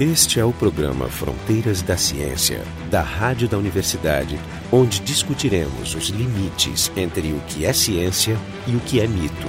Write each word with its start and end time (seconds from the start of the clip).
Este 0.00 0.40
é 0.40 0.44
o 0.44 0.52
programa 0.52 1.06
Fronteiras 1.06 1.82
da 1.82 1.98
Ciência, 1.98 2.64
da 2.90 3.02
Rádio 3.02 3.46
da 3.46 3.58
Universidade, 3.58 4.40
onde 4.72 5.00
discutiremos 5.00 5.94
os 5.94 6.08
limites 6.08 6.90
entre 6.96 7.30
o 7.32 7.40
que 7.46 7.66
é 7.66 7.74
ciência 7.74 8.36
e 8.66 8.74
o 8.74 8.80
que 8.80 9.00
é 9.00 9.06
mito. 9.06 9.48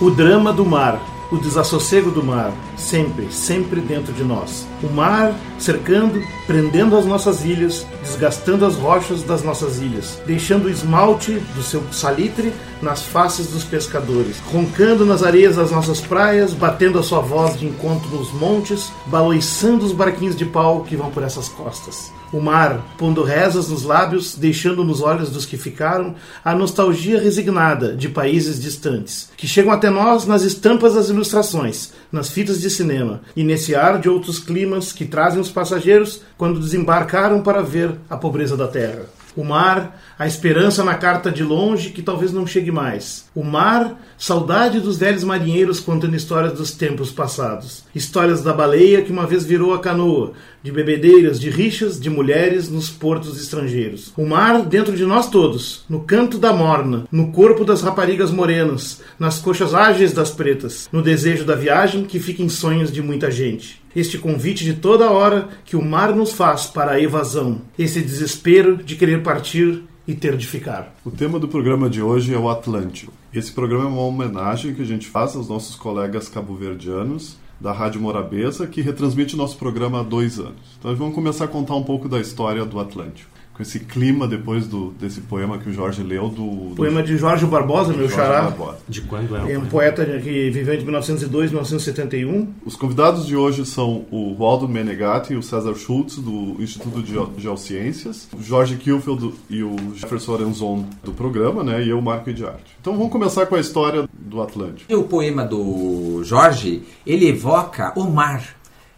O 0.00 0.10
drama 0.10 0.54
do 0.54 0.64
mar, 0.64 1.00
o 1.32 1.38
desassossego 1.38 2.10
do 2.10 2.22
mar, 2.22 2.52
sempre, 2.76 3.32
sempre 3.32 3.80
dentro 3.80 4.12
de 4.12 4.22
nós. 4.22 4.68
O 4.82 4.92
mar 4.92 5.34
cercando, 5.58 6.22
prendendo 6.46 6.96
as 6.96 7.06
nossas 7.06 7.42
ilhas, 7.42 7.86
desgastando 8.02 8.66
as 8.66 8.76
rochas 8.76 9.22
das 9.22 9.42
nossas 9.42 9.78
ilhas, 9.78 10.20
deixando 10.26 10.66
o 10.66 10.70
esmalte 10.70 11.32
do 11.54 11.62
seu 11.62 11.82
salitre 11.90 12.52
nas 12.82 13.02
faces 13.02 13.46
dos 13.46 13.64
pescadores, 13.64 14.40
roncando 14.52 15.06
nas 15.06 15.22
areias 15.22 15.56
das 15.56 15.70
nossas 15.70 16.00
praias, 16.00 16.52
batendo 16.52 16.98
a 16.98 17.02
sua 17.02 17.20
voz 17.20 17.58
de 17.58 17.66
encontro 17.66 18.10
nos 18.10 18.30
montes, 18.32 18.92
baloiçando 19.06 19.86
os 19.86 19.92
barquinhos 19.92 20.36
de 20.36 20.44
pau 20.44 20.82
que 20.82 20.96
vão 20.96 21.10
por 21.10 21.22
essas 21.22 21.48
costas. 21.48 22.12
O 22.32 22.40
mar, 22.40 22.82
pondo 22.96 23.22
rezas 23.22 23.68
nos 23.68 23.82
lábios, 23.82 24.34
deixando 24.34 24.82
nos 24.82 25.02
olhos 25.02 25.28
dos 25.28 25.44
que 25.44 25.58
ficaram 25.58 26.14
a 26.42 26.54
nostalgia 26.54 27.20
resignada 27.20 27.94
de 27.94 28.08
países 28.08 28.58
distantes, 28.58 29.30
que 29.36 29.46
chegam 29.46 29.70
até 29.70 29.90
nós 29.90 30.24
nas 30.26 30.42
estampas 30.42 30.94
das 30.94 31.10
ilustrações, 31.10 31.92
nas 32.10 32.30
fitas 32.30 32.58
de 32.58 32.70
cinema 32.70 33.20
e 33.36 33.44
nesse 33.44 33.74
ar 33.74 34.00
de 34.00 34.08
outros 34.08 34.38
climas 34.38 34.94
que 34.94 35.04
trazem 35.04 35.40
os 35.40 35.50
passageiros 35.50 36.22
quando 36.38 36.58
desembarcaram 36.58 37.42
para 37.42 37.60
ver 37.60 37.96
a 38.08 38.16
pobreza 38.16 38.56
da 38.56 38.66
terra. 38.66 39.02
O 39.34 39.44
mar, 39.44 39.98
a 40.18 40.26
esperança 40.26 40.84
na 40.84 40.94
carta 40.94 41.30
de 41.30 41.42
longe 41.42 41.88
que 41.88 42.02
talvez 42.02 42.32
não 42.32 42.46
chegue 42.46 42.70
mais. 42.70 43.24
O 43.34 43.42
mar, 43.42 43.98
saudade 44.18 44.78
dos 44.78 44.98
velhos 44.98 45.24
marinheiros 45.24 45.80
contando 45.80 46.14
histórias 46.14 46.52
dos 46.52 46.72
tempos 46.72 47.10
passados. 47.10 47.84
Histórias 47.94 48.42
da 48.42 48.52
baleia 48.52 49.00
que 49.00 49.10
uma 49.10 49.26
vez 49.26 49.42
virou 49.42 49.72
a 49.72 49.80
canoa, 49.80 50.32
de 50.62 50.70
bebedeiras, 50.70 51.40
de 51.40 51.50
rixas, 51.50 52.00
de 52.00 52.08
mulheres 52.08 52.68
nos 52.68 52.88
portos 52.88 53.40
estrangeiros. 53.40 54.12
O 54.16 54.26
mar 54.26 54.62
dentro 54.62 54.96
de 54.96 55.04
nós 55.04 55.28
todos, 55.28 55.84
no 55.88 56.00
canto 56.00 56.38
da 56.38 56.52
morna, 56.52 57.06
no 57.10 57.32
corpo 57.32 57.64
das 57.64 57.82
raparigas 57.82 58.30
morenas, 58.30 59.02
nas 59.18 59.38
coxas 59.38 59.74
ágeis 59.74 60.12
das 60.12 60.30
pretas, 60.30 60.88
no 60.92 61.02
desejo 61.02 61.44
da 61.44 61.54
viagem 61.54 62.04
que 62.04 62.20
fica 62.20 62.42
em 62.42 62.48
sonhos 62.48 62.92
de 62.92 63.02
muita 63.02 63.30
gente 63.30 63.82
este 63.94 64.18
convite 64.18 64.64
de 64.64 64.74
toda 64.74 65.10
hora 65.10 65.48
que 65.64 65.76
o 65.76 65.84
mar 65.84 66.14
nos 66.14 66.32
faz 66.32 66.66
para 66.66 66.92
a 66.92 67.00
evasão, 67.00 67.60
esse 67.78 68.00
desespero 68.00 68.76
de 68.76 68.96
querer 68.96 69.22
partir 69.22 69.82
e 70.06 70.14
ter 70.14 70.36
de 70.36 70.46
ficar. 70.46 70.94
O 71.04 71.10
tema 71.10 71.38
do 71.38 71.46
programa 71.46 71.88
de 71.88 72.02
hoje 72.02 72.34
é 72.34 72.38
o 72.38 72.48
Atlântico. 72.48 73.12
Esse 73.32 73.52
programa 73.52 73.84
é 73.84 73.88
uma 73.88 74.02
homenagem 74.02 74.74
que 74.74 74.82
a 74.82 74.86
gente 74.86 75.06
faz 75.06 75.36
aos 75.36 75.48
nossos 75.48 75.76
colegas 75.76 76.28
cabo-verdianos 76.28 77.36
da 77.62 77.72
Rádio 77.72 78.00
Morabeza, 78.00 78.66
que 78.66 78.80
retransmite 78.80 79.36
nosso 79.36 79.56
programa 79.56 80.00
há 80.00 80.02
dois 80.02 80.40
anos. 80.40 80.76
Então 80.80 80.94
vamos 80.96 81.14
começar 81.14 81.44
a 81.44 81.48
contar 81.48 81.76
um 81.76 81.84
pouco 81.84 82.08
da 82.08 82.20
história 82.20 82.64
do 82.64 82.80
Atlântico 82.80 83.31
com 83.54 83.62
esse 83.62 83.80
clima 83.80 84.26
depois 84.26 84.66
do, 84.66 84.92
desse 84.92 85.20
poema 85.20 85.58
que 85.58 85.68
o 85.68 85.72
Jorge 85.72 86.02
leu 86.02 86.28
do... 86.30 86.74
Poema 86.74 87.02
de 87.02 87.18
Jorge 87.18 87.44
Barbosa, 87.44 87.90
meu 87.92 88.08
Jorge 88.08 88.14
xará. 88.14 88.42
Barbosa. 88.44 88.78
De 88.88 89.02
quando 89.02 89.36
é 89.36 89.40
o 89.40 89.42
É 89.42 89.42
um 89.42 89.46
poema? 89.46 89.66
poeta 89.66 90.04
que 90.06 90.50
viveu 90.50 90.72
entre 90.72 90.84
1902 90.86 91.50
e 91.50 91.52
1971. 91.54 92.48
Os 92.64 92.76
convidados 92.76 93.26
de 93.26 93.36
hoje 93.36 93.66
são 93.66 94.06
o 94.10 94.34
Waldo 94.38 94.66
Menegatti 94.68 95.34
e 95.34 95.36
o 95.36 95.42
César 95.42 95.74
Schultz, 95.74 96.16
do 96.16 96.56
Instituto 96.62 97.02
de 97.02 97.12
Geo- 97.12 97.32
Geociências, 97.36 98.26
o 98.36 98.42
Jorge 98.42 98.76
Kielfeld 98.76 99.20
do- 99.20 99.34
e 99.50 99.62
o 99.62 99.76
Jefferson 99.94 100.34
Arenzon 100.34 100.86
do 101.04 101.12
programa, 101.12 101.62
né, 101.62 101.82
e 101.84 101.90
eu, 101.90 102.00
Marco 102.00 102.32
de 102.32 102.44
Arte. 102.46 102.74
Então 102.80 102.96
vamos 102.96 103.12
começar 103.12 103.44
com 103.46 103.54
a 103.54 103.60
história 103.60 104.08
do 104.18 104.40
Atlântico. 104.40 104.92
O 104.94 105.04
poema 105.04 105.44
do 105.44 106.22
Jorge, 106.24 106.82
ele 107.06 107.28
evoca 107.28 107.92
o 107.96 108.04
mar. 108.04 108.42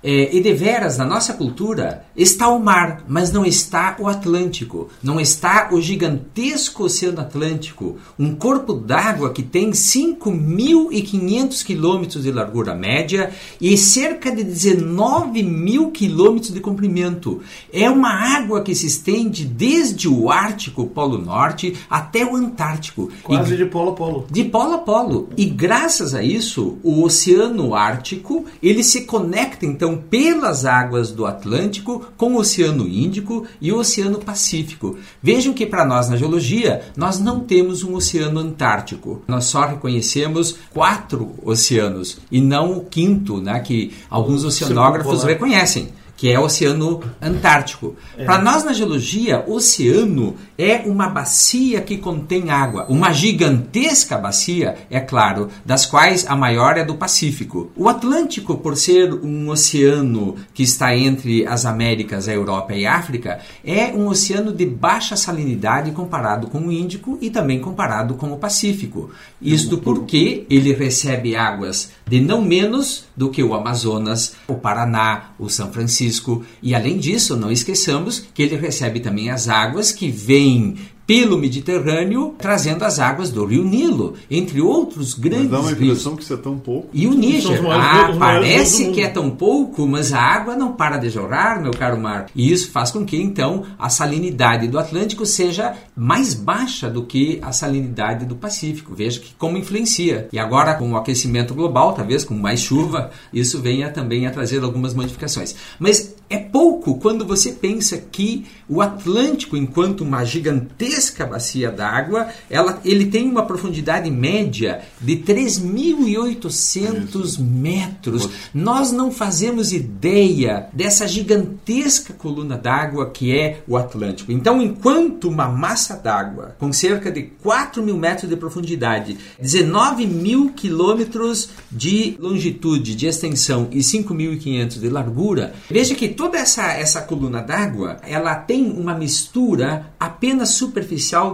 É, 0.07 0.37
e 0.37 0.43
deveras, 0.43 0.99
na 0.99 1.07
nossa 1.07 1.33
cultura, 1.33 2.05
está 2.17 2.49
o 2.49 2.59
mar, 2.61 3.05
mas 3.09 3.33
não 3.33 3.45
está 3.45 3.97
o 3.99 4.07
Atlântico. 4.07 4.89
Não 5.03 5.21
está 5.21 5.69
o 5.73 5.81
gigantesco 5.81 6.85
Oceano 6.85 7.21
Atlântico, 7.21 7.99
um 8.19 8.35
corpo 8.35 8.73
d'água 8.73 9.33
que 9.33 9.43
tem 9.43 9.71
5.500 9.71 11.65
quilômetros 11.65 12.23
de 12.23 12.31
largura 12.31 12.75
média 12.75 13.33
e 13.61 13.77
cerca 13.77 14.35
de 14.35 14.45
19 14.45 15.43
mil 15.43 15.91
quilômetros 15.91 16.53
de 16.53 16.61
comprimento. 16.61 17.41
É 17.73 17.89
uma 17.91 18.11
água 18.37 18.63
que 18.63 18.75
se 18.75 18.87
estende 18.87 19.45
desde 19.45 20.09
o 20.09 20.31
Ártico, 20.31 20.87
Polo 20.87 21.19
Norte, 21.19 21.77
até 21.89 22.25
o 22.25 22.37
Antártico. 22.37 23.11
E 23.11 23.23
Quase 23.23 23.57
de 23.57 23.65
polo 23.67 23.91
a 23.91 23.95
polo. 23.95 24.27
de 24.31 24.45
polo 24.45 24.75
a 24.75 24.79
polo. 24.79 25.29
E 25.37 25.47
graças 25.47 26.15
a 26.15 26.23
isso, 26.23 26.79
o 26.83 27.03
Oceano 27.03 27.75
Ártico, 27.75 28.45
ele 28.63 28.83
se 28.83 29.03
conecta 29.03 29.67
então 29.67 29.97
pelas 29.97 30.65
águas 30.65 31.11
do 31.11 31.27
Atlântico 31.27 32.04
com 32.17 32.35
o 32.35 32.39
Oceano 32.39 32.87
Índico 32.87 33.47
e 33.61 33.73
o 33.73 33.79
Oceano 33.79 34.19
Pacífico. 34.19 34.99
Vejam 35.23 35.53
que 35.53 35.67
para 35.67 35.85
nós 35.85 36.09
na 36.09 36.17
geologia, 36.17 36.83
nós 36.97 37.19
não 37.19 37.41
temos 37.41 37.83
um 37.83 37.95
Oceano 37.95 38.41
Antártico. 38.41 39.23
Nós 39.27 39.45
só 39.45 39.67
reconhecemos 39.67 40.57
quatro 40.73 41.35
oceanos 41.43 42.19
e 42.31 42.41
não 42.41 42.79
o 42.79 42.85
quinto, 42.85 43.41
né, 43.41 43.61
que 43.61 43.93
alguns 44.09 44.45
oceanógrafos 44.45 45.25
reconhecem 45.25 45.89
que 46.17 46.31
é 46.31 46.39
o 46.39 46.45
Oceano 46.45 47.03
Antártico. 47.21 47.97
Para 48.25 48.41
nós 48.41 48.65
na 48.65 48.73
geologia, 48.73 49.45
oceano 49.47 50.37
é 50.57 50.79
uma 50.87 51.09
bacia 51.09 51.81
que 51.81 51.99
contém 51.99 52.51
água, 52.51 52.87
uma 52.89 53.13
gigantesca 53.13 54.17
bacia, 54.17 54.77
é 54.91 55.01
claro, 55.01 55.49
das 55.65 55.87
quais 55.87 56.25
a 56.29 56.37
maior 56.37 56.79
é 56.79 56.85
do 56.85 56.95
Pacífico. 56.95 57.71
O 57.77 57.89
Atlântico, 57.89 58.57
por 58.57 58.77
ser 58.77 59.13
um 59.13 59.49
oceano 59.49 60.37
que 60.53 60.63
está 60.63 60.97
entre 60.97 61.47
as 61.47 61.67
Américas, 61.67 62.29
a 62.29 62.33
Europa 62.33 62.75
e 62.75 62.87
a 62.87 62.95
África, 62.95 63.41
é 63.65 63.87
um 63.87 64.07
oceano 64.07 64.53
de 64.53 64.67
baixa 64.67 65.17
salinidade 65.17 65.91
comparado 65.91 66.47
com 66.49 66.61
o 66.61 66.73
Índico 66.73 67.19
e 67.21 67.31
também 67.31 67.61
comparado 67.61 68.15
com 68.15 68.33
o 68.33 68.39
Pacífico. 68.39 69.11
Isto 69.41 69.79
porque 69.79 70.47
ele 70.49 70.73
recebe 70.73 71.37
águas 71.37 71.91
de 72.07 72.21
não 72.21 72.43
menos 72.43 73.05
do 73.17 73.31
que 73.31 73.43
o 73.43 73.55
Amazonas, 73.55 74.35
o 74.47 74.55
Paraná, 74.55 75.31
o 75.39 75.49
São 75.49 75.73
Francisco. 75.73 76.45
E 76.63 76.75
além 76.75 76.99
disso, 76.99 77.37
não 77.37 77.51
esqueçamos 77.51 78.25
que 78.35 78.43
ele 78.43 78.57
recebe 78.57 79.01
também 79.01 79.31
as 79.31 79.49
águas 79.49 79.91
que 79.91 80.11
vêm 80.11 80.77
pelo 81.07 81.37
Mediterrâneo, 81.37 82.35
trazendo 82.39 82.83
as 82.83 82.99
águas 82.99 83.31
do 83.31 83.45
Rio 83.45 83.63
Nilo, 83.63 84.15
entre 84.31 84.61
outros 84.63 85.15
Mas 85.15 85.23
grandes 85.23 85.51
dá 85.51 85.61
uma 85.61 85.69
rios. 85.71 85.83
impressão 85.83 86.17
que 86.17 86.23
isso 86.23 86.33
é 86.33 86.37
tão 86.39 86.59
pouco. 86.59 86.89
E 86.95 87.07
o 87.07 87.13
Níger, 87.13 87.61
ah, 87.71 87.93
rios- 87.93 88.07
rios 88.07 88.19
parece 88.19 88.91
que 88.91 89.03
é 89.03 89.09
tão 89.09 89.29
pouco, 89.29 89.87
mas 89.87 90.13
a 90.15 90.19
água 90.21 90.57
não 90.57 90.73
para 90.73 90.97
de 90.97 91.11
jorrar, 91.11 91.61
meu 91.61 91.73
caro 91.73 92.01
mar. 92.01 92.27
E 92.35 92.51
isso 92.51 92.71
faz 92.71 92.91
com 92.91 93.05
que, 93.05 93.19
então, 93.21 93.65
a 93.79 93.91
salinidade 93.91 94.67
do 94.67 94.79
Atlântico 94.79 95.27
seja 95.27 95.75
mais 95.95 96.33
baixa 96.33 96.89
do 96.89 97.05
que 97.05 97.39
a 97.43 97.53
salinidade 97.53 98.25
do 98.25 98.35
Pacífico. 98.35 98.95
Veja 98.95 99.21
que 99.21 99.35
como 99.39 99.59
influencia. 99.59 100.29
E 100.33 100.39
agora, 100.39 100.73
com 100.75 100.91
o 100.91 100.97
aquecimento 100.97 101.53
global, 101.55 101.93
talvez 101.93 102.25
com 102.25 102.35
mais 102.35 102.61
chuva, 102.61 103.11
isso 103.31 103.61
venha 103.61 103.91
também 103.91 104.27
a 104.27 104.31
trazer 104.31 104.63
algumas 104.63 104.95
modificações. 104.95 105.55
Mas 105.79 106.15
é 106.31 106.39
pouco 106.39 106.95
quando 106.99 107.27
você 107.27 107.53
pensa 107.53 107.99
que 107.99 108.47
o 108.67 108.81
Atlântico, 108.81 109.55
enquanto 109.57 110.01
uma 110.01 110.25
gigantesca 110.25 110.94
bacia 111.27 111.71
d'água, 111.71 112.29
ela, 112.49 112.81
ele 112.85 113.07
tem 113.07 113.29
uma 113.29 113.45
profundidade 113.47 114.09
média 114.11 114.83
de 115.01 115.17
3.800 115.17 117.41
metros. 117.41 118.29
Nós 118.53 118.93
não 118.93 119.11
fazemos 119.11 119.73
ideia 119.73 120.69
dessa 120.73 121.09
gigantesca 121.09 122.15
coluna 122.15 122.57
d'água 122.57 123.11
que 123.11 123.37
é 123.37 123.63
o 123.67 123.77
Atlântico. 123.77 124.31
Então, 124.33 124.63
enquanto 124.63 125.29
uma 125.29 125.49
massa 125.49 125.97
d'água 125.97 126.55
com 126.59 126.73
cerca 126.73 127.11
de 127.11 127.23
4 127.23 127.83
mil 127.83 127.97
metros 127.97 128.31
de 128.31 128.37
profundidade, 128.37 129.17
19 129.41 130.07
mil 130.07 130.51
quilômetros 130.51 131.49
de 131.71 132.17
longitude, 132.21 132.95
de 132.95 133.07
extensão 133.07 133.69
e 133.71 133.79
5.500 133.81 134.81
de 134.81 134.89
largura, 134.89 135.53
veja 135.71 135.95
que 135.95 136.09
toda 136.09 136.39
essa, 136.39 136.73
essa 136.73 137.03
coluna 137.03 137.41
d'água 137.41 137.99
ela 138.03 138.35
tem 138.35 138.71
uma 138.71 138.95
mistura 138.95 139.93
apenas 139.99 140.51
superficial 140.51 140.84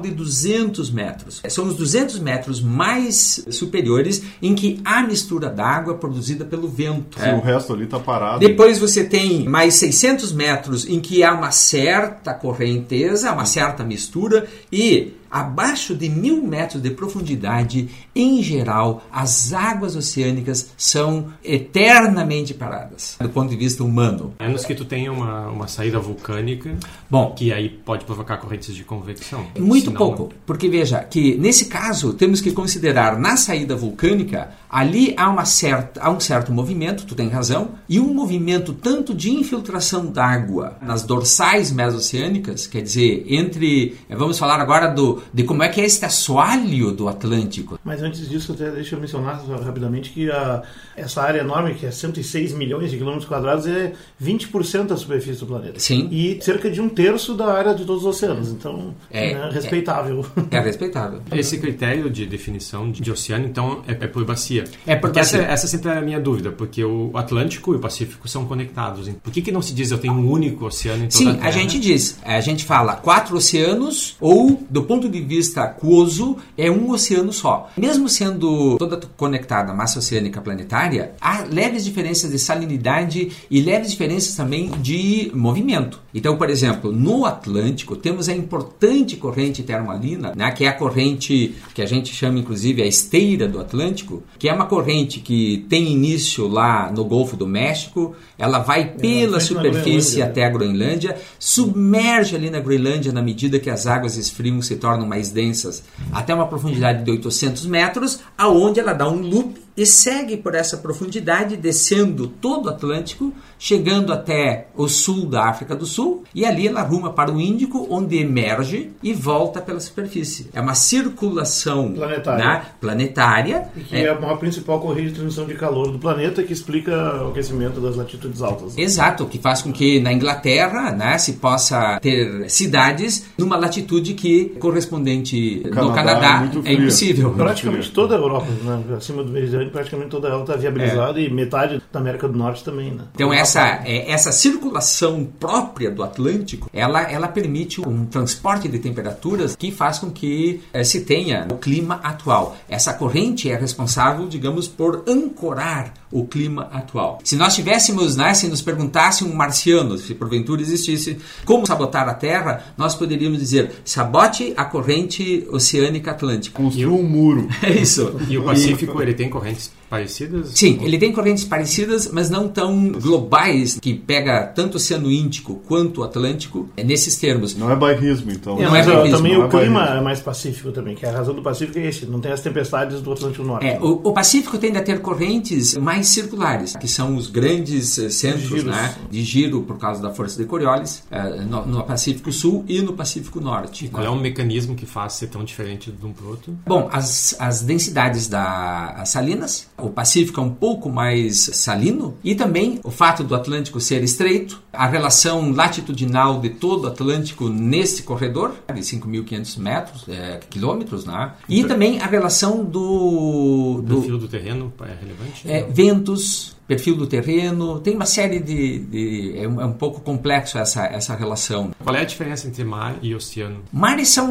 de 0.00 0.10
200 0.10 0.90
metros. 0.90 1.42
São 1.48 1.66
os 1.66 1.76
200 1.76 2.18
metros 2.18 2.60
mais 2.60 3.44
superiores 3.50 4.22
em 4.40 4.54
que 4.54 4.80
há 4.84 5.02
mistura 5.02 5.48
d'água 5.48 5.94
produzida 5.94 6.44
pelo 6.44 6.68
vento. 6.68 7.18
Se 7.20 7.28
o 7.28 7.40
resto 7.40 7.72
ali 7.72 7.86
tá 7.86 7.98
parado. 7.98 8.40
Depois 8.40 8.78
você 8.78 9.04
tem 9.04 9.48
mais 9.48 9.74
600 9.74 10.32
metros 10.32 10.88
em 10.88 11.00
que 11.00 11.22
há 11.22 11.32
uma 11.32 11.50
certa 11.50 12.32
correnteza, 12.34 13.32
uma 13.32 13.44
certa 13.44 13.84
mistura 13.84 14.46
e 14.72 15.12
abaixo 15.30 15.94
de 15.94 16.08
mil 16.08 16.42
metros 16.42 16.82
de 16.82 16.90
profundidade, 16.90 17.88
em 18.14 18.42
geral, 18.42 19.04
as 19.12 19.52
águas 19.52 19.94
oceânicas 19.96 20.72
são 20.76 21.32
eternamente 21.44 22.52
paradas, 22.52 23.16
do 23.20 23.28
ponto 23.28 23.50
de 23.50 23.56
vista 23.56 23.84
humano. 23.84 24.34
A 24.38 24.44
menos 24.44 24.64
que 24.64 24.74
tu 24.74 24.84
tenha 24.84 25.12
uma, 25.12 25.48
uma 25.48 25.68
saída 25.68 25.98
vulcânica, 25.98 26.76
Bom, 27.08 27.34
que 27.34 27.52
aí 27.52 27.68
pode 27.68 28.04
provocar 28.04 28.36
correntes 28.36 28.74
de 28.74 28.84
convecção. 28.84 29.46
Muito 29.58 29.86
Senão, 29.86 29.98
pouco, 29.98 30.30
porque 30.46 30.68
veja 30.68 31.00
que 31.02 31.36
nesse 31.36 31.66
caso 31.66 32.12
temos 32.12 32.40
que 32.40 32.52
considerar 32.52 33.18
na 33.18 33.36
saída 33.36 33.74
vulcânica 33.74 34.50
Ali 34.70 35.14
há, 35.16 35.28
uma 35.28 35.44
certa, 35.44 36.00
há 36.00 36.10
um 36.10 36.20
certo 36.20 36.52
movimento, 36.52 37.04
tu 37.04 37.14
tem 37.14 37.28
razão, 37.28 37.72
e 37.88 37.98
um 37.98 38.14
movimento 38.14 38.72
tanto 38.72 39.12
de 39.12 39.30
infiltração 39.30 40.06
d'água 40.06 40.76
nas 40.80 41.02
dorsais 41.02 41.72
mesoceânicas, 41.72 42.66
quer 42.66 42.82
dizer, 42.82 43.24
entre. 43.28 43.96
Vamos 44.08 44.38
falar 44.38 44.60
agora 44.60 44.86
do, 44.86 45.22
de 45.34 45.42
como 45.42 45.62
é 45.62 45.68
que 45.68 45.80
é 45.80 45.84
este 45.84 46.04
assoalho 46.04 46.92
do 46.92 47.08
Atlântico. 47.08 47.78
Mas 47.84 48.00
antes 48.00 48.28
disso, 48.28 48.52
até 48.52 48.70
deixa 48.70 48.94
eu 48.94 49.00
mencionar 49.00 49.42
rapidamente 49.62 50.10
que 50.10 50.30
a, 50.30 50.62
essa 50.96 51.22
área 51.22 51.40
enorme, 51.40 51.74
que 51.74 51.86
é 51.86 51.90
106 51.90 52.52
milhões 52.52 52.90
de 52.90 52.96
quilômetros 52.96 53.28
quadrados, 53.28 53.66
é 53.66 53.92
20% 54.22 54.86
da 54.86 54.96
superfície 54.96 55.40
do 55.40 55.46
planeta. 55.46 55.80
Sim. 55.80 56.08
E 56.10 56.38
cerca 56.40 56.70
de 56.70 56.80
um 56.80 56.88
terço 56.88 57.34
da 57.34 57.52
área 57.52 57.74
de 57.74 57.84
todos 57.84 58.04
os 58.04 58.16
oceanos. 58.16 58.50
Então, 58.50 58.94
É, 59.10 59.32
é, 59.32 59.50
respeitável. 59.50 60.24
É 60.50 60.60
respeitável. 60.60 61.22
Esse 61.32 61.58
critério 61.58 62.08
de 62.10 62.26
definição 62.26 62.90
de, 62.90 63.00
de 63.00 63.10
oceano, 63.10 63.46
então, 63.46 63.82
é, 63.86 63.92
é 63.92 64.06
por 64.06 64.24
bacia. 64.24 64.59
É 64.86 64.96
por 64.96 65.10
porque 65.10 65.20
bacia. 65.20 65.40
Essa, 65.40 65.52
essa 65.52 65.66
sempre 65.66 65.90
é 65.90 65.98
a 65.98 66.00
minha 66.00 66.20
dúvida, 66.20 66.50
porque 66.50 66.82
o 66.84 67.10
Atlântico 67.14 67.72
e 67.72 67.76
o 67.76 67.80
Pacífico 67.80 68.28
são 68.28 68.46
conectados. 68.46 69.08
Por 69.22 69.32
que, 69.32 69.42
que 69.42 69.52
não 69.52 69.60
se 69.60 69.74
diz 69.74 69.90
eu 69.90 69.98
tenho 69.98 70.14
um 70.14 70.30
único 70.30 70.66
oceano 70.66 71.04
em 71.04 71.08
toda 71.08 71.32
Sim, 71.32 71.38
a 71.40 71.50
a 71.50 71.52
gente 71.52 71.80
diz, 71.80 72.16
a 72.24 72.40
gente 72.40 72.64
fala 72.64 72.94
quatro 72.94 73.36
oceanos 73.36 74.16
ou, 74.20 74.62
do 74.70 74.84
ponto 74.84 75.08
de 75.08 75.20
vista 75.20 75.62
aquoso, 75.62 76.36
é 76.56 76.70
um 76.70 76.90
oceano 76.90 77.32
só. 77.32 77.68
Mesmo 77.76 78.08
sendo 78.08 78.78
toda 78.78 79.00
conectada 79.16 79.72
à 79.72 79.74
massa 79.74 79.98
oceânica 79.98 80.40
planetária, 80.40 81.12
há 81.20 81.42
leves 81.42 81.84
diferenças 81.84 82.30
de 82.30 82.38
salinidade 82.38 83.32
e 83.50 83.60
leves 83.60 83.90
diferenças 83.90 84.36
também 84.36 84.70
de 84.80 85.32
movimento. 85.34 86.00
Então, 86.14 86.36
por 86.36 86.50
exemplo, 86.50 86.92
no 86.92 87.24
Atlântico 87.24 87.96
temos 87.96 88.28
a 88.28 88.34
importante 88.34 89.16
corrente 89.16 89.62
termalina, 89.62 90.32
né, 90.34 90.50
que 90.50 90.64
é 90.64 90.68
a 90.68 90.72
corrente 90.72 91.54
que 91.74 91.82
a 91.82 91.86
gente 91.86 92.14
chama 92.14 92.38
inclusive 92.38 92.82
a 92.82 92.86
esteira 92.86 93.46
do 93.46 93.60
Atlântico, 93.60 94.22
que 94.38 94.48
é 94.48 94.52
uma 94.52 94.66
corrente 94.66 95.20
que 95.20 95.66
tem 95.68 95.92
início 95.92 96.48
lá 96.48 96.90
no 96.90 97.04
Golfo 97.04 97.36
do 97.36 97.46
México, 97.46 98.14
ela 98.38 98.58
vai 98.58 98.84
pela 98.86 98.98
frente 99.00 99.30
na 99.30 99.40
superfície 99.40 100.22
até 100.22 100.44
a 100.44 100.50
Groenlândia, 100.50 101.16
submerge 101.38 102.34
ali 102.34 102.50
na 102.50 102.60
Groenlândia 102.60 103.12
na 103.12 103.22
medida 103.22 103.58
que 103.58 103.70
as 103.70 103.86
águas 103.86 104.16
esfriam 104.16 104.60
se 104.62 104.76
tornam 104.76 105.06
mais 105.06 105.30
densas, 105.30 105.82
até 106.12 106.34
uma 106.34 106.46
profundidade 106.46 107.04
de 107.04 107.10
800 107.10 107.66
metros, 107.66 108.20
aonde 108.36 108.80
ela 108.80 108.92
dá 108.92 109.08
um 109.08 109.20
loop 109.20 109.60
e 109.76 109.86
segue 109.86 110.36
por 110.36 110.54
essa 110.54 110.76
profundidade, 110.76 111.56
descendo 111.56 112.26
todo 112.26 112.66
o 112.66 112.68
Atlântico, 112.68 113.32
chegando 113.58 114.12
até 114.12 114.68
o 114.76 114.88
sul 114.88 115.26
da 115.26 115.48
África 115.48 115.74
do 115.74 115.86
Sul, 115.86 116.24
e 116.34 116.44
ali 116.44 116.66
ela 116.68 116.82
ruma 116.82 117.12
para 117.12 117.30
o 117.32 117.40
Índico, 117.40 117.86
onde 117.90 118.18
emerge 118.18 118.90
e 119.02 119.12
volta 119.12 119.60
pela 119.60 119.80
superfície. 119.80 120.48
É 120.52 120.60
uma 120.60 120.74
circulação 120.74 121.92
Planetária. 121.92 122.44
né, 122.44 122.62
planetária 122.80 123.68
E 123.76 123.80
que 123.80 123.96
é, 123.96 124.10
a 124.10 124.36
principal 124.36 124.80
correia 124.80 125.08
de 125.08 125.14
transmissão 125.14 125.46
de 125.46 125.54
calor 125.54 125.90
do 125.90 125.98
planeta 125.98 126.42
que 126.42 126.52
explica 126.52 127.24
o 127.24 127.30
aquecimento 127.30 127.80
das 127.80 127.96
latitudes 127.96 128.42
altas. 128.42 128.76
Exato, 128.78 129.26
que 129.26 129.38
faz 129.38 129.62
com 129.62 129.72
que 129.72 130.00
na 130.00 130.12
Inglaterra 130.12 130.92
né, 130.92 131.18
se 131.18 131.34
possa 131.34 131.98
ter 132.00 132.48
cidades 132.48 133.26
numa 133.36 133.56
latitude 133.56 134.14
que 134.14 134.46
correspondente 134.58 135.62
no 135.64 135.92
Canadá 135.92 136.10
Canadá 136.20 136.50
é 136.64 136.70
é 136.70 136.74
impossível. 136.74 137.30
Praticamente 137.32 137.90
toda 137.90 138.14
a 138.14 138.18
Europa, 138.18 138.46
né, 138.62 138.96
acima 138.96 139.22
do 139.22 139.30
Mediterrâneo, 139.30 139.59
praticamente 139.68 140.10
toda 140.10 140.28
ela 140.28 140.40
está 140.40 140.56
viabilizada 140.56 141.20
e 141.20 141.30
metade 141.30 141.82
da 141.92 142.00
América 142.00 142.26
do 142.26 142.38
Norte 142.38 142.64
também. 142.64 142.92
Né? 142.92 143.04
Então 143.14 143.32
essa, 143.32 143.82
é, 143.84 144.10
essa 144.10 144.32
circulação 144.32 145.24
própria 145.38 145.90
do 145.90 146.02
Atlântico, 146.02 146.70
ela, 146.72 147.02
ela 147.02 147.28
permite 147.28 147.80
um 147.80 148.06
transporte 148.06 148.68
de 148.68 148.78
temperaturas 148.78 149.54
que 149.56 149.70
faz 149.70 149.98
com 149.98 150.10
que 150.10 150.62
eh, 150.72 150.84
se 150.84 151.04
tenha 151.04 151.46
o 151.50 151.56
clima 151.56 152.00
atual. 152.02 152.56
Essa 152.68 152.94
corrente 152.94 153.50
é 153.50 153.56
responsável, 153.56 154.26
digamos, 154.28 154.68
por 154.68 155.04
ancorar 155.06 155.92
o 156.10 156.26
clima 156.26 156.68
atual. 156.72 157.20
Se 157.22 157.36
nós 157.36 157.54
tivéssemos, 157.54 158.16
né, 158.16 158.34
se 158.34 158.48
nos 158.48 158.60
perguntasse 158.60 159.24
um 159.24 159.32
marciano, 159.32 159.96
se 159.96 160.14
porventura 160.14 160.60
existisse, 160.60 161.18
como 161.44 161.66
sabotar 161.66 162.08
a 162.08 162.14
Terra, 162.14 162.64
nós 162.76 162.94
poderíamos 162.94 163.38
dizer, 163.38 163.72
sabote 163.84 164.52
a 164.56 164.64
corrente 164.64 165.46
oceânica 165.50 166.10
atlântica. 166.10 166.60
Construa 166.60 166.98
um 166.98 167.02
muro. 167.02 167.48
É 167.62 167.70
isso. 167.72 168.16
E 168.28 168.38
o 168.38 168.42
Pacífico, 168.42 169.00
ele 169.02 169.14
tem 169.14 169.28
correntes 169.28 169.70
parecidas? 169.90 170.52
Sim, 170.54 170.78
ele 170.82 170.96
tem 170.96 171.12
correntes 171.12 171.44
parecidas, 171.44 172.08
mas 172.12 172.30
não 172.30 172.48
tão 172.48 172.92
globais, 172.92 173.78
que 173.80 173.92
pega 173.92 174.44
tanto 174.46 174.74
o 174.74 174.76
Oceano 174.76 175.10
Índico 175.10 175.56
quanto 175.66 176.00
o 176.00 176.04
Atlântico, 176.04 176.68
é 176.76 176.84
nesses 176.84 177.16
termos. 177.16 177.56
Não 177.56 177.70
é 177.70 177.76
bairrismo, 177.76 178.30
então. 178.30 178.58
É, 178.58 178.64
Não 178.64 178.70
mas 178.70 178.86
é 178.86 178.92
bairrismo, 178.92 179.16
também 179.16 179.32
não 179.34 179.40
o 179.42 179.46
é 179.46 179.48
clima 179.48 179.74
bairrismo. 179.80 179.98
é 179.98 180.00
mais 180.02 180.20
pacífico 180.20 180.72
também, 180.72 180.94
que 180.94 181.04
a 181.04 181.10
razão 181.10 181.34
do 181.34 181.42
Pacífico 181.42 181.78
é 181.78 181.86
esse, 181.88 182.06
não 182.06 182.20
tem 182.20 182.30
as 182.32 182.40
tempestades 182.40 183.00
do 183.02 183.12
Atlântico 183.12 183.44
Norte. 183.44 183.66
É, 183.66 183.78
o, 183.80 184.00
o 184.04 184.12
Pacífico 184.12 184.56
tende 184.58 184.78
a 184.78 184.82
ter 184.82 185.00
correntes 185.00 185.76
mais 185.76 186.06
circulares, 186.08 186.76
que 186.76 186.86
são 186.86 187.16
os 187.16 187.28
grandes 187.28 187.98
eh, 187.98 188.08
centros 188.10 188.44
Giros. 188.48 188.64
né, 188.64 188.94
de 189.10 189.22
giro 189.24 189.62
por 189.62 189.78
causa 189.78 190.00
da 190.00 190.10
força 190.10 190.40
de 190.40 190.44
Coriolis, 190.46 191.02
eh, 191.10 191.40
no, 191.48 191.66
no 191.66 191.82
Pacífico 191.84 192.30
Sul 192.30 192.64
e 192.68 192.80
no 192.82 192.92
Pacífico 192.92 193.40
Norte. 193.40 193.88
Qual 193.88 194.04
é 194.04 194.08
o 194.08 194.16
mecanismo 194.16 194.74
que 194.76 194.86
faz 194.86 195.14
ser 195.14 195.26
tão 195.28 195.42
diferente 195.42 195.90
de 195.90 196.06
um 196.06 196.12
para 196.12 196.24
o 196.24 196.28
outro? 196.30 196.56
Bom, 196.66 196.88
as, 196.92 197.34
as 197.40 197.62
densidades 197.62 198.28
das 198.28 199.08
salinas, 199.08 199.66
o 199.82 199.90
Pacífico 199.90 200.40
é 200.40 200.42
um 200.42 200.50
pouco 200.50 200.88
mais 200.88 201.50
salino, 201.54 202.14
e 202.22 202.34
também 202.34 202.80
o 202.84 202.90
fato 202.90 203.22
do 203.24 203.34
Atlântico 203.34 203.80
ser 203.80 204.02
estreito, 204.02 204.60
a 204.72 204.86
relação 204.86 205.52
latitudinal 205.52 206.40
de 206.40 206.50
todo 206.50 206.84
o 206.84 206.86
Atlântico 206.86 207.48
nesse 207.48 208.02
corredor, 208.02 208.54
de 208.72 208.80
5.500 208.80 209.58
metros, 209.58 210.04
é, 210.08 210.40
quilômetros, 210.48 211.04
né? 211.04 211.32
e 211.48 211.64
também 211.64 212.00
a 212.00 212.06
relação 212.06 212.64
do, 212.64 213.76
O 213.78 213.82
do 213.82 213.96
perfil 213.96 214.18
do 214.18 214.28
terreno 214.28 214.72
é 214.80 214.94
relevante? 215.00 215.42
é, 215.50 215.62
ventos, 215.64 216.56
perfil 216.70 216.94
do 216.94 217.04
terreno, 217.04 217.80
tem 217.80 217.96
uma 217.96 218.06
série 218.06 218.38
de. 218.38 218.78
de- 218.78 219.32
é, 219.36 219.48
um, 219.48 219.60
é 219.60 219.66
um 219.66 219.72
pouco 219.72 220.00
complexo 220.00 220.56
essa, 220.56 220.86
essa 220.86 221.16
relação. 221.16 221.72
Qual 221.82 221.96
é 221.96 222.02
a 222.02 222.04
diferença 222.04 222.46
entre 222.46 222.62
mar 222.62 222.96
e 223.02 223.12
oceano? 223.12 223.56
Mares 223.72 224.08
são 224.10 224.28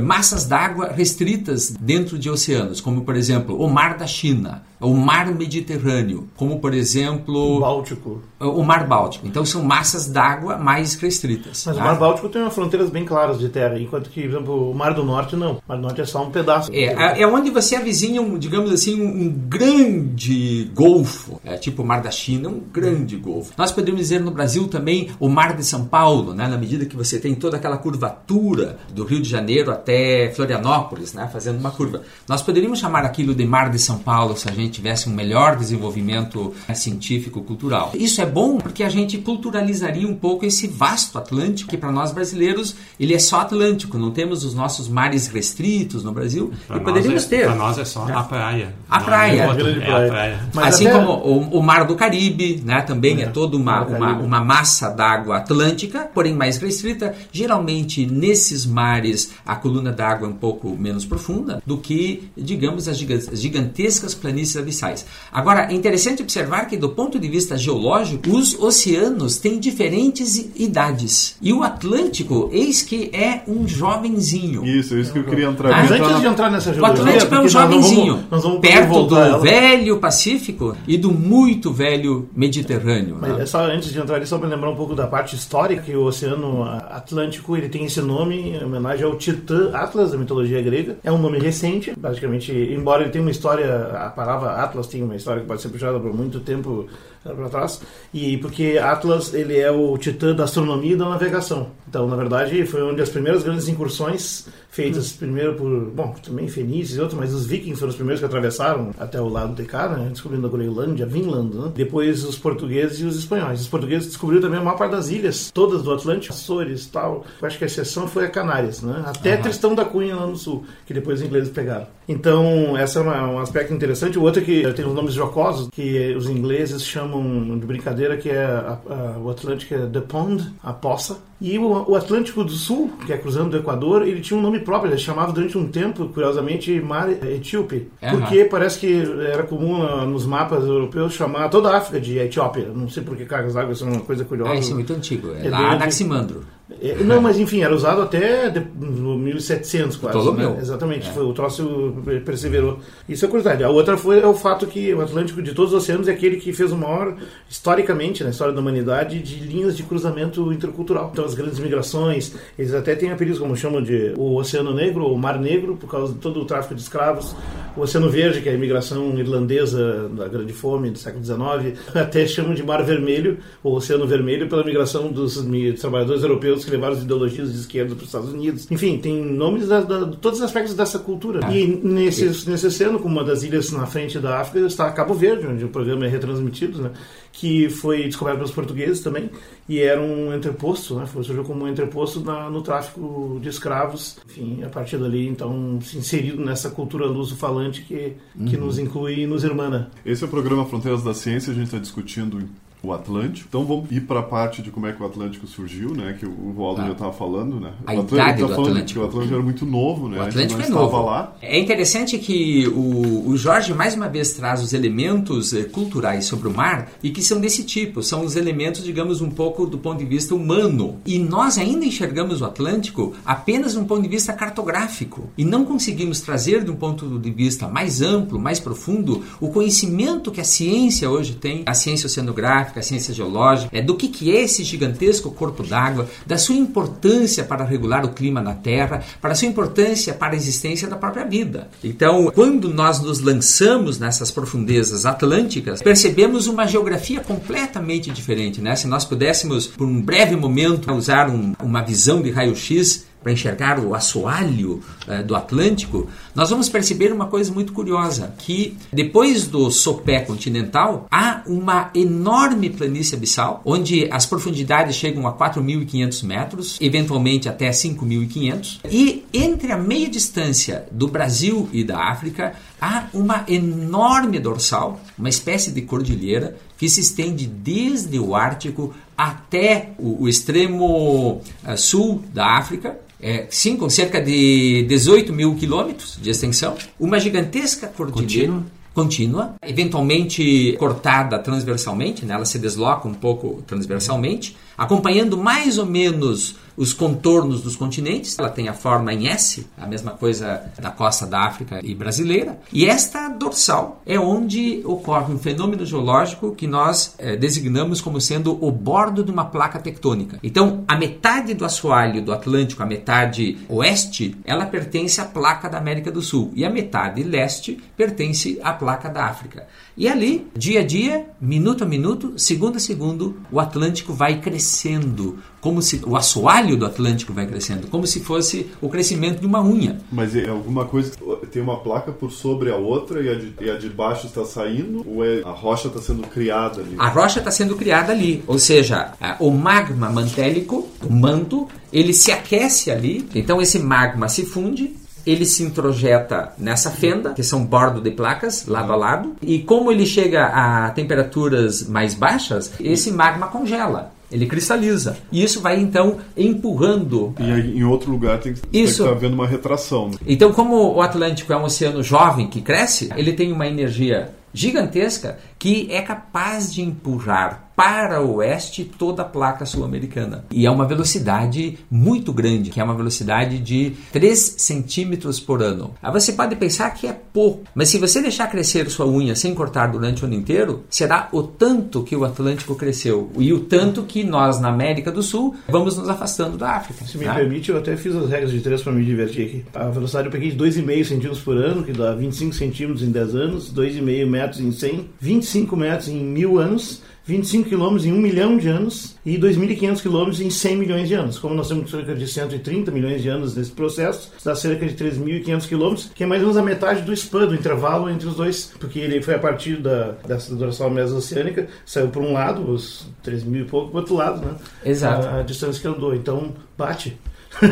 massas 0.00 0.44
d'água 0.46 0.92
restritas 0.92 1.70
dentro 1.80 2.16
de 2.16 2.30
oceanos, 2.30 2.80
como 2.80 3.00
por 3.02 3.16
exemplo 3.16 3.60
o 3.60 3.68
Mar 3.68 3.96
da 3.96 4.06
China, 4.06 4.62
o 4.80 4.94
Mar 4.94 5.34
Mediterrâneo, 5.34 6.28
como 6.36 6.60
por 6.60 6.70
O 6.72 6.76
exemplo 6.76 7.58
Báltico. 7.60 8.22
O 8.40 8.62
Mar 8.62 8.86
Báltico. 8.86 9.26
Então 9.26 9.44
são 9.44 9.62
massas 9.62 10.06
d'água 10.06 10.56
mais 10.56 10.94
restritas. 10.94 11.64
Mas 11.66 11.76
tá? 11.76 11.82
o 11.82 11.84
Mar 11.84 11.98
Báltico 11.98 12.28
tem 12.28 12.48
fronteiras 12.50 12.90
bem 12.90 13.04
claras 13.04 13.38
de 13.38 13.48
terra, 13.48 13.78
enquanto 13.78 14.10
que, 14.10 14.22
por 14.22 14.28
exemplo, 14.28 14.70
o 14.70 14.74
Mar 14.74 14.94
do 14.94 15.04
Norte 15.04 15.36
não. 15.36 15.54
O 15.54 15.62
Mar 15.66 15.76
do 15.76 15.82
Norte 15.82 16.00
é 16.00 16.06
só 16.06 16.22
um 16.22 16.30
pedaço. 16.30 16.70
É, 16.72 17.20
é 17.22 17.26
onde 17.26 17.50
você 17.50 17.76
avizinha, 17.76 18.22
um, 18.22 18.38
digamos 18.38 18.72
assim, 18.72 19.00
um, 19.00 19.28
grande 19.30 20.70
golfo, 20.74 21.40
é, 21.44 21.56
tipo 21.56 21.82
o 21.82 21.86
Mar 21.86 22.00
da 22.00 22.10
China, 22.10 22.48
um 22.48 22.60
grande 22.60 23.16
golfo. 23.16 23.52
Nós 23.56 23.72
poderíamos 23.72 24.02
dizer 24.02 24.20
no 24.20 24.30
Brasil 24.30 24.68
também 24.68 25.10
o 25.18 25.28
Mar 25.28 25.56
de 25.56 25.64
São 25.64 25.84
Paulo, 25.84 26.34
né, 26.34 26.46
na 26.46 26.56
medida 26.56 26.86
que 26.86 26.96
você 26.96 27.18
tem 27.18 27.34
toda 27.34 27.56
aquela 27.56 27.76
curvatura 27.76 28.78
do 28.92 29.04
Rio 29.04 29.20
de 29.20 29.28
Janeiro 29.28 29.70
até 29.70 30.30
Florianópolis, 30.34 31.14
né, 31.14 31.28
fazendo 31.32 31.58
uma 31.58 31.70
curva. 31.70 32.02
Nós 32.28 32.42
poderíamos 32.42 32.78
chamar 32.78 33.04
aquilo 33.04 33.34
de 33.34 33.44
Mar 33.44 33.70
de 33.70 33.78
São 33.78 33.98
Paulo 33.98 34.36
se 34.36 34.48
a 34.48 34.52
gente 34.52 34.72
tivesse 34.72 35.08
um 35.08 35.12
melhor 35.12 35.56
desenvolvimento 35.56 36.54
né, 36.68 36.74
científico, 36.74 37.42
cultural. 37.42 37.90
Isso 37.94 38.20
é 38.20 38.27
bom 38.28 38.58
porque 38.58 38.82
a 38.84 38.88
gente 38.88 39.18
culturalizaria 39.18 40.06
um 40.06 40.14
pouco 40.14 40.44
esse 40.46 40.66
vasto 40.68 41.18
Atlântico, 41.18 41.70
que 41.70 41.76
para 41.76 41.90
nós 41.90 42.12
brasileiros 42.12 42.76
ele 43.00 43.14
é 43.14 43.18
só 43.18 43.40
Atlântico, 43.40 43.96
não 43.98 44.10
temos 44.10 44.44
os 44.44 44.54
nossos 44.54 44.88
mares 44.88 45.26
restritos 45.28 46.04
no 46.04 46.12
Brasil 46.12 46.52
Pra 46.66 46.76
e 46.76 46.80
nós 46.80 46.88
poderíamos 46.88 47.24
é, 47.24 47.28
ter. 47.28 47.44
Pra 47.46 47.54
nós 47.54 47.78
é 47.78 47.84
só 47.84 48.06
a 48.06 48.22
praia. 48.22 48.74
A 48.88 48.98
Não, 48.98 49.04
praia. 49.04 49.32
é 49.32 49.44
É 49.44 49.44
a 49.44 49.54
praia. 49.54 50.08
praia. 50.08 50.40
Mas 50.54 50.74
assim 50.74 50.86
até- 50.86 50.98
como 50.98 51.12
o, 51.12 51.58
o 51.58 51.62
Mar 51.62 51.84
do 51.86 51.94
Caribe, 51.96 52.62
né, 52.64 52.82
também 52.82 53.22
é, 53.22 53.26
toda 53.26 53.56
uma, 53.56 53.82
uma, 53.84 54.12
uma 54.18 54.40
massa 54.44 54.88
d'água 54.90 55.36
atlântica, 55.38 56.08
porém 56.12 56.34
mais 56.34 56.58
restrita. 56.58 57.14
Geralmente 57.32 58.06
nesses 58.06 58.66
mares 58.66 59.30
a 59.46 59.56
coluna 59.56 59.90
d'água 59.92 60.26
é 60.26 60.30
um 60.30 60.34
pouco 60.34 60.76
menos 60.76 61.04
profunda 61.04 61.62
do 61.66 61.78
que, 61.78 62.28
digamos, 62.36 62.88
as 62.88 62.98
gigantescas 63.32 64.14
planícies 64.14 64.56
abissais. 64.56 65.06
Agora, 65.32 65.70
é 65.70 65.74
interessante 65.74 66.22
observar 66.22 66.66
que 66.66 66.76
do 66.76 66.90
ponto 66.90 67.18
de 67.18 67.28
vista 67.28 67.56
geológico, 67.56 68.17
os 68.26 68.58
oceanos 68.58 69.38
têm 69.38 69.58
diferentes 69.58 70.36
idades. 70.56 71.36
E 71.40 71.52
o 71.52 71.62
Atlântico, 71.62 72.48
eis 72.52 72.82
que 72.82 73.10
é 73.12 73.42
um 73.46 73.66
jovenzinho. 73.66 74.64
Isso, 74.64 74.94
é 74.94 75.00
isso 75.00 75.12
que 75.12 75.18
eu 75.18 75.24
queria 75.24 75.46
entrar. 75.46 75.70
Mas 75.70 75.90
antes 75.90 76.10
na- 76.10 76.18
de 76.20 76.26
entrar 76.26 76.50
nessa 76.50 76.70
O 76.70 76.74
geologia, 76.74 77.02
Atlântico 77.02 77.34
é 77.34 77.38
um 77.38 77.42
porque 77.42 77.42
nós 77.42 77.52
jovenzinho, 77.52 78.14
vamos- 78.14 78.30
nós 78.30 78.42
vamos 78.42 78.58
perto 78.60 79.02
do 79.04 79.16
ela. 79.16 79.38
velho 79.38 79.98
Pacífico 79.98 80.76
e 80.86 80.96
do 80.96 81.10
muito 81.12 81.72
velho 81.72 82.28
Mediterrâneo. 82.34 83.18
Mas 83.20 83.36
né? 83.36 83.42
é 83.42 83.46
só 83.46 83.60
antes 83.66 83.90
de 83.92 83.98
entrar 83.98 84.16
ali, 84.16 84.26
só 84.26 84.38
para 84.38 84.48
lembrar 84.48 84.70
um 84.70 84.76
pouco 84.76 84.94
da 84.94 85.06
parte 85.06 85.34
histórica, 85.36 85.82
que 85.82 85.94
o 85.94 86.04
Oceano 86.04 86.62
Atlântico 86.64 87.56
ele 87.56 87.68
tem 87.68 87.84
esse 87.84 88.00
nome 88.00 88.50
em 88.52 88.64
homenagem 88.64 89.04
ao 89.04 89.16
Titã 89.16 89.70
Atlas, 89.74 90.12
da 90.12 90.18
mitologia 90.18 90.60
grega. 90.62 90.98
É 91.04 91.10
um 91.12 91.18
nome 91.18 91.38
recente, 91.38 91.92
basicamente, 91.98 92.52
embora 92.52 93.02
ele 93.02 93.10
tenha 93.10 93.22
uma 93.22 93.30
história, 93.30 93.86
a 93.94 94.10
palavra 94.10 94.50
Atlas 94.62 94.86
tem 94.86 95.02
uma 95.02 95.16
história 95.16 95.40
que 95.42 95.46
pode 95.48 95.60
ser 95.62 95.68
puxada 95.68 95.98
por 95.98 96.14
muito 96.14 96.40
tempo 96.40 96.86
para 97.34 97.48
trás, 97.48 97.80
e 98.12 98.36
porque 98.38 98.78
Atlas 98.78 99.34
ele 99.34 99.58
é 99.58 99.70
o 99.70 99.96
titã 99.98 100.34
da 100.34 100.44
astronomia 100.44 100.92
e 100.92 100.96
da 100.96 101.08
navegação. 101.08 101.68
Então, 101.88 102.06
na 102.06 102.16
verdade, 102.16 102.64
foi 102.66 102.82
onde 102.82 103.00
as 103.00 103.08
primeiras 103.08 103.42
grandes 103.42 103.68
incursões 103.68 104.46
feitas 104.70 105.12
primeiro 105.12 105.54
por, 105.54 105.86
bom, 105.90 106.14
também 106.22 106.46
fenícios 106.48 106.98
e 106.98 107.00
outros, 107.00 107.18
mas 107.18 107.32
os 107.34 107.46
vikings 107.46 107.78
foram 107.78 107.90
os 107.90 107.96
primeiros 107.96 108.20
que 108.20 108.26
atravessaram 108.26 108.90
até 108.98 109.20
o 109.20 109.28
lado 109.28 109.54
de 109.54 109.64
cá, 109.64 109.88
né, 109.88 110.08
descobrindo 110.10 110.46
a 110.46 110.50
Groenlândia, 110.50 111.06
Vinland, 111.06 111.56
né? 111.56 111.72
depois 111.74 112.24
os 112.24 112.38
portugueses 112.38 113.00
e 113.00 113.04
os 113.04 113.18
espanhóis. 113.18 113.60
Os 113.60 113.68
portugueses 113.68 114.08
descobriram 114.08 114.42
também 114.42 114.60
a 114.60 114.62
maior 114.62 114.76
parte 114.76 114.92
das 114.92 115.08
ilhas, 115.08 115.50
todas 115.52 115.82
do 115.82 115.92
Atlântico, 115.92 116.32
Açores 116.32 116.84
e 116.84 116.90
tal. 116.90 117.24
Eu 117.40 117.46
acho 117.46 117.58
que 117.58 117.64
a 117.64 117.66
exceção 117.66 118.06
foi 118.06 118.26
a 118.26 118.30
Canárias, 118.30 118.82
né? 118.82 119.02
até 119.06 119.36
uhum. 119.36 119.42
Tristão 119.42 119.74
da 119.74 119.84
Cunha 119.84 120.14
lá 120.14 120.26
no 120.26 120.36
sul, 120.36 120.64
que 120.86 120.94
depois 120.94 121.20
os 121.20 121.26
ingleses 121.26 121.50
pegaram. 121.50 121.86
Então, 122.08 122.78
esse 122.78 122.96
é 122.96 123.00
uma, 123.00 123.28
um 123.28 123.38
aspecto 123.38 123.74
interessante. 123.74 124.18
O 124.18 124.22
outro 124.22 124.40
é 124.40 124.44
que 124.44 124.72
tem 124.72 124.86
os 124.86 124.94
nomes 124.94 125.12
jocosos, 125.12 125.68
que 125.70 126.14
os 126.16 126.28
ingleses 126.28 126.82
chamam 126.82 127.58
de 127.58 127.66
brincadeira, 127.66 128.16
que 128.16 128.30
é 128.30 128.44
a, 128.44 128.78
a, 128.88 129.18
o 129.18 129.28
Atlântico 129.28 129.74
é 129.74 129.86
The 129.86 130.00
Pond, 130.00 130.50
a 130.62 130.72
poça. 130.72 131.18
E 131.40 131.56
o, 131.58 131.90
o, 131.90 131.94
Atlântico 131.94 132.42
do 132.42 132.52
Sul, 132.52 132.90
que 133.06 133.12
é 133.12 133.16
cruzando 133.16 133.50
do 133.50 133.58
Equador, 133.58 134.02
ele 134.02 134.20
tinha 134.20 134.36
um 134.36 134.42
nome 134.42 134.57
próprio. 134.60 134.90
Ele 134.90 134.98
chamava 134.98 135.32
durante 135.32 135.56
um 135.56 135.68
tempo, 135.68 136.08
curiosamente, 136.08 136.80
Mar 136.80 137.10
Etíope. 137.10 137.90
Uhum. 138.02 138.10
Porque 138.10 138.44
parece 138.44 138.78
que 138.78 139.02
era 139.30 139.42
comum 139.42 140.06
nos 140.06 140.26
mapas 140.26 140.64
europeus 140.64 141.14
chamar 141.14 141.48
toda 141.48 141.70
a 141.70 141.78
África 141.78 142.00
de 142.00 142.18
Etiópia. 142.18 142.70
Não 142.74 142.88
sei 142.88 143.02
por 143.02 143.16
que 143.16 143.24
cargas 143.24 143.54
d'água, 143.54 143.72
isso 143.72 143.84
é 143.84 143.88
uma 143.88 144.00
coisa 144.00 144.24
curiosa. 144.24 144.52
Ah, 144.52 144.56
isso 144.56 144.72
é 144.72 144.74
muito 144.74 144.92
antigo. 144.92 145.32
É, 145.34 145.46
é 145.46 145.50
lá 145.50 145.72
Anaximandro. 145.72 146.44
É, 146.82 147.02
não, 147.02 147.20
mas 147.20 147.38
enfim, 147.38 147.62
era 147.62 147.74
usado 147.74 148.02
até 148.02 148.52
no 148.78 149.16
1700 149.16 149.96
quase. 149.96 150.32
Né? 150.32 150.58
Exatamente, 150.60 151.08
é. 151.08 151.12
foi, 151.12 151.24
o 151.24 151.32
troço 151.32 151.94
perseverou. 152.24 152.78
Isso 153.08 153.24
é 153.24 153.28
curiosidade. 153.28 153.64
A 153.64 153.70
outra 153.70 153.96
foi 153.96 154.20
é 154.20 154.26
o 154.26 154.34
fato 154.34 154.66
que 154.66 154.92
o 154.92 155.00
Atlântico 155.00 155.42
de 155.42 155.54
todos 155.54 155.72
os 155.72 155.82
oceanos 155.82 156.08
é 156.08 156.12
aquele 156.12 156.36
que 156.36 156.52
fez 156.52 156.70
o 156.70 156.76
maior, 156.76 157.16
historicamente, 157.48 158.22
na 158.22 158.30
história 158.30 158.52
da 158.52 158.60
humanidade, 158.60 159.20
de 159.20 159.36
linhas 159.36 159.76
de 159.76 159.82
cruzamento 159.82 160.52
intercultural. 160.52 161.08
Então, 161.12 161.24
as 161.24 161.34
grandes 161.34 161.58
migrações, 161.58 162.34
eles 162.58 162.74
até 162.74 162.94
têm 162.94 163.10
apelidos 163.10 163.40
como 163.40 163.56
chamam 163.56 163.82
de 163.82 164.12
o 164.16 164.36
Oceano 164.36 164.74
Negro, 164.74 165.04
ou 165.04 165.16
Mar 165.16 165.38
Negro, 165.38 165.74
por 165.74 165.90
causa 165.90 166.12
de 166.12 166.18
todo 166.18 166.40
o 166.40 166.44
tráfico 166.44 166.74
de 166.74 166.82
escravos. 166.82 167.34
O 167.76 167.80
Oceano 167.80 168.10
Verde, 168.10 168.42
que 168.42 168.48
é 168.48 168.52
a 168.52 168.54
imigração 168.54 169.18
irlandesa 169.18 170.08
da 170.10 170.28
Grande 170.28 170.52
Fome 170.52 170.90
do 170.90 170.98
século 170.98 171.24
XIX. 171.24 171.78
Até 171.96 172.26
chamam 172.26 172.52
de 172.52 172.62
Mar 172.62 172.82
Vermelho, 172.84 173.38
ou 173.64 173.74
Oceano 173.74 174.06
Vermelho, 174.06 174.48
pela 174.48 174.62
migração 174.62 175.10
dos 175.10 175.42
trabalhadores 175.80 176.22
europeus 176.22 176.57
que 176.64 176.70
levaram 176.70 176.94
as 176.94 177.02
ideologias 177.02 177.52
de 177.52 177.58
esquerda 177.58 177.94
para 177.94 178.02
os 178.02 178.08
Estados 178.08 178.32
Unidos. 178.32 178.70
Enfim, 178.70 178.98
tem 178.98 179.24
nomes 179.24 179.68
de 179.68 180.16
todos 180.20 180.38
os 180.38 180.44
aspectos 180.44 180.74
dessa 180.74 180.98
cultura. 180.98 181.40
Ah, 181.42 181.54
e 181.54 181.66
nesse, 181.66 182.48
nesse 182.48 182.66
oceano, 182.66 182.98
como 182.98 183.14
uma 183.14 183.24
das 183.24 183.42
ilhas 183.42 183.70
na 183.72 183.86
frente 183.86 184.18
da 184.18 184.40
África, 184.40 184.66
está 184.66 184.90
Cabo 184.90 185.14
Verde, 185.14 185.46
onde 185.46 185.64
o 185.64 185.68
programa 185.68 186.06
é 186.06 186.08
retransmitido, 186.08 186.82
né? 186.82 186.90
que 187.32 187.70
foi 187.70 188.04
descoberto 188.04 188.38
pelos 188.38 188.50
portugueses 188.50 189.00
também, 189.00 189.30
e 189.68 189.78
era 189.78 190.00
um 190.00 190.34
entreposto, 190.34 190.96
né? 190.96 191.06
Foi, 191.06 191.22
surgiu 191.22 191.44
como 191.44 191.64
um 191.64 191.68
entreposto 191.68 192.20
na, 192.20 192.50
no 192.50 192.62
tráfico 192.62 193.38
de 193.40 193.48
escravos. 193.48 194.18
Enfim, 194.28 194.64
a 194.64 194.68
partir 194.68 194.98
dali, 194.98 195.28
então, 195.28 195.78
se 195.80 195.98
inserido 195.98 196.44
nessa 196.44 196.68
cultura 196.70 197.06
luso-falante 197.06 197.82
que, 197.82 198.14
que 198.46 198.56
uhum. 198.56 198.66
nos 198.66 198.78
inclui 198.78 199.20
e 199.20 199.26
nos 199.26 199.44
irmana. 199.44 199.90
Esse 200.04 200.24
é 200.24 200.26
o 200.26 200.30
programa 200.30 200.64
Fronteiras 200.64 201.04
da 201.04 201.14
Ciência, 201.14 201.52
a 201.52 201.54
gente 201.54 201.66
está 201.66 201.78
discutindo 201.78 202.42
o 202.88 202.92
Atlântico. 202.92 203.46
Então 203.48 203.64
vamos 203.64 203.90
ir 203.90 204.00
para 204.02 204.20
a 204.20 204.22
parte 204.22 204.62
de 204.62 204.70
como 204.70 204.86
é 204.86 204.92
que 204.92 205.02
o 205.02 205.06
Atlântico 205.06 205.46
surgiu, 205.46 205.94
né? 205.94 206.16
Que 206.18 206.26
o 206.26 206.54
Waldo 206.56 206.82
ah. 206.82 206.86
já 206.86 206.92
estava 206.92 207.12
falando, 207.12 207.60
né? 207.60 207.72
A 207.86 207.94
o 207.94 208.00
Atlântico, 208.00 208.14
idade 208.14 208.40
tá 208.40 208.46
do 208.46 208.52
Atlântico. 208.52 209.00
o 209.00 209.04
Atlântico 209.04 209.34
era 209.34 209.42
muito 209.42 209.66
novo, 209.66 210.08
né? 210.08 210.18
O 210.18 210.22
Atlântico 210.22 210.62
é 210.62 210.68
novo. 210.68 210.98
Lá. 211.02 211.36
É 211.40 211.58
interessante 211.58 212.18
que 212.18 212.66
o, 212.68 213.28
o 213.28 213.36
Jorge 213.36 213.72
mais 213.74 213.94
uma 213.94 214.08
vez 214.08 214.32
traz 214.32 214.62
os 214.62 214.72
elementos 214.72 215.52
eh, 215.52 215.64
culturais 215.64 216.24
sobre 216.24 216.48
o 216.48 216.54
mar 216.54 216.90
e 217.02 217.10
que 217.10 217.22
são 217.22 217.40
desse 217.40 217.62
tipo, 217.62 218.02
são 218.02 218.24
os 218.24 218.36
elementos, 218.36 218.82
digamos, 218.82 219.20
um 219.20 219.30
pouco 219.30 219.66
do 219.66 219.78
ponto 219.78 219.98
de 219.98 220.04
vista 220.04 220.34
humano. 220.34 220.98
E 221.06 221.18
nós 221.18 221.58
ainda 221.58 221.84
enxergamos 221.84 222.40
o 222.40 222.44
Atlântico 222.44 223.14
apenas 223.24 223.72
de 223.72 223.78
um 223.78 223.84
ponto 223.84 224.02
de 224.02 224.08
vista 224.08 224.32
cartográfico 224.32 225.30
e 225.36 225.44
não 225.44 225.64
conseguimos 225.64 226.20
trazer 226.20 226.64
de 226.64 226.70
um 226.70 226.76
ponto 226.76 227.18
de 227.18 227.30
vista 227.30 227.68
mais 227.68 228.00
amplo, 228.02 228.38
mais 228.38 228.58
profundo, 228.58 229.22
o 229.40 229.48
conhecimento 229.48 230.30
que 230.30 230.40
a 230.40 230.44
ciência 230.44 231.10
hoje 231.10 231.34
tem, 231.34 231.62
a 231.66 231.74
ciência 231.74 232.06
oceanográfica 232.06 232.77
a 232.78 232.82
ciência 232.82 233.14
geológica, 233.14 233.76
é 233.76 233.82
do 233.82 233.96
que, 233.96 234.08
que 234.08 234.34
é 234.34 234.42
esse 234.42 234.64
gigantesco 234.64 235.30
corpo 235.30 235.62
d'água, 235.62 236.08
da 236.26 236.38
sua 236.38 236.54
importância 236.56 237.44
para 237.44 237.64
regular 237.64 238.04
o 238.04 238.10
clima 238.10 238.40
na 238.40 238.54
Terra, 238.54 239.02
para 239.20 239.34
sua 239.34 239.48
importância 239.48 240.14
para 240.14 240.34
a 240.34 240.36
existência 240.36 240.88
da 240.88 240.96
própria 240.96 241.24
vida. 241.24 241.68
Então, 241.82 242.30
quando 242.34 242.72
nós 242.72 243.00
nos 243.00 243.20
lançamos 243.20 243.98
nessas 243.98 244.30
profundezas 244.30 245.06
atlânticas, 245.06 245.82
percebemos 245.82 246.46
uma 246.46 246.66
geografia 246.66 247.20
completamente 247.20 248.10
diferente. 248.10 248.60
Né? 248.60 248.76
Se 248.76 248.86
nós 248.86 249.04
pudéssemos, 249.04 249.66
por 249.66 249.86
um 249.86 250.00
breve 250.00 250.36
momento, 250.36 250.92
usar 250.92 251.28
um, 251.28 251.54
uma 251.62 251.82
visão 251.82 252.20
de 252.20 252.30
raio-x 252.30 253.06
para 253.22 253.32
enxergar 253.32 253.78
o 253.78 253.94
assoalho 253.94 254.80
uh, 255.08 255.24
do 255.24 255.34
Atlântico, 255.34 256.08
nós 256.34 256.50
vamos 256.50 256.68
perceber 256.68 257.12
uma 257.12 257.26
coisa 257.26 257.52
muito 257.52 257.72
curiosa, 257.72 258.34
que 258.38 258.76
depois 258.92 259.46
do 259.46 259.70
sopé 259.70 260.20
continental, 260.20 261.06
há 261.10 261.42
uma 261.46 261.90
enorme 261.94 262.70
planície 262.70 263.16
abissal, 263.16 263.62
onde 263.64 264.08
as 264.10 264.26
profundidades 264.26 264.96
chegam 264.96 265.26
a 265.26 265.32
4.500 265.32 266.22
metros, 266.24 266.78
eventualmente 266.80 267.48
até 267.48 267.70
5.500, 267.70 268.80
e 268.90 269.24
entre 269.32 269.72
a 269.72 269.76
meia 269.76 270.08
distância 270.08 270.86
do 270.90 271.08
Brasil 271.08 271.68
e 271.72 271.82
da 271.82 271.98
África, 272.10 272.54
há 272.80 273.06
uma 273.12 273.44
enorme 273.48 274.38
dorsal, 274.38 275.00
uma 275.18 275.28
espécie 275.28 275.72
de 275.72 275.82
cordilheira, 275.82 276.56
que 276.76 276.88
se 276.88 277.00
estende 277.00 277.46
desde 277.46 278.18
o 278.18 278.34
Ártico 278.36 278.94
até 279.16 279.90
o, 279.98 280.22
o 280.24 280.28
extremo 280.28 281.42
uh, 281.66 281.76
sul 281.76 282.22
da 282.32 282.56
África, 282.56 282.96
é, 283.20 283.46
sim, 283.50 283.76
com 283.76 283.90
cerca 283.90 284.20
de 284.20 284.84
18 284.98 285.32
mil 285.32 285.54
quilômetros 285.54 286.18
de 286.20 286.28
extensão, 286.28 286.76
uma 286.98 287.20
gigantesca 287.20 287.86
cordilheira 287.86 288.52
contínua, 288.52 288.66
contínua 288.92 289.54
eventualmente 289.64 290.74
cortada 290.76 291.38
transversalmente, 291.38 292.26
né? 292.26 292.34
ela 292.34 292.44
se 292.44 292.58
desloca 292.58 293.06
um 293.06 293.14
pouco 293.14 293.62
transversalmente, 293.64 294.56
acompanhando 294.76 295.38
mais 295.38 295.78
ou 295.78 295.86
menos 295.86 296.56
os 296.78 296.92
contornos 296.92 297.60
dos 297.60 297.76
continentes. 297.76 298.38
Ela 298.38 298.48
tem 298.48 298.68
a 298.68 298.72
forma 298.72 299.12
em 299.12 299.28
S, 299.28 299.66
a 299.76 299.86
mesma 299.86 300.12
coisa 300.12 300.62
da 300.80 300.90
costa 300.90 301.26
da 301.26 301.40
África 301.40 301.80
e 301.82 301.94
brasileira. 301.94 302.58
E 302.72 302.86
esta 302.86 303.28
dorsal 303.28 304.00
é 304.06 304.18
onde 304.18 304.80
ocorre 304.84 305.34
um 305.34 305.38
fenômeno 305.38 305.84
geológico 305.84 306.54
que 306.54 306.66
nós 306.66 307.14
é, 307.18 307.36
designamos 307.36 308.00
como 308.00 308.20
sendo 308.20 308.56
o 308.64 308.70
bordo 308.70 309.24
de 309.24 309.30
uma 309.32 309.44
placa 309.44 309.80
tectônica. 309.80 310.38
Então, 310.42 310.84
a 310.86 310.96
metade 310.96 311.52
do 311.52 311.64
assoalho 311.64 312.22
do 312.22 312.32
Atlântico, 312.32 312.82
a 312.82 312.86
metade 312.86 313.58
oeste, 313.68 314.36
ela 314.44 314.64
pertence 314.64 315.20
à 315.20 315.24
placa 315.24 315.68
da 315.68 315.78
América 315.78 316.12
do 316.12 316.22
Sul 316.22 316.52
e 316.54 316.64
a 316.64 316.70
metade 316.70 317.24
leste 317.24 317.78
pertence 317.96 318.60
à 318.62 318.72
placa 318.72 319.08
da 319.08 319.24
África. 319.24 319.66
E 319.98 320.08
ali, 320.08 320.46
dia 320.56 320.78
a 320.78 320.84
dia, 320.84 321.26
minuto 321.40 321.82
a 321.82 321.86
minuto, 321.86 322.34
segundo 322.36 322.76
a 322.76 322.78
segundo, 322.78 323.36
o 323.50 323.58
Atlântico 323.58 324.12
vai 324.12 324.40
crescendo, 324.40 325.40
como 325.60 325.82
se 325.82 326.00
o 326.06 326.16
assoalho 326.16 326.76
do 326.76 326.86
Atlântico 326.86 327.32
vai 327.32 327.48
crescendo, 327.48 327.88
como 327.88 328.06
se 328.06 328.20
fosse 328.20 328.70
o 328.80 328.88
crescimento 328.88 329.40
de 329.40 329.46
uma 329.46 329.60
unha. 329.60 330.00
Mas 330.12 330.36
é 330.36 330.48
alguma 330.48 330.84
coisa, 330.84 331.10
tem 331.50 331.60
uma 331.60 331.80
placa 331.80 332.12
por 332.12 332.30
sobre 332.30 332.70
a 332.70 332.76
outra 332.76 333.20
e 333.20 333.28
a 333.28 333.34
de, 333.34 333.52
e 333.60 333.68
a 333.68 333.76
de 333.76 333.88
baixo 333.88 334.28
está 334.28 334.44
saindo, 334.44 335.04
ou 335.04 335.24
é, 335.24 335.42
a 335.42 335.50
rocha 335.50 335.88
está 335.88 336.00
sendo 336.00 336.22
criada 336.28 336.80
ali? 336.80 336.94
A 336.96 337.08
rocha 337.08 337.40
está 337.40 337.50
sendo 337.50 337.74
criada 337.74 338.12
ali, 338.12 338.44
ou 338.46 338.56
seja, 338.56 339.14
o 339.40 339.50
magma 339.50 340.08
mantélico, 340.08 340.88
o 341.04 341.12
manto, 341.12 341.66
ele 341.92 342.12
se 342.12 342.30
aquece 342.30 342.92
ali, 342.92 343.28
então 343.34 343.60
esse 343.60 343.80
magma 343.80 344.28
se 344.28 344.46
funde 344.46 344.94
ele 345.30 345.44
se 345.44 345.62
introjeta 345.62 346.52
nessa 346.58 346.90
fenda, 346.90 347.34
que 347.34 347.42
são 347.42 347.64
bordo 347.64 348.00
de 348.00 348.10
placas, 348.10 348.66
lado 348.66 348.92
a 348.92 348.96
lado, 348.96 349.36
e 349.42 349.58
como 349.58 349.92
ele 349.92 350.06
chega 350.06 350.46
a 350.46 350.90
temperaturas 350.90 351.86
mais 351.86 352.14
baixas, 352.14 352.72
esse 352.80 353.12
magma 353.12 353.48
congela. 353.48 354.12
Ele 354.30 354.46
cristaliza. 354.46 355.16
E 355.32 355.42
isso 355.42 355.60
vai 355.60 355.80
então 355.80 356.18
empurrando. 356.36 357.34
E 357.38 357.50
aí, 357.50 357.78
em 357.78 357.84
outro 357.84 358.10
lugar 358.10 358.38
tem 358.38 358.52
que 358.52 358.78
estar 358.78 359.04
tá 359.04 359.10
havendo 359.10 359.34
uma 359.34 359.46
retração. 359.46 360.10
Então, 360.26 360.52
como 360.52 360.94
o 360.94 361.00
Atlântico 361.00 361.52
é 361.52 361.56
um 361.56 361.64
oceano 361.64 362.02
jovem 362.02 362.46
que 362.46 362.60
cresce, 362.60 363.08
ele 363.16 363.32
tem 363.32 363.52
uma 363.52 363.66
energia 363.66 364.30
gigantesca 364.52 365.38
que 365.58 365.88
é 365.90 366.00
capaz 366.02 366.72
de 366.72 366.82
empurrar 366.82 367.68
para 367.78 368.20
o 368.20 368.38
oeste 368.38 368.84
toda 368.84 369.22
a 369.22 369.24
placa 369.24 369.64
sul-americana. 369.64 370.44
E 370.50 370.66
é 370.66 370.70
uma 370.70 370.84
velocidade 370.84 371.78
muito 371.88 372.32
grande, 372.32 372.70
que 372.70 372.80
é 372.80 372.82
uma 372.82 372.96
velocidade 372.96 373.60
de 373.60 373.92
3 374.10 374.56
centímetros 374.58 375.38
por 375.38 375.62
ano. 375.62 375.94
Aí 376.02 376.10
você 376.10 376.32
pode 376.32 376.56
pensar 376.56 376.90
que 376.90 377.06
é 377.06 377.12
pouco, 377.12 377.62
mas 377.76 377.88
se 377.88 377.98
você 377.98 378.20
deixar 378.20 378.48
crescer 378.48 378.90
sua 378.90 379.06
unha 379.06 379.36
sem 379.36 379.54
cortar 379.54 379.92
durante 379.92 380.24
o 380.24 380.26
ano 380.26 380.34
inteiro, 380.34 380.82
será 380.90 381.28
o 381.30 381.40
tanto 381.40 382.02
que 382.02 382.16
o 382.16 382.24
Atlântico 382.24 382.74
cresceu 382.74 383.30
e 383.38 383.52
o 383.52 383.60
tanto 383.60 384.02
que 384.02 384.24
nós, 384.24 384.60
na 384.60 384.70
América 384.70 385.12
do 385.12 385.22
Sul, 385.22 385.54
vamos 385.68 385.96
nos 385.96 386.08
afastando 386.08 386.58
da 386.58 386.70
África. 386.72 387.04
Se 387.04 387.16
me 387.16 387.26
tá? 387.26 387.34
permite, 387.34 387.70
eu 387.70 387.78
até 387.78 387.96
fiz 387.96 388.12
as 388.16 388.28
regras 388.28 388.50
de 388.50 388.60
3 388.60 388.82
para 388.82 388.92
me 388.92 389.04
divertir 389.04 389.46
aqui. 389.46 389.64
A 389.72 389.84
velocidade 389.84 390.26
eu 390.26 390.32
peguei 390.32 390.50
de 390.50 390.56
2,5 390.56 391.04
centímetros 391.04 391.40
por 391.42 391.56
ano, 391.56 391.84
que 391.84 391.92
dá 391.92 392.12
25 392.12 392.52
centímetros 392.56 393.06
em 393.06 393.12
10 393.12 393.34
anos, 393.36 393.72
2,5 393.72 394.26
metros 394.26 394.60
em 394.60 394.72
100, 394.72 395.10
20 395.20 395.47
25 395.48 395.76
metros 395.76 396.08
em 396.08 396.22
mil 396.22 396.58
anos, 396.58 397.02
25 397.24 397.68
quilômetros 397.68 398.04
em 398.04 398.12
1 398.12 398.16
milhão 398.16 398.56
de 398.56 398.68
anos 398.68 399.16
e 399.24 399.38
2.500 399.38 400.00
quilômetros 400.00 400.40
em 400.40 400.50
100 400.50 400.76
milhões 400.76 401.08
de 401.08 401.14
anos. 401.14 401.38
Como 401.38 401.54
nós 401.54 401.68
temos 401.68 401.90
cerca 401.90 402.14
de 402.14 402.26
130 402.26 402.90
milhões 402.90 403.22
de 403.22 403.28
anos 403.28 403.56
nesse 403.56 403.70
processo, 403.70 404.30
dá 404.44 404.54
cerca 404.54 404.86
de 404.86 404.94
3.500 404.94 405.68
quilômetros, 405.68 406.10
que 406.14 406.24
é 406.24 406.26
mais 406.26 406.42
ou 406.42 406.48
menos 406.48 406.58
a 406.58 406.62
metade 406.62 407.02
do 407.02 407.12
span, 407.12 407.46
do 407.46 407.54
intervalo 407.54 408.10
entre 408.10 408.28
os 408.28 408.36
dois, 408.36 408.72
porque 408.78 408.98
ele 408.98 409.22
foi 409.22 409.34
a 409.34 409.38
partir 409.38 409.76
da, 409.76 410.12
dessa 410.26 410.54
duração 410.54 410.90
mesoceânica, 410.90 411.68
saiu 411.84 412.08
por 412.08 412.22
um 412.22 412.32
lado, 412.32 412.70
os 412.70 413.06
3.000 413.24 413.62
e 413.62 413.64
pouco, 413.64 413.90
para 413.90 414.00
outro 414.00 414.14
lado, 414.14 414.44
né? 414.44 414.54
Exato. 414.84 415.26
A, 415.26 415.40
a 415.40 415.42
distância 415.42 415.80
que 415.80 415.88
andou. 415.88 416.14
Então, 416.14 416.54
bate. 416.76 417.18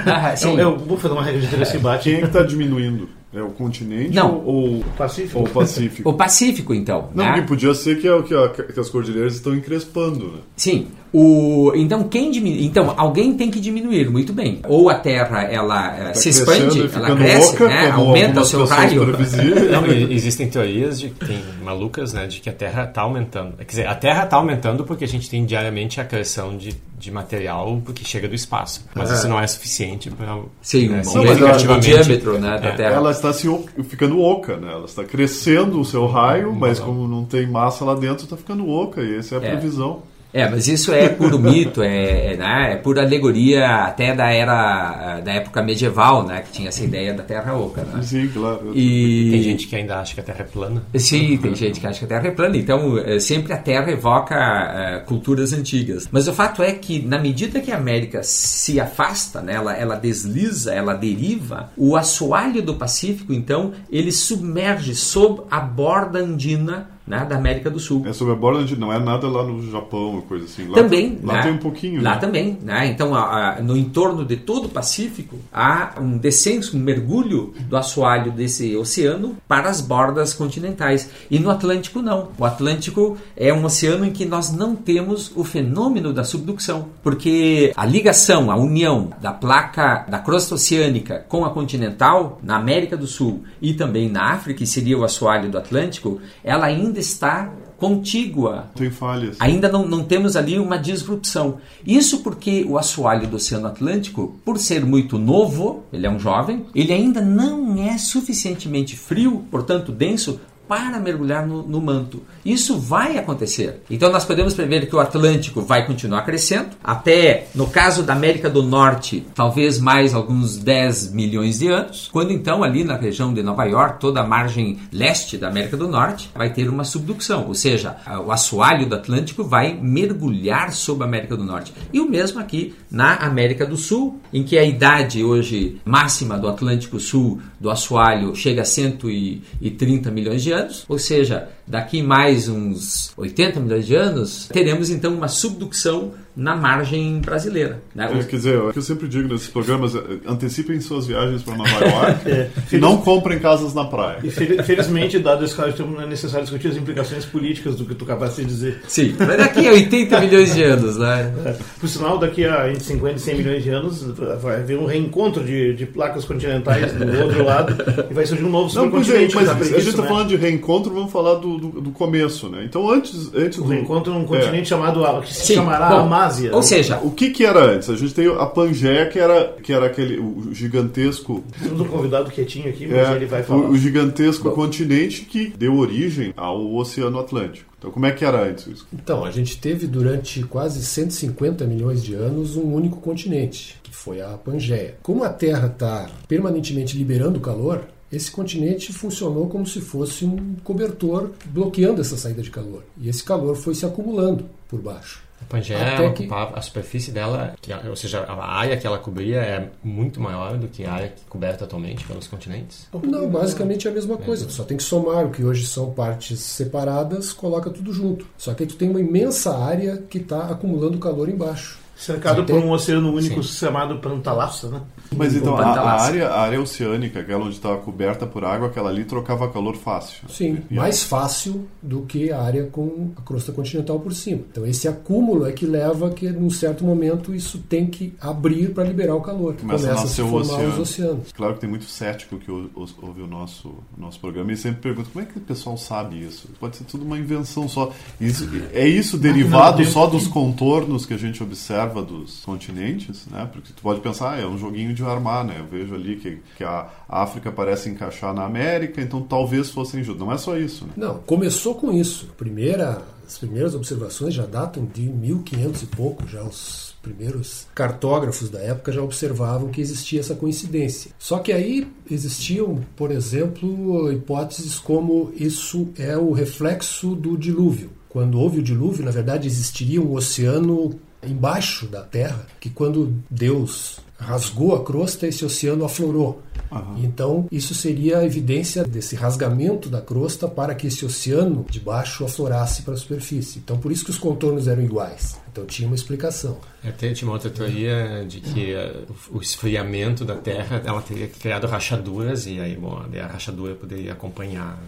Ah, 0.06 0.35
sim. 0.37 0.52
Eu, 0.52 0.59
eu 0.59 0.78
vou 0.78 0.99
fazer 0.99 1.14
uma 1.14 1.23
regra 1.23 1.40
de 1.40 1.49
três 1.49 1.71
que 1.71 1.78
bate. 1.78 2.04
Quem 2.04 2.14
é 2.14 2.21
que 2.21 2.26
está 2.26 2.42
diminuindo? 2.42 3.09
É 3.37 3.43
o 3.43 3.50
continente 3.50 4.14
Não. 4.14 4.43
ou, 4.45 4.83
Pacífico? 4.97 5.38
ou 5.40 5.45
o 5.47 5.50
Pacífico? 5.50 6.09
O 6.09 6.14
Pacífico, 6.14 6.73
então. 6.75 7.11
Não, 7.14 7.25
né? 7.25 7.33
porque 7.33 7.47
podia 7.49 7.75
ser 7.75 8.00
que, 8.00 8.09
a- 8.09 8.23
que 8.23 8.35
a- 8.35 8.49
que 8.49 8.81
as 8.81 8.88
cordilheiras 8.88 9.35
estão 9.35 9.55
encrespando, 9.55 10.26
né? 10.28 10.38
Sim. 10.57 10.87
O, 11.12 11.73
então, 11.75 12.05
quem 12.05 12.31
diminui, 12.31 12.64
então, 12.64 12.93
alguém 12.97 13.35
tem 13.35 13.50
que 13.50 13.59
diminuir, 13.61 14.11
muito 14.11 14.33
bem. 14.33 14.61
Ou 14.69 14.90
a 14.90 14.95
Terra 14.97 15.45
ela 15.45 15.97
eh, 15.99 16.05
Tá 16.09 16.14
se 16.14 16.28
expande, 16.31 16.90
ela 16.95 17.16
cresce, 17.16 17.49
louca, 17.50 17.69
né? 17.69 17.90
aumenta 17.90 18.40
o 18.40 18.45
seu 18.45 18.64
raio. 18.66 19.07
Não, 19.07 19.87
existem 20.11 20.49
teorias 20.49 20.99
de 21.00 21.11
tem 21.11 21.43
malucas, 21.62 22.12
né, 22.12 22.26
de 22.26 22.40
que 22.40 22.50
a 22.50 22.52
Terra 22.52 22.85
está 22.85 23.02
aumentando. 23.02 23.57
Quer 23.57 23.64
dizer, 23.64 23.87
a 23.87 23.95
Terra 23.95 24.25
está 24.25 24.37
aumentando 24.37 24.85
porque 24.85 25.05
a 25.05 25.09
gente 25.09 25.28
tem 25.31 25.45
diariamente 25.47 26.00
a 26.00 26.05
criação 26.05 26.57
de, 26.57 26.75
de 26.98 27.10
material 27.10 27.80
porque 27.84 28.04
chega 28.04 28.26
do 28.26 28.34
espaço. 28.34 28.84
Mas 28.94 29.10
isso 29.10 29.28
não 29.28 29.38
é 29.38 29.46
suficiente 29.46 30.10
para 30.10 30.38
Sim, 30.62 30.88
né, 30.88 30.98
um 30.98 31.00
do 31.02 31.06
significativamente- 31.08 31.86
diâmetro 31.88 32.38
né, 32.38 32.58
da 32.58 32.68
É, 32.68 32.72
Terra. 32.72 32.94
Ela 32.96 33.10
está 33.10 33.32
se, 33.32 33.48
o- 33.48 33.64
ficando 33.84 34.20
oca, 34.20 34.56
né? 34.56 34.72
Ela 34.72 34.86
está 34.86 35.04
crescendo 35.04 35.78
o 35.80 35.84
seu 35.84 36.06
raio, 36.06 36.52
mas 36.54 36.78
como 36.80 37.06
não 37.06 37.24
tem 37.24 37.46
massa 37.46 37.84
lá 37.84 37.94
dentro, 37.94 38.24
está 38.24 38.36
ficando 38.36 38.68
oca. 38.68 39.02
E 39.02 39.16
essa 39.18 39.34
é 39.34 39.38
a 39.38 39.42
É. 39.42 39.50
previsão. 39.50 40.02
É, 40.37 40.47
mas 40.50 40.69
isso 40.69 40.93
é 40.93 41.09
puro 41.09 41.38
mito, 41.38 41.83
é, 41.83 42.35
é, 42.35 42.37
né, 42.37 42.73
é 42.75 42.76
pura 42.76 43.00
alegoria 43.00 43.87
até 43.87 44.14
da 44.14 44.31
era 44.31 45.19
da 45.21 45.33
época 45.33 45.62
medieval, 45.62 46.26
né, 46.26 46.43
que 46.43 46.52
tinha 46.52 46.69
essa 46.69 46.85
ideia 46.85 47.14
da 47.14 47.23
Terra 47.23 47.55
oca, 47.55 47.83
né? 47.83 48.02
Sim, 48.02 48.28
claro. 48.28 48.71
E 48.75 49.31
Tem 49.31 49.43
gente 49.43 49.66
que 49.66 49.75
ainda 49.75 49.99
acha 49.99 50.12
que 50.12 50.21
a 50.21 50.23
Terra 50.23 50.40
é 50.40 50.45
plana. 50.45 50.83
Sim, 50.95 51.38
tem 51.38 51.55
gente 51.55 51.81
que 51.81 51.87
acha 51.87 52.00
que 52.00 52.05
a 52.05 52.09
Terra 52.09 52.28
é 52.28 52.31
plana, 52.33 52.55
então 52.55 52.99
eh, 52.99 53.19
sempre 53.19 53.55
a 53.55 53.57
Terra 53.57 53.90
evoca 53.90 54.35
eh, 54.37 55.02
culturas 55.07 55.55
antigas. 55.55 56.07
Mas 56.12 56.28
o 56.28 56.35
fato 56.35 56.62
é 56.62 56.71
que, 56.73 57.00
na 57.00 57.19
medida 57.19 57.59
que 57.62 57.73
a 57.73 57.78
América 57.78 58.21
se 58.23 58.78
afasta, 58.78 59.40
né, 59.40 59.55
ela, 59.55 59.75
ela 59.75 59.97
desliza, 59.97 60.71
ela 60.71 60.93
deriva, 60.93 61.71
o 61.78 61.97
assoalho 61.97 62.61
do 62.61 62.75
Pacífico, 62.75 63.33
então, 63.33 63.73
ele 63.90 64.12
submerge 64.12 64.95
sob 64.95 65.45
a 65.50 65.61
borda 65.61 66.19
andina 66.19 66.95
né, 67.06 67.25
da 67.25 67.36
América 67.36 67.70
do 67.70 67.78
Sul. 67.78 68.02
É 68.06 68.12
sobre 68.12 68.32
a 68.32 68.36
borda 68.36 68.66
não 68.76 68.92
é 68.92 68.98
nada 68.98 69.28
lá 69.28 69.44
no 69.44 69.70
Japão, 69.70 70.22
coisa 70.28 70.44
assim. 70.44 70.66
Lá, 70.66 70.75
Também. 70.75 71.18
Lá 71.22 71.34
né? 71.34 71.42
tem 71.42 71.52
um 71.52 71.58
pouquinho. 71.58 72.02
Lá 72.02 72.14
né? 72.14 72.20
também. 72.20 72.58
Né? 72.62 72.86
Então, 72.88 73.14
a- 73.14 73.56
a- 73.58 73.62
no 73.62 73.76
entorno 73.76 74.25
de 74.25 74.36
todo 74.36 74.66
o 74.66 74.68
Pacífico, 74.68 75.36
há 75.52 75.94
um 76.00 76.18
descenso, 76.18 76.76
um 76.76 76.80
mergulho 76.80 77.52
do 77.68 77.76
assoalho 77.76 78.32
desse 78.32 78.76
oceano 78.76 79.36
para 79.46 79.68
as 79.68 79.80
bordas 79.80 80.34
continentais. 80.34 81.10
E 81.30 81.38
no 81.38 81.50
Atlântico, 81.50 82.02
não. 82.02 82.30
O 82.38 82.44
Atlântico 82.44 83.16
é 83.36 83.52
um 83.52 83.64
oceano 83.64 84.04
em 84.04 84.10
que 84.10 84.25
nós 84.25 84.50
não 84.52 84.75
temos 84.75 85.30
o 85.36 85.44
fenômeno 85.44 86.12
da 86.12 86.25
subducção. 86.25 86.88
Porque 87.02 87.72
a 87.76 87.84
ligação, 87.86 88.50
a 88.50 88.56
união 88.56 89.10
da 89.20 89.32
placa 89.32 90.04
da 90.08 90.18
crosta 90.18 90.54
oceânica 90.54 91.25
com 91.28 91.44
a 91.44 91.50
continental, 91.50 92.40
na 92.42 92.56
América 92.56 92.96
do 92.96 93.06
Sul 93.06 93.44
e 93.60 93.75
também 93.75 94.08
na 94.08 94.32
África, 94.32 94.58
que 94.58 94.66
seria 94.66 94.98
o 94.98 95.04
assoalho 95.04 95.50
do 95.50 95.58
Atlântico, 95.58 96.18
ela 96.42 96.66
ainda 96.66 96.95
está 96.98 97.52
contígua 97.76 98.70
Tem 98.74 98.90
falhas. 98.90 99.36
Ainda 99.38 99.68
não, 99.68 99.86
não 99.86 100.02
temos 100.02 100.34
ali 100.36 100.58
uma 100.58 100.78
disrupção. 100.78 101.58
Isso 101.86 102.22
porque 102.22 102.64
o 102.68 102.78
assoalho 102.78 103.28
do 103.28 103.36
Oceano 103.36 103.66
Atlântico, 103.66 104.38
por 104.44 104.58
ser 104.58 104.84
muito 104.84 105.18
novo, 105.18 105.84
ele 105.92 106.06
é 106.06 106.10
um 106.10 106.18
jovem, 106.18 106.66
ele 106.74 106.92
ainda 106.92 107.20
não 107.20 107.76
é 107.82 107.98
suficientemente 107.98 108.96
frio, 108.96 109.44
portanto 109.50 109.92
denso, 109.92 110.40
para 110.68 110.99
mergulhar 110.99 111.46
no, 111.46 111.62
no 111.62 111.80
manto. 111.80 112.23
Isso 112.44 112.78
vai 112.78 113.18
acontecer. 113.18 113.82
Então 113.90 114.11
nós 114.11 114.25
podemos 114.25 114.54
prever 114.54 114.87
que 114.87 114.96
o 114.96 115.00
Atlântico 115.00 115.61
vai 115.61 115.87
continuar 115.87 116.22
crescendo, 116.22 116.70
até, 116.83 117.46
no 117.55 117.66
caso 117.66 118.02
da 118.02 118.12
América 118.12 118.48
do 118.48 118.62
Norte, 118.62 119.26
talvez 119.35 119.79
mais 119.79 120.14
alguns 120.14 120.57
10 120.57 121.12
milhões 121.12 121.59
de 121.59 121.68
anos, 121.68 122.09
quando 122.12 122.33
então 122.33 122.62
ali 122.62 122.85
na 122.85 122.96
região 122.96 123.33
de 123.33 123.42
Nova 123.42 123.64
York, 123.64 124.00
toda 124.00 124.20
a 124.20 124.26
margem 124.26 124.79
leste 124.92 125.37
da 125.37 125.48
América 125.48 125.76
do 125.76 125.88
Norte, 125.88 126.31
vai 126.35 126.52
ter 126.52 126.68
uma 126.68 126.85
subducção, 126.85 127.46
ou 127.46 127.55
seja, 127.55 127.96
o 128.24 128.33
assoalho 128.33 128.87
do 128.87 128.94
Atlântico 128.94 129.44
vai 129.44 129.74
mergulhar 129.74 130.72
sobre 130.72 131.05
a 131.05 131.07
América 131.07 131.37
do 131.37 131.44
Norte. 131.44 131.72
E 131.92 132.00
o 132.00 132.09
mesmo 132.09 132.40
aqui 132.40 132.74
na 132.90 133.14
América 133.16 133.66
do 133.66 133.76
Sul, 133.76 134.20
em 134.33 134.42
que 134.42 134.59
a 134.59 134.64
idade 134.64 135.22
hoje 135.22 135.81
máxima 135.85 136.38
do 136.38 136.48
Atlântico 136.48 136.98
Sul, 136.98 137.40
do 137.61 137.70
assoalho, 137.70 138.35
chega 138.35 138.62
a 138.62 138.64
130 138.64 140.11
milhões 140.11 140.42
de 140.42 140.52
anos, 140.52 140.56
ou 140.88 140.99
seja, 140.99 141.49
daqui 141.66 142.03
mais 142.03 142.49
uns 142.49 143.12
80 143.16 143.61
milhões 143.61 143.87
de 143.87 143.95
anos, 143.95 144.49
teremos 144.53 144.90
então 144.90 145.14
uma 145.14 145.29
subducção 145.29 146.14
na 146.37 146.55
margem 146.55 147.18
brasileira. 147.20 147.81
né? 147.94 148.11
É, 148.12 148.22
quer 148.22 148.37
dizer, 148.37 148.55
é 148.55 148.59
o 148.59 148.70
que 148.72 148.79
eu 148.79 148.83
sempre 148.83 149.09
digo 149.09 149.27
nesses 149.33 149.49
programas, 149.49 149.94
é, 149.94 150.01
antecipem 150.27 150.79
suas 150.81 151.07
viagens 151.07 151.42
para 151.42 151.57
Nova 151.57 151.70
York 151.70 152.51
e 152.77 152.79
não 152.79 152.99
comprem 152.99 153.38
casas 153.38 153.72
na 153.72 153.85
praia. 153.85 154.18
E 154.22 154.31
fel- 154.31 154.62
felizmente, 154.62 155.18
dado 155.18 155.44
esse 155.44 155.55
caso, 155.55 155.83
não 155.87 156.03
é 156.03 156.07
necessário 156.07 156.44
discutir 156.44 156.68
as 156.68 156.77
implicações 156.77 157.25
políticas 157.25 157.77
do 157.77 157.85
que 157.87 157.94
tu 157.94 158.05
capaz 158.05 158.37
de 158.37 158.44
dizer. 158.44 158.83
Sim, 158.87 159.14
mas 159.18 159.37
daqui 159.38 159.66
a 159.66 159.72
80 159.72 160.20
milhões 160.20 160.55
de 160.55 160.62
anos, 160.62 160.96
né? 160.99 161.33
Por 161.81 161.88
sinal, 161.88 162.18
daqui 162.18 162.44
a 162.44 162.68
entre 162.70 162.85
50 162.85 163.14
e 163.16 163.18
100 163.20 163.35
milhões 163.37 163.62
de 163.64 163.70
anos 163.70 164.03
vai 164.42 164.57
haver 164.57 164.79
um 164.79 164.85
reencontro 164.85 165.42
de, 165.42 165.75
de 165.75 165.87
placas 165.87 166.25
continentais 166.27 166.92
do 166.92 167.22
outro 167.22 167.44
lado 167.44 167.75
e 168.11 168.12
vai 168.14 168.27
surgir 168.27 168.44
um 168.44 168.51
novo 168.51 168.75
Não, 168.75 168.83
é, 168.85 168.87
supercontinente. 168.87 169.35
mas 169.35 169.49
que 169.49 169.55
tá 169.70 169.77
a 169.77 169.79
gente 169.81 169.88
está 169.88 170.03
né? 170.03 170.09
falando 170.09 170.29
de 170.29 170.37
reencontro, 170.37 170.92
vamos 170.92 171.11
falar 171.11 171.35
do, 171.37 171.57
do, 171.57 171.81
do 171.81 171.90
começo, 171.92 172.49
né? 172.51 172.62
Então, 172.64 172.90
antes, 172.90 173.31
antes 173.35 173.59
O 173.59 173.62
do 173.62 173.68
reencontro 173.70 174.12
num 174.12 174.22
É. 174.22 174.27
continente 174.27 174.68
chamado 174.68 174.96
que 175.22 175.33
se 175.33 175.46
Sim, 175.46 175.55
chamará 175.55 175.88
bom, 175.88 176.09
Amásia. 176.26 176.54
Ou 176.54 176.62
seja, 176.62 176.98
O 177.02 177.10
que 177.10 177.30
que 177.30 177.44
era 177.44 177.64
antes? 177.64 177.88
A 177.88 177.96
gente 177.96 178.14
tem 178.14 178.26
a 178.28 178.46
Pangeia, 178.46 179.06
que 179.06 179.18
era, 179.18 179.56
que 179.62 179.72
era 179.72 179.86
aquele 179.86 180.18
o 180.18 180.52
gigantesco 180.52 181.44
Temos 181.62 181.80
um 181.80 181.84
convidado 181.84 182.30
quietinho 182.30 182.68
aqui, 182.68 182.86
mas 182.86 182.96
é, 183.08 183.16
ele 183.16 183.26
vai 183.26 183.42
falar. 183.42 183.60
o, 183.60 183.70
o 183.70 183.76
gigantesco 183.76 184.50
continente 184.50 185.22
que 185.22 185.52
deu 185.56 185.76
origem 185.76 186.32
ao 186.36 186.74
Oceano 186.74 187.18
Atlântico. 187.18 187.66
Então, 187.78 187.90
como 187.90 188.06
é 188.06 188.12
que 188.12 188.24
era 188.24 188.42
antes 188.42 188.66
isso? 188.66 188.86
Então, 188.92 189.24
a 189.24 189.30
gente 189.30 189.58
teve 189.58 189.86
durante 189.86 190.42
quase 190.44 190.84
150 190.84 191.64
milhões 191.66 192.02
de 192.02 192.14
anos 192.14 192.56
um 192.56 192.72
único 192.72 193.00
continente, 193.00 193.78
que 193.82 193.94
foi 193.94 194.20
a 194.20 194.28
Pangeia. 194.28 194.96
Como 195.02 195.22
a 195.22 195.28
Terra 195.28 195.68
está 195.68 196.08
permanentemente 196.26 196.96
liberando 196.96 197.38
calor, 197.38 197.82
esse 198.10 198.30
continente 198.30 198.92
funcionou 198.92 199.48
como 199.48 199.66
se 199.66 199.80
fosse 199.80 200.24
um 200.24 200.56
cobertor 200.64 201.32
bloqueando 201.46 202.00
essa 202.00 202.16
saída 202.16 202.40
de 202.40 202.50
calor. 202.50 202.82
E 203.00 203.08
esse 203.08 203.22
calor 203.22 203.56
foi 203.56 203.74
se 203.74 203.84
acumulando 203.84 204.46
por 204.68 204.80
baixo. 204.80 205.25
A 205.40 205.44
Pangeia 205.49 205.79
Até 205.81 205.96
que- 205.96 206.22
ocupava 206.22 206.59
a 206.59 206.62
superfície 206.62 207.12
dela, 207.12 207.55
que, 207.61 207.70
ou 207.88 207.94
seja, 207.94 208.20
a 208.20 208.53
área 208.57 208.77
que 208.77 208.87
ela 208.87 208.99
cobria 208.99 209.37
é 209.37 209.68
muito 209.85 210.20
maior 210.20 210.57
do 210.57 210.66
que 210.66 210.85
a 210.85 210.92
área 210.92 211.14
coberta 211.29 211.64
atualmente 211.64 212.05
pelos 212.05 212.27
continentes. 212.27 212.88
Não, 213.03 213.29
basicamente 213.29 213.87
é 213.87 213.90
a 213.90 213.94
mesma 213.94 214.16
coisa. 214.16 214.46
Tu 214.46 214.53
só 214.53 214.64
tem 214.64 214.77
que 214.77 214.83
somar 214.83 215.27
o 215.27 215.31
que 215.31 215.44
hoje 215.44 215.66
são 215.66 215.92
partes 215.92 216.40
separadas, 216.40 217.33
coloca 217.33 217.70
tudo 217.70 217.92
junto. 217.92 218.27
Só 218.38 218.55
que 218.55 218.62
aí 218.64 218.68
tu 218.68 218.77
tem 218.77 218.88
uma 218.90 219.01
imensa 219.01 219.57
área 219.57 219.99
que 219.99 220.18
está 220.18 220.46
acumulando 220.46 220.99
calor 220.99 221.29
embaixo. 221.29 221.79
Cercado 221.96 222.44
por 222.44 222.57
um 222.57 222.70
oceano 222.72 223.11
único 223.11 223.42
Sim. 223.42 223.49
chamado 223.55 223.99
Pantalassa, 224.01 224.68
né? 224.68 224.83
Mas 225.16 225.35
então, 225.35 225.57
a, 225.57 225.62
a 225.64 226.02
área, 226.02 226.29
a 226.29 226.40
área 226.40 226.61
oceânica, 226.61 227.20
aquela 227.20 227.44
onde 227.44 227.55
estava 227.57 227.76
coberta 227.79 228.26
por 228.26 228.44
água, 228.44 228.68
aquela 228.68 228.90
ali 228.90 229.05
trocava 229.05 229.48
calor 229.50 229.76
fácil. 229.76 230.29
Sim, 230.29 230.59
E 230.70 230.74
mais 230.74 231.02
fácil 231.02 231.66
do 231.83 232.02
que 232.02 232.31
a 232.31 232.40
área 232.42 232.64
com 232.66 233.11
a 233.16 233.20
crosta 233.22 233.52
continental 233.52 233.98
por 234.00 234.12
cima. 234.12 234.42
Então 234.50 234.66
esse 234.66 234.87
acúmulo 234.88 235.46
é 235.46 235.52
que 235.52 235.66
leva 235.66 236.11
que 236.11 236.29
num 236.31 236.50
certo 236.50 236.85
momento 236.85 237.35
isso 237.35 237.59
tem 237.68 237.87
que 237.87 238.14
abrir 238.20 238.72
para 238.74 238.85
liberar 238.85 239.14
o 239.14 239.20
calor. 239.20 239.55
Começa 239.55 239.87
a 239.87 239.88
Começa 239.90 239.92
a 239.92 239.96
se 239.96 240.05
nascer 240.05 240.22
o 240.22 240.29
formar 240.29 240.55
oceano. 240.55 240.72
os 240.72 240.79
oceanos. 240.79 241.33
Claro 241.33 241.55
que 241.55 241.61
tem 241.61 241.70
muito 241.70 241.85
cético 241.85 242.37
que 242.38 242.50
ou- 242.50 242.70
ou- 242.74 242.88
ouve 243.02 243.22
o 243.22 243.26
nosso, 243.26 243.74
nosso 243.96 244.18
programa 244.20 244.52
e 244.52 244.57
sempre 244.57 244.81
pergunta 244.83 245.09
como 245.12 245.24
é 245.24 245.29
que 245.29 245.38
o 245.38 245.40
pessoal 245.40 245.76
sabe 245.76 246.20
isso? 246.22 246.48
Pode 246.61 246.76
ser 246.76 246.85
tudo 246.85 247.05
uma 247.05 247.18
invenção 247.18 247.68
só. 247.68 247.92
Isso, 248.20 248.48
é 248.72 248.87
isso 248.87 249.16
derivado 249.18 249.85
só 249.85 250.07
dos 250.07 250.26
contornos 250.26 251.05
que 251.07 251.14
a 251.14 251.16
gente 251.18 251.42
observa 251.42 252.02
dos 252.02 252.42
continentes, 252.44 253.26
né? 253.31 253.48
Porque 253.52 253.72
tu 253.74 253.83
pode 253.83 254.00
pensar, 254.00 254.35
ah, 254.35 254.40
é 254.40 254.46
um 254.46 254.59
joguinho 254.59 254.92
de 254.94 255.02
armar, 255.11 255.45
né? 255.45 255.57
Eu 255.59 255.66
vejo 255.66 255.95
ali 255.95 256.16
que, 256.16 256.38
que 256.57 256.64
a 256.64 256.88
África 257.09 257.51
parece 257.51 257.88
encaixar 257.88 258.35
na 258.35 258.45
América, 258.45 259.01
então 259.01 259.23
talvez 259.23 259.71
fossem 259.71 260.03
juntos. 260.03 260.21
Não 260.21 260.33
é 260.33 260.38
só 260.38 260.57
isso, 260.57 260.85
né? 260.87 260.92
Não, 260.97 261.19
começou 261.19 261.75
com 261.75 261.92
isso. 261.92 262.27
Primeira, 262.37 263.03
as 263.27 263.38
primeiras 263.38 263.75
observações 263.75 264.35
já 264.35 264.47
datam 264.47 264.85
de 264.85 265.03
1500 265.03 265.83
e 265.83 265.87
pouco, 265.87 266.29
já 266.29 266.42
os 266.42 266.95
primeiros 267.03 267.66
cartógrafos 267.75 268.51
da 268.51 268.61
época 268.61 268.90
já 268.90 269.01
observavam 269.01 269.69
que 269.69 269.81
existia 269.81 270.21
essa 270.21 270.35
coincidência. 270.35 271.12
Só 271.19 271.38
que 271.38 271.53
aí 271.53 271.87
existiam, 272.11 272.85
por 272.97 273.11
exemplo, 273.12 274.12
hipóteses 274.12 274.79
como 274.79 275.33
isso 275.37 275.88
é 275.97 276.16
o 276.16 276.33
reflexo 276.33 277.14
do 277.14 277.37
dilúvio. 277.37 277.90
Quando 278.09 278.40
houve 278.40 278.61
o 278.61 278.62
dilúvio, 278.62 279.05
na 279.05 279.11
verdade 279.11 279.47
existiria 279.47 280.01
um 280.01 280.14
oceano 280.14 280.99
embaixo 281.23 281.87
da 281.87 282.03
Terra, 282.03 282.47
que 282.61 282.71
quando 282.71 283.14
Deus 283.31 283.99
rasgou 284.18 284.74
a 284.74 284.85
crosta, 284.85 285.26
esse 285.26 285.44
oceano 285.44 285.85
aflorou. 285.85 286.42
Uhum. 286.70 287.05
Então, 287.05 287.46
isso 287.50 287.74
seria 287.74 288.18
a 288.18 288.24
evidência 288.24 288.83
desse 288.83 289.14
rasgamento 289.14 289.88
da 289.88 290.00
crosta 290.00 290.48
para 290.48 290.74
que 290.74 290.87
esse 290.87 291.05
oceano 291.05 291.64
de 291.70 291.79
baixo 291.79 292.24
aflorasse 292.24 292.83
para 292.83 292.94
a 292.94 292.96
superfície. 292.96 293.59
Então, 293.59 293.79
por 293.79 293.92
isso 293.92 294.05
que 294.05 294.11
os 294.11 294.18
contornos 294.18 294.66
eram 294.66 294.83
iguais. 294.83 295.38
Então, 295.50 295.64
tinha 295.64 295.87
uma 295.87 295.94
explicação. 295.94 296.59
Até 296.83 297.12
tinha 297.12 297.29
uma 297.29 297.35
outra 297.35 297.50
teoria 297.50 298.24
de 298.29 298.40
que 298.40 298.74
uh, 298.74 299.07
o 299.31 299.40
esfriamento 299.40 300.24
da 300.24 300.35
Terra 300.35 300.83
ela 300.85 301.00
teria 301.02 301.29
criado 301.29 301.66
rachaduras 301.66 302.46
e 302.46 302.61
aí, 302.61 302.76
bom, 302.76 302.96
a 302.98 303.26
rachadura 303.26 303.74
poderia 303.74 304.12
acompanhar 304.12 304.79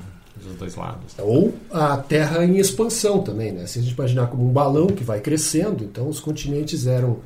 dos 0.45 0.57
dois 0.57 0.75
lados. 0.77 1.15
Ou 1.19 1.55
a 1.71 1.97
Terra 1.97 2.45
em 2.45 2.59
expansão 2.59 3.21
também, 3.21 3.53
né? 3.53 3.67
Se 3.67 3.79
a 3.79 3.83
gente 3.83 3.95
imaginar 3.95 4.27
como 4.29 4.49
um 4.49 4.53
balão 4.53 4.87
que 4.89 5.05
vai 5.05 5.21
crescendo, 5.21 5.85
então 5.85 6.09
os 6.09 6.21
continentes 6.21 6.87
eram 6.87 7.19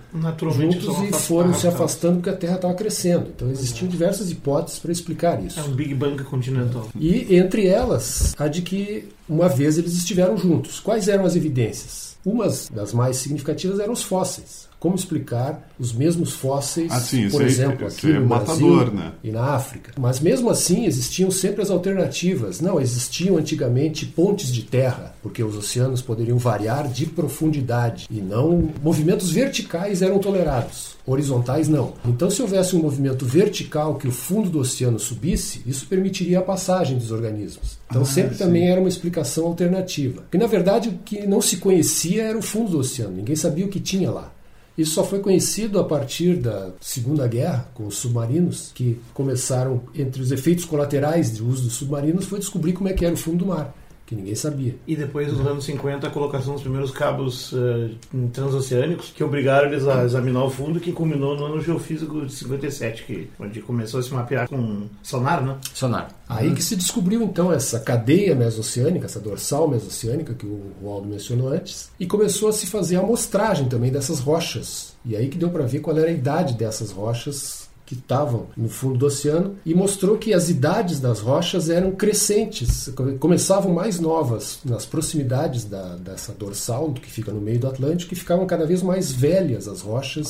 juntos 0.53 0.99
e 1.09 1.13
foram 1.13 1.55
se 1.55 1.67
afastando 1.67 2.17
porque 2.17 2.31
a 2.31 2.37
Terra 2.37 2.57
estava 2.57 2.75
crescendo. 2.75 3.29
Então 3.35 3.51
existiam 3.51 3.89
diversas 3.89 4.31
hipóteses 4.31 4.79
para 4.79 4.93
explicar 4.93 5.43
isso. 5.45 5.59
É 5.59 5.63
um 5.63 5.73
Big 5.73 5.95
Bang 5.95 6.23
continental. 6.25 6.89
E 6.99 7.37
entre 7.37 7.67
elas, 7.67 8.35
a 8.39 8.49
de 8.49 8.63
que 8.63 9.09
uma 9.29 9.49
vez 9.49 9.79
eles 9.79 9.95
estiveram 9.95 10.37
juntos. 10.37 10.81
Quais 10.81 11.09
eram 11.09 11.25
as 11.25 11.37
evidências? 11.37 12.12
Umas 12.25 12.69
das 12.69 12.93
mais 12.93 13.17
significativas 13.17 13.81
eram 13.81 13.93
os 13.93 14.03
fósseis 14.03 14.73
como 14.83 14.97
explicar 14.97 15.71
os 15.79 15.93
mesmos 15.93 16.33
fósseis, 16.33 16.91
ah, 16.91 16.99
sim, 16.99 17.31
por 17.31 17.41
exemplo, 17.43 17.87
aqui 17.87 18.11
é 18.11 18.19
no 18.19 18.27
matador, 18.27 18.91
Brasil 18.91 18.95
né? 18.95 19.13
e 19.23 19.31
na 19.31 19.55
África. 19.55 19.93
Mas 19.97 20.19
mesmo 20.19 20.51
assim 20.51 20.87
existiam 20.87 21.31
sempre 21.31 21.63
as 21.63 21.71
alternativas. 21.71 22.61
Não, 22.61 22.81
existiam 22.81 23.37
antigamente 23.37 24.05
pontes 24.05 24.53
de 24.53 24.65
terra, 24.65 25.15
porque 25.23 25.41
os 25.41 25.57
oceanos 25.57 26.03
poderiam 26.03 26.37
variar 26.37 26.89
de 26.89 27.07
profundidade 27.07 28.09
e 28.11 28.21
não 28.21 28.71
movimentos 28.83 29.31
verticais 29.31 30.03
eram 30.03 30.19
tolerados. 30.19 30.92
Horizontais 31.07 31.69
não. 31.69 31.95
Então, 32.07 32.31
se 32.31 32.41
houvesse 32.41 32.77
um 32.77 32.81
movimento 32.81 33.27
vertical 33.27 33.97
que 33.97 34.07
o 34.07 34.13
fundo 34.13 34.49
do 34.49 34.61
oceano 34.61 34.99
subisse, 34.99 35.63
isso 35.67 35.87
permitiria 35.87 36.39
a 36.39 36.43
passagem 36.43 36.97
dos 36.97 37.11
organismos. 37.11 37.79
Então, 37.91 38.03
ah, 38.03 38.07
sempre 38.07 38.37
sim. 38.37 38.45
também 38.45 38.71
era 38.71 38.81
uma 38.81 38.89
explicação 38.89 39.47
alternativa. 39.47 40.23
Porque, 40.23 40.39
na 40.39 40.47
verdade, 40.47 40.91
o 40.91 40.93
que 41.05 41.27
não 41.27 41.41
se 41.41 41.57
conhecia 41.57 42.23
era 42.23 42.39
o 42.39 42.43
fundo 42.43 42.71
do 42.71 42.79
oceano. 42.79 43.17
Ninguém 43.17 43.35
sabia 43.35 43.67
o 43.67 43.69
que 43.69 43.81
tinha 43.81 44.11
lá. 44.11 44.33
Isso 44.79 44.95
só 44.95 45.05
foi 45.05 45.19
conhecido 45.19 45.79
a 45.79 45.85
partir 45.85 46.37
da 46.37 46.71
Segunda 46.81 47.27
Guerra, 47.27 47.69
com 47.75 47.87
os 47.87 47.97
submarinos, 47.97 48.71
que 48.75 48.99
começaram, 49.13 49.83
entre 49.95 50.23
os 50.23 50.31
efeitos 50.33 50.65
colaterais 50.65 51.33
do 51.33 51.47
uso 51.47 51.65
dos 51.65 51.75
submarinos, 51.75 52.25
foi 52.25 52.39
descobrir 52.39 52.73
como 52.73 52.89
é 52.89 52.93
que 52.95 53.05
era 53.05 53.13
o 53.13 53.19
fundo 53.19 53.39
do 53.39 53.47
mar 53.47 53.75
que 54.07 54.15
ninguém 54.15 54.35
sabia. 54.35 54.75
E 54.87 54.97
depois, 54.97 55.33
nos 55.33 55.47
anos 55.47 55.65
50, 55.65 56.07
a 56.07 56.11
colocação 56.11 56.55
dos 56.55 56.63
primeiros 56.63 56.91
cabos 56.91 57.53
uh, 57.53 57.91
transoceânicos, 58.33 59.11
que 59.11 59.23
obrigaram 59.23 59.69
eles 59.69 59.87
a 59.87 60.05
examinar 60.05 60.45
o 60.45 60.51
fundo, 60.51 60.81
que 60.81 60.93
culminou 60.93 61.37
no 61.37 61.47
ano 61.47 61.61
geofísico 61.61 62.27
de 62.27 62.33
57, 62.33 63.05
que, 63.05 63.31
onde 63.39 63.61
começou 63.61 64.01
a 64.01 64.03
se 64.03 64.13
mapear 64.13 64.49
com 64.49 64.89
sonar, 65.03 65.43
né? 65.43 65.57
Sonar. 65.73 66.11
Aí 66.29 66.55
que 66.55 66.63
se 66.63 66.77
descobriu, 66.77 67.23
então, 67.23 67.53
essa 67.53 67.79
cadeia 67.79 68.35
mesoceânica, 68.35 69.07
essa 69.07 69.21
dorsal 69.21 69.69
mesoceânica 69.69 70.35
que 70.35 70.47
o 70.47 70.89
Aldo 70.89 71.09
mencionou 71.09 71.49
antes, 71.49 71.91
e 71.99 72.07
começou 72.07 72.49
a 72.49 72.53
se 72.53 72.67
fazer 72.67 72.97
a 72.97 73.01
amostragem 73.01 73.69
também 73.69 73.91
dessas 73.91 74.19
rochas. 74.21 74.95
E 75.05 75.17
aí 75.17 75.29
que 75.29 75.39
deu 75.39 75.51
para 75.51 75.65
ver 75.65 75.81
qual 75.81 75.97
era 75.97 76.09
a 76.09 76.13
idade 76.13 76.55
dessas 76.55 76.91
rochas 76.91 77.71
que 77.85 77.95
estavam 77.95 78.47
no 78.57 78.69
fundo 78.69 78.99
do 78.99 79.07
oceano 79.07 79.57
e 79.67 79.75
mostrou 79.75 80.17
que 80.17 80.33
as 80.33 80.49
idades 80.49 81.01
das 81.01 81.21
rochas 81.21 81.69
eram 81.69 81.93
crescentes, 81.93 82.91
começavam 83.19 83.73
mais 83.73 83.99
novas 83.99 84.61
nas 84.65 84.87
proximidades 84.87 85.65
da, 85.65 85.97
dessa 85.97 86.33
dorsal 86.33 86.93
que 86.93 87.11
fica 87.11 87.33
no 87.33 87.41
meio 87.41 87.59
do 87.59 87.67
Atlântico 87.67 88.15
e 88.15 88.17
ficavam 88.17 88.47
cada 88.47 88.67
vez 88.67 88.83
mais 88.83 89.13
velhas 89.13 89.69
as 89.69 89.81
rochas 89.81 90.29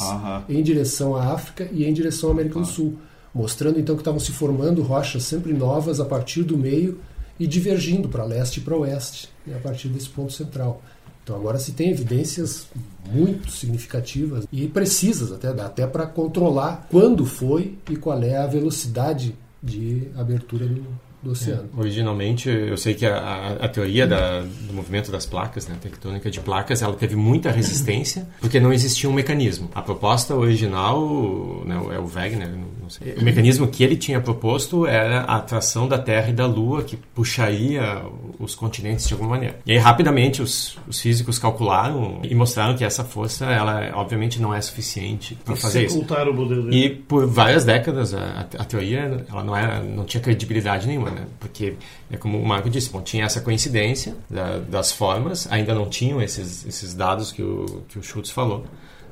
em 0.48 0.62
direção 0.62 1.14
à 1.14 1.32
África 1.32 1.68
e 1.72 1.84
em 1.84 1.92
direção 1.92 2.30
à 2.30 2.32
América 2.32 2.58
do 2.58 2.66
Sul, 2.66 2.98
mostrando 3.34 3.78
então 3.78 3.94
que 3.94 4.02
estavam 4.02 4.20
se 4.20 4.32
formando 4.32 4.82
rochas 4.82 5.22
sempre 5.22 5.52
novas 5.52 6.00
a 6.00 6.04
partir 6.04 6.42
do 6.42 6.56
meio 6.56 7.00
e 7.38 7.46
divergindo 7.46 8.08
para 8.08 8.24
leste 8.24 8.58
e 8.58 8.60
para 8.60 8.76
oeste 8.76 9.28
a 9.54 9.58
partir 9.58 9.88
desse 9.88 10.08
ponto 10.08 10.32
central. 10.32 10.82
Então 11.22 11.36
agora 11.36 11.58
se 11.58 11.72
tem 11.72 11.90
evidências 11.90 12.66
muito 13.10 13.50
significativas 13.50 14.46
e 14.50 14.66
precisas 14.66 15.32
até, 15.32 15.48
até 15.48 15.86
para 15.86 16.06
controlar 16.06 16.86
quando 16.90 17.24
foi 17.24 17.78
e 17.88 17.96
qual 17.96 18.20
é 18.22 18.36
a 18.36 18.46
velocidade 18.46 19.34
de 19.62 20.08
abertura 20.16 20.66
do, 20.66 20.84
do 21.22 21.32
oceano. 21.32 21.68
É, 21.76 21.80
originalmente, 21.80 22.48
eu 22.48 22.76
sei 22.76 22.94
que 22.94 23.06
a, 23.06 23.56
a 23.60 23.68
teoria 23.68 24.06
da, 24.06 24.40
do 24.40 24.72
movimento 24.72 25.10
das 25.10 25.24
placas, 25.24 25.68
né, 25.68 25.76
tectônica 25.80 26.30
de 26.30 26.40
placas, 26.40 26.82
ela 26.82 26.94
teve 26.94 27.16
muita 27.16 27.50
resistência 27.50 28.26
porque 28.40 28.58
não 28.58 28.72
existia 28.72 29.08
um 29.08 29.12
mecanismo. 29.12 29.70
A 29.74 29.82
proposta 29.82 30.34
original, 30.34 31.62
né, 31.64 31.74
é 31.94 31.98
o 31.98 32.06
Wegener, 32.06 32.50
sei, 32.92 33.14
o 33.14 33.24
mecanismo 33.24 33.66
que 33.66 33.82
ele 33.82 33.96
tinha 33.96 34.20
proposto 34.20 34.86
era 34.86 35.20
a 35.20 35.36
atração 35.36 35.88
da 35.88 35.98
Terra 35.98 36.28
e 36.28 36.32
da 36.32 36.46
Lua 36.46 36.82
que 36.82 36.96
puxaria 36.96 38.02
os 38.38 38.54
continentes 38.54 39.06
de 39.06 39.14
alguma 39.14 39.30
maneira. 39.30 39.58
E 39.64 39.72
aí, 39.72 39.78
rapidamente, 39.78 40.42
os, 40.42 40.78
os 40.86 41.00
físicos 41.00 41.38
calcularam 41.38 42.20
e 42.22 42.34
mostraram 42.34 42.76
que 42.76 42.84
essa 42.84 43.04
força, 43.04 43.46
ela 43.46 43.90
obviamente 43.94 44.40
não 44.40 44.52
é 44.52 44.60
suficiente 44.60 45.36
para 45.44 45.56
fazer 45.56 45.86
isso. 45.86 45.96
O 45.96 46.00
modelo 46.34 46.72
E 46.72 46.90
por 46.90 47.26
várias 47.26 47.64
décadas, 47.64 48.14
a, 48.14 48.46
a 48.58 48.64
teoria 48.64 49.24
ela 49.28 49.42
não, 49.42 49.56
era, 49.56 49.82
não 49.82 50.04
tinha 50.04 50.22
credibilidade 50.22 50.86
nenhuma 50.86 51.10
né? 51.12 51.26
Porque, 51.38 51.74
é 52.10 52.16
como 52.16 52.38
o 52.38 52.46
Marco 52.46 52.68
disse, 52.68 52.90
bom, 52.90 53.00
tinha 53.00 53.24
essa 53.24 53.40
coincidência 53.40 54.16
da, 54.28 54.58
das 54.58 54.92
formas, 54.92 55.46
ainda 55.50 55.74
não 55.74 55.88
tinham 55.88 56.20
esses, 56.20 56.66
esses 56.66 56.94
dados 56.94 57.32
que 57.32 57.42
o, 57.42 57.82
que 57.88 57.98
o 57.98 58.02
Schultz 58.02 58.30
falou. 58.30 58.64